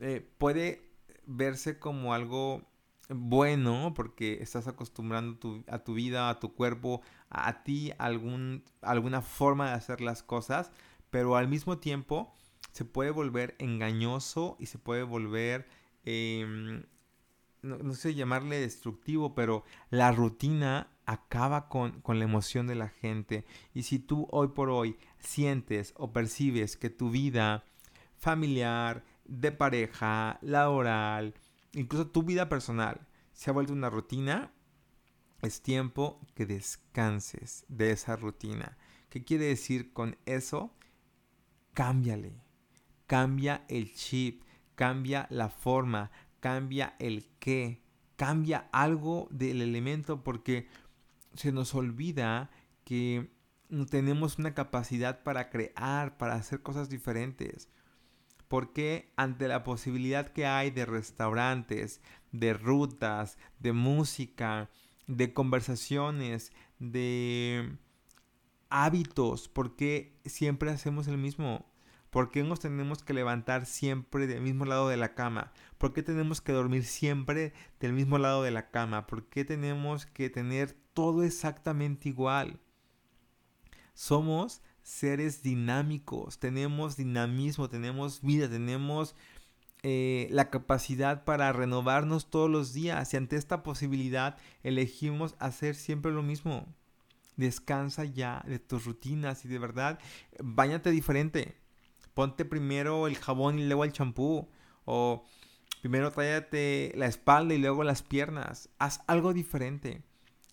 eh, 0.00 0.28
puede 0.38 0.93
verse 1.26 1.78
como 1.78 2.14
algo 2.14 2.62
bueno 3.08 3.92
porque 3.94 4.38
estás 4.40 4.66
acostumbrando 4.66 5.62
a 5.68 5.78
tu 5.78 5.94
vida, 5.94 6.30
a 6.30 6.40
tu 6.40 6.54
cuerpo, 6.54 7.02
a, 7.30 7.62
ti 7.62 7.92
algún, 7.98 8.64
alguna 8.80 9.22
forma 9.22 9.68
de 9.68 9.74
hacer 9.74 10.00
las 10.00 10.22
cosas, 10.22 10.72
pero 11.10 11.36
al 11.36 11.48
mismo 11.48 11.78
tiempo 11.78 12.34
se 12.72 12.84
puede 12.84 13.10
volver 13.10 13.54
engañoso 13.58 14.56
y 14.58 14.66
se 14.66 14.78
puede 14.78 15.02
volver, 15.02 15.68
em, 16.04 16.84
no, 17.62 17.78
no, 17.78 17.94
sé 17.94 18.14
llamarle 18.14 18.58
destructivo, 18.58 19.34
pero 19.34 19.64
la 19.90 20.12
rutina 20.12 20.88
acaba 21.06 21.68
con, 21.68 22.02
la 22.06 22.24
emoción 22.24 22.66
de 22.66 22.74
la 22.74 22.88
gente. 22.88 23.44
Y 23.72 23.82
si 23.82 23.98
tú 23.98 24.26
hoy 24.30 24.48
por 24.48 24.70
hoy 24.70 24.96
sientes 25.18 25.94
o 25.96 26.12
percibes 26.12 26.76
que 26.76 26.90
tu 26.90 27.10
vida 27.10 27.64
familiar, 28.16 29.04
de 29.24 29.52
pareja, 29.52 30.38
laboral, 30.42 31.34
incluso 31.72 32.08
tu 32.08 32.22
vida 32.22 32.48
personal 32.48 33.06
se 33.32 33.50
ha 33.50 33.52
vuelto 33.52 33.72
una 33.72 33.90
rutina, 33.90 34.52
es 35.42 35.60
tiempo 35.60 36.20
que 36.34 36.46
descanses 36.46 37.64
de 37.68 37.90
esa 37.90 38.16
rutina. 38.16 38.78
¿Qué 39.10 39.24
quiere 39.24 39.46
decir 39.46 39.92
con 39.92 40.16
eso? 40.24 40.74
Cámbiale. 41.74 42.40
Cambia 43.06 43.64
el 43.68 43.92
chip, 43.92 44.42
cambia 44.74 45.26
la 45.30 45.50
forma, 45.50 46.10
cambia 46.40 46.96
el 46.98 47.28
qué, 47.38 47.82
cambia 48.16 48.68
algo 48.72 49.28
del 49.30 49.60
elemento 49.60 50.24
porque 50.24 50.68
se 51.34 51.52
nos 51.52 51.74
olvida 51.74 52.50
que 52.84 53.30
tenemos 53.90 54.38
una 54.38 54.54
capacidad 54.54 55.22
para 55.22 55.50
crear, 55.50 56.16
para 56.16 56.34
hacer 56.34 56.62
cosas 56.62 56.88
diferentes. 56.88 57.68
Porque 58.54 59.10
ante 59.16 59.48
la 59.48 59.64
posibilidad 59.64 60.28
que 60.28 60.46
hay 60.46 60.70
de 60.70 60.86
restaurantes, 60.86 62.00
de 62.30 62.54
rutas, 62.54 63.36
de 63.58 63.72
música, 63.72 64.70
de 65.08 65.32
conversaciones, 65.32 66.52
de 66.78 67.76
hábitos, 68.70 69.48
¿por 69.48 69.74
qué 69.74 70.20
siempre 70.24 70.70
hacemos 70.70 71.08
el 71.08 71.18
mismo? 71.18 71.66
¿Por 72.10 72.30
qué 72.30 72.44
nos 72.44 72.60
tenemos 72.60 73.02
que 73.02 73.12
levantar 73.12 73.66
siempre 73.66 74.28
del 74.28 74.40
mismo 74.40 74.66
lado 74.66 74.88
de 74.88 74.98
la 74.98 75.16
cama? 75.16 75.52
¿Por 75.76 75.92
qué 75.92 76.04
tenemos 76.04 76.40
que 76.40 76.52
dormir 76.52 76.84
siempre 76.84 77.54
del 77.80 77.92
mismo 77.92 78.18
lado 78.18 78.44
de 78.44 78.52
la 78.52 78.70
cama? 78.70 79.08
¿Por 79.08 79.28
qué 79.28 79.44
tenemos 79.44 80.06
que 80.06 80.30
tener 80.30 80.76
todo 80.92 81.24
exactamente 81.24 82.08
igual? 82.08 82.60
Somos 83.94 84.62
seres 84.84 85.42
dinámicos, 85.42 86.38
tenemos 86.38 86.96
dinamismo, 86.96 87.68
tenemos 87.68 88.22
vida, 88.22 88.48
tenemos 88.48 89.16
eh, 89.82 90.28
la 90.30 90.48
capacidad 90.48 91.24
para 91.24 91.52
renovarnos 91.52 92.30
todos 92.30 92.48
los 92.48 92.72
días 92.72 93.12
y 93.12 93.16
ante 93.16 93.34
esta 93.34 93.64
posibilidad 93.64 94.38
elegimos 94.62 95.34
hacer 95.40 95.74
siempre 95.74 96.12
lo 96.12 96.22
mismo. 96.22 96.72
Descansa 97.36 98.04
ya 98.04 98.44
de 98.46 98.60
tus 98.60 98.84
rutinas 98.84 99.44
y 99.44 99.48
de 99.48 99.58
verdad, 99.58 99.98
bañate 100.38 100.92
diferente 100.92 101.56
ponte 102.14 102.44
primero 102.44 103.06
el 103.06 103.16
jabón 103.16 103.58
y 103.58 103.66
luego 103.66 103.84
el 103.84 103.92
champú. 103.92 104.48
O 104.86 105.24
primero 105.82 106.10
tráete 106.10 106.92
la 106.96 107.06
espalda 107.06 107.54
y 107.54 107.58
luego 107.58 107.84
las 107.84 108.02
piernas. 108.02 108.70
Haz 108.78 109.00
algo 109.06 109.34
diferente. 109.34 110.02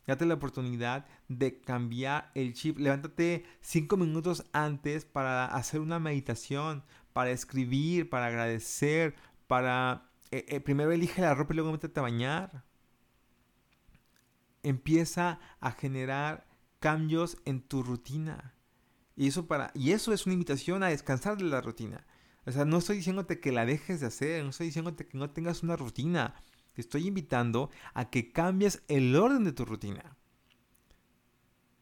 Date 0.08 0.26
la 0.26 0.34
oportunidad 0.34 1.06
de 1.38 1.60
cambiar 1.60 2.32
el 2.36 2.54
chip. 2.54 2.78
Levántate 2.78 3.46
cinco 3.62 3.98
minutos 3.98 4.46
antes 4.54 5.06
para 5.06 5.46
hacer 5.46 5.80
una 5.80 6.00
meditación, 6.00 6.84
para 7.14 7.32
escribir, 7.32 8.10
para 8.10 8.28
agradecer, 8.28 9.16
para... 9.48 10.10
Eh, 10.32 10.46
eh, 10.48 10.60
primero 10.62 10.92
elige 10.92 11.22
la 11.22 11.36
ropa 11.36 11.54
y 11.54 11.58
luego 11.58 11.72
métete 11.72 12.00
a 12.00 12.04
bañar. 12.04 12.64
Empieza 14.64 15.40
a 15.60 15.72
generar 15.72 16.48
cambios 16.80 17.38
en 17.46 17.62
tu 17.62 17.84
rutina. 17.84 18.56
Y 19.16 19.28
eso, 19.28 19.48
para, 19.48 19.72
y 19.74 19.92
eso 19.92 20.14
es 20.14 20.26
una 20.26 20.34
invitación 20.34 20.84
a 20.84 20.88
descansar 20.88 21.38
de 21.38 21.44
la 21.44 21.62
rutina. 21.62 22.06
O 22.46 22.52
sea, 22.52 22.66
no 22.66 22.78
estoy 22.78 22.98
diciéndote 22.98 23.40
que 23.40 23.52
la 23.52 23.66
dejes 23.66 24.00
de 24.00 24.08
hacer, 24.08 24.44
no 24.44 24.50
estoy 24.50 24.68
diciéndote 24.68 25.08
que 25.08 25.18
no 25.18 25.30
tengas 25.30 25.64
una 25.64 25.76
rutina. 25.76 26.36
Te 26.74 26.82
estoy 26.82 27.08
invitando 27.08 27.70
a 27.94 28.10
que 28.10 28.32
cambies 28.32 28.84
el 28.88 29.16
orden 29.16 29.44
de 29.44 29.52
tu 29.52 29.66
rutina. 29.66 30.18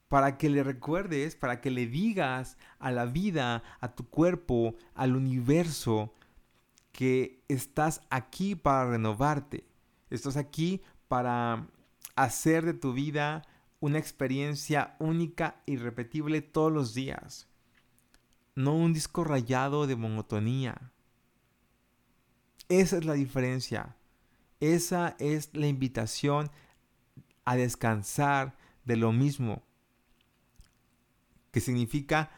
Para 0.10 0.38
que 0.38 0.50
le 0.50 0.64
recuerdes, 0.64 1.36
para 1.36 1.62
que 1.62 1.72
le 1.72 1.88
digas 1.88 2.58
a 2.80 2.92
la 2.92 3.06
vida, 3.06 3.64
a 3.80 3.96
tu 3.96 4.10
cuerpo, 4.10 4.76
al 4.96 5.16
universo, 5.16 6.14
que 6.92 7.42
estás 7.48 8.02
aquí 8.10 8.56
para 8.56 8.90
renovarte. 8.90 9.66
Estás 10.10 10.36
aquí 10.36 10.82
para 11.08 11.68
hacer 12.16 12.66
de 12.66 12.74
tu 12.74 12.92
vida 12.92 13.44
una 13.80 13.98
experiencia 13.98 14.96
única 15.00 15.62
y 15.66 15.78
repetible 15.78 16.42
todos 16.42 16.72
los 16.72 16.94
días, 16.94 17.48
no 18.56 18.76
un 18.76 18.92
disco 18.92 19.24
rayado 19.24 19.88
de 19.88 19.96
monotonía. 19.96 20.92
Esa 22.68 22.98
es 22.98 23.06
la 23.06 23.14
diferencia. 23.14 23.96
Esa 24.60 25.16
es 25.20 25.56
la 25.56 25.68
invitación 25.68 26.52
a 27.46 27.56
descansar 27.56 28.58
de 28.84 28.98
lo 28.98 29.14
mismo, 29.14 29.64
que 31.60 31.66
significa 31.66 32.32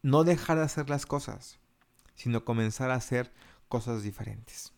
no 0.00 0.24
dejar 0.24 0.56
de 0.56 0.64
hacer 0.64 0.88
las 0.88 1.04
cosas, 1.04 1.58
sino 2.14 2.46
comenzar 2.46 2.90
a 2.90 2.94
hacer 2.94 3.30
cosas 3.68 4.02
diferentes. 4.02 4.72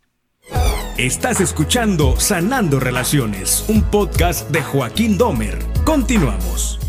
Estás 0.98 1.40
escuchando 1.40 2.18
Sanando 2.18 2.80
Relaciones, 2.80 3.64
un 3.68 3.88
podcast 3.92 4.50
de 4.50 4.60
Joaquín 4.60 5.16
Domer. 5.16 5.64
Continuamos. 5.84 6.80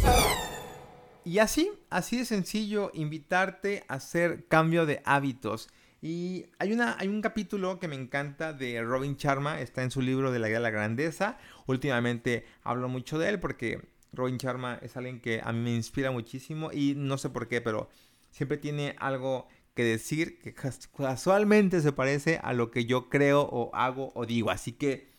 Y 1.24 1.38
así, 1.38 1.72
así 1.91 2.18
de 2.18 2.26
sencillo, 2.26 2.89
invitarte 2.95 3.84
a 3.88 3.95
hacer 3.95 4.47
cambio 4.47 4.88
de 4.88 5.03
hábitos. 5.05 5.70
Y 6.01 6.47
hay, 6.57 6.74
una, 6.74 6.97
hay 6.97 7.09
un 7.09 7.22
capítulo 7.22 7.80
que 7.80 7.88
me 7.88 7.95
encanta 7.95 8.53
de 8.53 8.82
Robin 8.82 9.18
Sharma, 9.18 9.61
está 9.61 9.84
en 9.84 9.91
su 9.91 10.01
libro 10.01 10.32
de 10.32 10.39
la 10.39 10.47
guía 10.47 10.57
de 10.57 10.63
la 10.63 10.72
grandeza. 10.72 11.38
Últimamente 11.68 12.43
hablo 12.63 12.89
mucho 12.89 13.20
de 13.20 13.30
él 13.30 13.39
porque 13.39 13.88
Robin 14.16 14.38
Sharma 14.38 14.80
es 14.82 14.97
alguien 14.97 15.20
que 15.20 15.41
a 15.43 15.51
mí 15.51 15.59
me 15.59 15.76
inspira 15.76 16.11
muchísimo 16.11 16.72
y 16.72 16.95
no 16.95 17.18
sé 17.18 17.30
por 17.30 17.47
qué, 17.47 17.61
pero 17.61 17.89
siempre 18.32 18.57
tiene 18.57 18.95
algo 18.99 19.47
que 19.76 19.84
decir 19.84 20.39
que 20.39 20.53
casualmente 20.53 21.82
se 21.82 21.91
parece 21.91 22.39
a 22.41 22.53
lo 22.53 22.72
que 22.72 22.86
yo 22.86 23.09
creo 23.09 23.41
o 23.41 23.76
hago 23.76 24.11
o 24.16 24.26
digo. 24.26 24.49
Así 24.49 24.72
que 24.72 25.09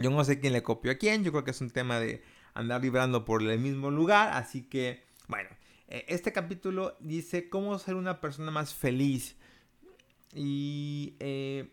yo 0.00 0.10
no 0.10 0.24
sé 0.24 0.40
quién 0.40 0.52
le 0.52 0.62
copió 0.62 0.92
a 0.92 0.96
quién. 0.96 1.24
Yo 1.24 1.30
creo 1.30 1.44
que 1.44 1.52
es 1.52 1.60
un 1.60 1.70
tema 1.70 2.00
de 2.00 2.22
andar 2.54 2.80
vibrando 2.80 3.24
por 3.24 3.42
el 3.42 3.58
mismo 3.60 3.90
lugar. 3.90 4.30
Así 4.32 4.62
que, 4.62 5.04
bueno, 5.28 5.48
eh, 5.86 6.04
este 6.08 6.32
capítulo 6.32 6.96
dice 7.00 7.48
cómo 7.48 7.78
ser 7.78 7.94
una 7.94 8.20
persona 8.20 8.50
más 8.50 8.74
feliz. 8.74 9.36
Y 10.34 11.14
eh, 11.20 11.70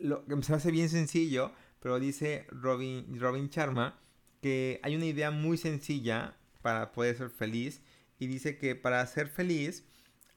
lo 0.00 0.24
que 0.26 0.42
se 0.42 0.54
hace 0.54 0.70
bien 0.72 0.88
sencillo, 0.88 1.52
pero 1.80 2.00
dice 2.00 2.46
Robin, 2.50 3.18
Robin 3.18 3.48
Charma 3.48 3.98
que 4.46 4.78
hay 4.84 4.94
una 4.94 5.06
idea 5.06 5.32
muy 5.32 5.58
sencilla 5.58 6.36
para 6.62 6.92
poder 6.92 7.16
ser 7.16 7.30
feliz. 7.30 7.82
Y 8.20 8.28
dice 8.28 8.58
que 8.58 8.76
para 8.76 9.04
ser 9.08 9.26
feliz 9.26 9.82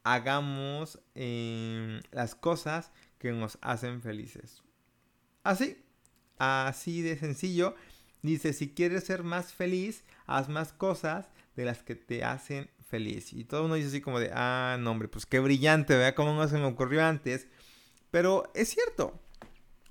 hagamos 0.01 0.99
em, 1.14 2.01
las 2.10 2.34
cosas 2.34 2.91
que 3.20 3.32
nos 3.32 3.60
hacen 3.62 4.01
felices. 4.01 4.64
Así, 5.43 5.78
así 6.39 7.03
de 7.03 7.18
sencillo. 7.18 7.76
Dice, 8.24 8.53
si 8.53 8.74
quieres 8.74 9.03
ser 9.03 9.22
más 9.22 9.53
feliz, 9.53 10.03
haz 10.26 10.49
más 10.49 10.74
cosas 10.74 11.30
de 11.55 11.66
las 11.66 11.84
que 11.84 11.93
te 11.93 12.24
hacen 12.24 12.68
feliz. 12.89 13.32
Y 13.32 13.43
todo 13.43 13.66
uno 13.66 13.76
dice 13.76 13.89
así 13.89 14.01
como 14.01 14.20
de, 14.20 14.32
ah, 14.34 14.78
no 14.80 14.89
hombre, 14.89 15.07
pues 15.07 15.28
qué 15.28 15.38
brillante, 15.38 15.95
vea 15.95 16.16
cómo 16.16 16.34
no 16.34 16.47
se 16.47 16.57
me 16.57 16.66
ocurrió 16.66 17.05
antes. 17.05 17.47
Pero 18.10 18.51
es 18.55 18.70
cierto, 18.70 19.22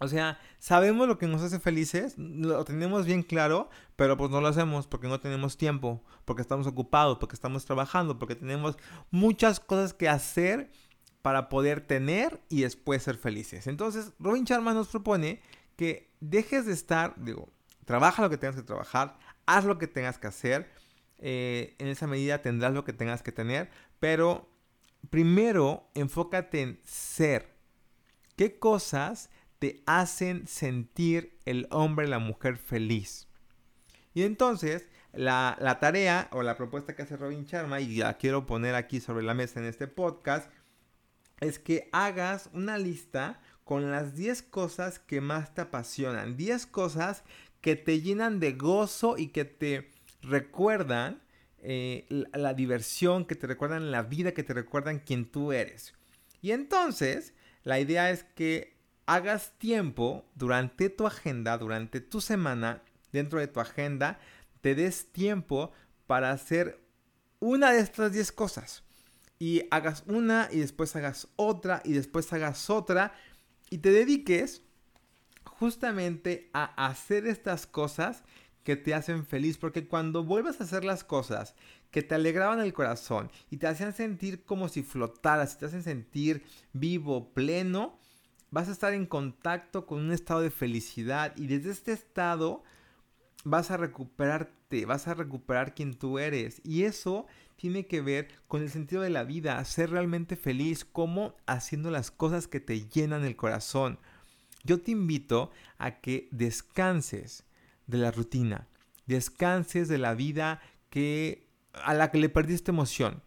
o 0.00 0.06
sea, 0.06 0.38
sabemos 0.58 1.08
lo 1.08 1.18
que 1.18 1.26
nos 1.26 1.42
hace 1.42 1.58
felices, 1.58 2.16
lo 2.16 2.64
tenemos 2.64 3.04
bien 3.04 3.22
claro, 3.22 3.68
pero 3.96 4.16
pues 4.16 4.30
no 4.30 4.40
lo 4.40 4.48
hacemos 4.48 4.86
porque 4.86 5.08
no 5.08 5.20
tenemos 5.20 5.56
tiempo, 5.56 6.04
porque 6.24 6.42
estamos 6.42 6.66
ocupados, 6.68 7.18
porque 7.18 7.34
estamos 7.34 7.64
trabajando, 7.64 8.18
porque 8.18 8.36
tenemos 8.36 8.76
muchas 9.10 9.58
cosas 9.58 9.92
que 9.94 10.08
hacer 10.08 10.70
para 11.22 11.48
poder 11.48 11.80
tener 11.80 12.40
y 12.48 12.62
después 12.62 13.02
ser 13.02 13.16
felices. 13.16 13.66
Entonces, 13.66 14.12
Robin 14.20 14.44
Sharma 14.44 14.72
nos 14.72 14.88
propone 14.88 15.42
que 15.76 16.12
dejes 16.20 16.66
de 16.66 16.74
estar, 16.74 17.14
digo, 17.16 17.48
trabaja 17.84 18.22
lo 18.22 18.30
que 18.30 18.38
tengas 18.38 18.56
que 18.56 18.62
trabajar, 18.62 19.18
haz 19.46 19.64
lo 19.64 19.78
que 19.78 19.88
tengas 19.88 20.18
que 20.18 20.28
hacer, 20.28 20.70
eh, 21.18 21.74
en 21.78 21.88
esa 21.88 22.06
medida 22.06 22.40
tendrás 22.40 22.72
lo 22.72 22.84
que 22.84 22.92
tengas 22.92 23.22
que 23.22 23.32
tener, 23.32 23.68
pero 23.98 24.48
primero 25.10 25.90
enfócate 25.94 26.62
en 26.62 26.80
ser. 26.84 27.56
¿Qué 28.36 28.60
cosas 28.60 29.30
te 29.58 29.82
hacen 29.86 30.46
sentir 30.46 31.38
el 31.44 31.66
hombre 31.70 32.06
y 32.06 32.10
la 32.10 32.18
mujer 32.18 32.56
feliz. 32.56 33.28
Y 34.14 34.22
entonces, 34.22 34.88
la, 35.12 35.78
tarea 35.80 36.28
o 36.32 36.42
la 36.42 36.56
propuesta 36.56 36.94
que 36.94 37.02
hace 37.02 37.16
Robin 37.16 37.44
Sharma, 37.44 37.80
y 37.80 37.96
la 37.96 38.16
quiero 38.18 38.46
poner 38.46 38.74
aquí 38.74 39.00
sobre 39.00 39.24
la 39.24 39.34
mesa 39.34 39.60
en 39.60 39.66
este 39.66 39.86
podcast, 39.86 40.50
es 41.40 41.58
que 41.58 41.88
hagas 41.92 42.50
una 42.52 42.78
lista 42.78 43.40
con 43.64 43.90
las 43.90 44.14
10 44.14 44.42
cosas 44.42 44.98
que 44.98 45.20
más 45.20 45.54
te 45.54 45.60
apasionan, 45.60 46.36
10 46.36 46.66
cosas 46.66 47.22
que 47.60 47.76
te 47.76 48.00
llenan 48.00 48.40
de 48.40 48.52
gozo 48.52 49.18
y 49.18 49.28
que 49.28 49.44
te 49.44 49.90
recuerdan 50.22 51.20
eh, 51.58 52.06
la, 52.08 52.38
la, 52.38 52.54
diversión, 52.54 53.24
que 53.24 53.34
te 53.34 53.46
recuerdan 53.46 53.90
la 53.90 54.02
vida, 54.02 54.32
que 54.32 54.42
te 54.42 54.54
recuerdan 54.54 55.00
quién 55.00 55.26
tú 55.26 55.52
eres. 55.52 55.94
Y 56.40 56.52
entonces, 56.52 57.34
la 57.64 57.80
idea 57.80 58.10
es 58.10 58.24
que 58.24 58.77
hagas 59.08 59.52
tiempo 59.56 60.26
durante 60.34 60.90
tu 60.90 61.06
agenda, 61.06 61.56
durante 61.56 62.02
tu 62.02 62.20
semana, 62.20 62.82
dentro 63.10 63.40
de 63.40 63.46
tu 63.46 63.58
agenda, 63.58 64.20
te 64.60 64.74
des 64.74 65.10
tiempo 65.12 65.72
para 66.06 66.30
hacer 66.30 66.78
una 67.40 67.72
de 67.72 67.80
estas 67.80 68.12
10 68.12 68.32
cosas. 68.32 68.84
Y 69.38 69.62
hagas 69.70 70.04
una 70.06 70.48
y 70.52 70.58
después 70.58 70.94
hagas 70.94 71.28
otra 71.36 71.80
y 71.86 71.94
después 71.94 72.30
hagas 72.34 72.68
otra 72.68 73.14
y 73.70 73.78
te 73.78 73.92
dediques 73.92 74.62
justamente 75.44 76.50
a 76.52 76.64
hacer 76.86 77.26
estas 77.26 77.66
cosas 77.66 78.24
que 78.62 78.76
te 78.76 78.92
hacen 78.92 79.24
feliz. 79.24 79.56
Porque 79.56 79.88
cuando 79.88 80.22
vuelvas 80.22 80.60
a 80.60 80.64
hacer 80.64 80.84
las 80.84 81.02
cosas 81.02 81.54
que 81.90 82.02
te 82.02 82.14
alegraban 82.14 82.60
el 82.60 82.74
corazón 82.74 83.30
y 83.48 83.56
te 83.56 83.68
hacían 83.68 83.94
sentir 83.94 84.44
como 84.44 84.68
si 84.68 84.82
flotaras, 84.82 85.56
te 85.56 85.64
hacen 85.64 85.82
sentir 85.82 86.44
vivo, 86.74 87.32
pleno, 87.32 87.98
vas 88.50 88.68
a 88.68 88.72
estar 88.72 88.94
en 88.94 89.06
contacto 89.06 89.86
con 89.86 90.00
un 90.00 90.12
estado 90.12 90.40
de 90.40 90.50
felicidad 90.50 91.36
y 91.36 91.46
desde 91.46 91.70
este 91.70 91.92
estado 91.92 92.62
vas 93.44 93.70
a 93.70 93.76
recuperarte, 93.76 94.86
vas 94.86 95.08
a 95.08 95.14
recuperar 95.14 95.74
quien 95.74 95.94
tú 95.94 96.18
eres. 96.18 96.60
Y 96.64 96.84
eso 96.84 97.26
tiene 97.56 97.86
que 97.86 98.00
ver 98.00 98.28
con 98.46 98.62
el 98.62 98.70
sentido 98.70 99.02
de 99.02 99.10
la 99.10 99.24
vida, 99.24 99.62
ser 99.64 99.90
realmente 99.90 100.36
feliz, 100.36 100.84
como 100.84 101.34
haciendo 101.46 101.90
las 101.90 102.10
cosas 102.10 102.46
que 102.46 102.60
te 102.60 102.88
llenan 102.88 103.24
el 103.24 103.36
corazón. 103.36 103.98
Yo 104.64 104.80
te 104.80 104.92
invito 104.92 105.50
a 105.78 106.00
que 106.00 106.28
descanses 106.30 107.44
de 107.86 107.98
la 107.98 108.10
rutina, 108.10 108.68
descanses 109.06 109.88
de 109.88 109.98
la 109.98 110.14
vida 110.14 110.60
que 110.90 111.46
a 111.72 111.94
la 111.94 112.10
que 112.10 112.18
le 112.18 112.28
perdiste 112.28 112.70
emoción, 112.70 113.22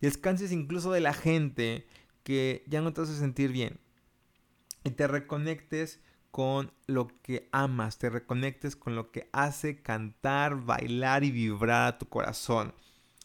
descanses 0.00 0.52
incluso 0.52 0.92
de 0.92 1.00
la 1.00 1.12
gente 1.12 1.86
que 2.22 2.62
ya 2.68 2.80
no 2.80 2.92
te 2.92 3.00
hace 3.00 3.16
sentir 3.16 3.50
bien 3.50 3.80
y 4.86 4.90
te 4.92 5.08
reconectes 5.08 6.00
con 6.30 6.72
lo 6.86 7.08
que 7.22 7.48
amas, 7.50 7.98
te 7.98 8.08
reconectes 8.08 8.76
con 8.76 8.94
lo 8.94 9.10
que 9.10 9.28
hace 9.32 9.82
cantar, 9.82 10.54
bailar 10.64 11.24
y 11.24 11.32
vibrar 11.32 11.88
a 11.88 11.98
tu 11.98 12.06
corazón. 12.06 12.72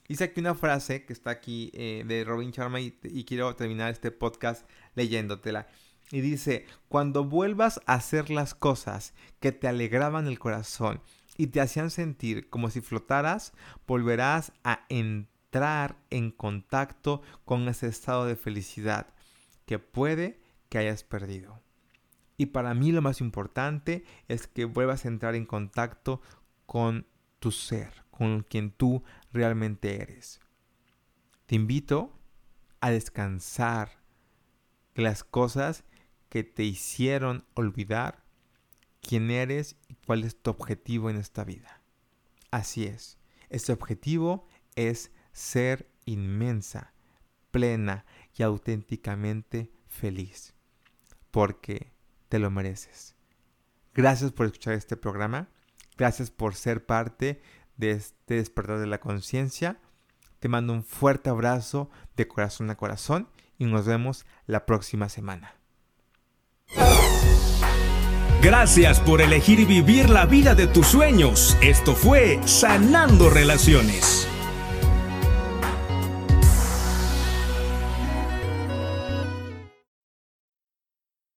Hice 0.07 0.24
aquí 0.24 0.39
una 0.39 0.55
frase 0.55 1.05
que 1.05 1.14
está 1.14 1.30
aquí 1.30 1.72
eh, 1.76 2.03
de 2.07 2.24
Robin 2.24 2.49
Sharma 2.49 2.82
y, 2.82 2.97
y 3.03 3.26
quiero 3.26 3.55
terminar 3.55 3.91
este 3.91 4.09
podcast 4.09 4.68
leyéndotela. 4.95 5.68
Y 6.12 6.22
dice, 6.22 6.66
cuando 6.89 7.24
vuelvas 7.24 7.80
a 7.86 7.93
hacer 7.93 8.32
las 8.32 8.55
cosas 8.55 9.14
que 9.39 9.51
te 9.51 9.68
alegraban 9.68 10.26
el 10.26 10.39
corazón 10.39 10.99
y 11.38 11.47
te 11.47 11.62
hacían 11.62 11.91
sentir 11.91 12.49
como 12.49 12.72
si 12.72 12.82
flotaras, 12.82 13.53
volverás 13.86 14.51
a 14.64 14.86
entrar 14.89 15.95
en 16.09 16.32
contacto 16.32 17.22
con 17.45 17.68
ese 17.68 17.88
estado 17.88 18.26
de 18.26 18.36
felicidad 18.36 19.14
que 19.66 19.78
puede 19.80 20.40
que 20.72 20.78
hayas 20.78 21.03
perdido. 21.03 21.61
Y 22.38 22.47
para 22.47 22.74
mí 22.74 22.93
lo 22.93 23.01
más 23.01 23.19
importante 23.19 24.05
es 24.30 24.47
que 24.47 24.63
vuelvas 24.63 25.03
a 25.03 25.09
entrar 25.09 25.36
en 25.36 25.45
contacto 25.45 26.22
con 26.65 27.05
tu 27.39 27.51
ser, 27.51 28.05
con 28.09 28.43
quien 28.43 28.72
tú 28.72 29.03
realmente 29.34 30.01
eres. 30.01 30.39
Te 31.45 31.55
invito 31.55 32.17
a 32.80 32.89
descansar 32.89 34.01
de 34.95 35.03
las 35.03 35.26
cosas 35.26 35.84
que 36.30 36.45
te 36.45 36.63
hicieron 36.63 37.43
olvidar 37.53 38.24
quién 39.01 39.30
eres 39.30 39.76
y 39.89 39.95
cuál 39.95 40.24
es 40.24 40.41
tu 40.41 40.51
objetivo 40.51 41.09
en 41.09 41.17
esta 41.17 41.43
vida. 41.43 41.82
Así 42.49 42.86
es, 42.86 43.17
ese 43.49 43.74
objetivo 43.74 44.47
es 44.76 45.11
ser 45.34 45.91
inmensa, 46.05 46.93
plena 47.51 48.05
y 48.38 48.43
auténticamente 48.43 49.69
feliz. 49.89 50.55
Porque 51.32 51.91
te 52.29 52.39
lo 52.39 52.51
mereces. 52.51 53.15
Gracias 53.93 54.32
por 54.32 54.45
escuchar 54.45 54.73
este 54.73 54.95
programa. 54.95 55.49
Gracias 55.97 56.32
por 56.32 56.55
ser 56.55 56.86
parte 56.86 57.41
de 57.77 57.91
este 57.91 58.36
despertar 58.36 58.79
de 58.79 58.88
la 58.88 58.99
conciencia. 58.99 59.79
Te 60.39 60.47
mando 60.47 60.73
un 60.73 60.84
fuerte 60.84 61.29
abrazo 61.29 61.89
de 62.15 62.27
corazón 62.27 62.69
a 62.69 62.75
corazón 62.75 63.29
y 63.57 63.65
nos 63.65 63.86
vemos 63.86 64.25
la 64.47 64.65
próxima 64.65 65.09
semana. 65.09 65.55
Gracias 68.41 68.99
por 68.99 69.21
elegir 69.21 69.67
vivir 69.67 70.09
la 70.09 70.25
vida 70.25 70.55
de 70.55 70.65
tus 70.65 70.88
sueños. 70.88 71.55
Esto 71.61 71.93
fue 71.93 72.39
Sanando 72.47 73.29
Relaciones. 73.29 74.30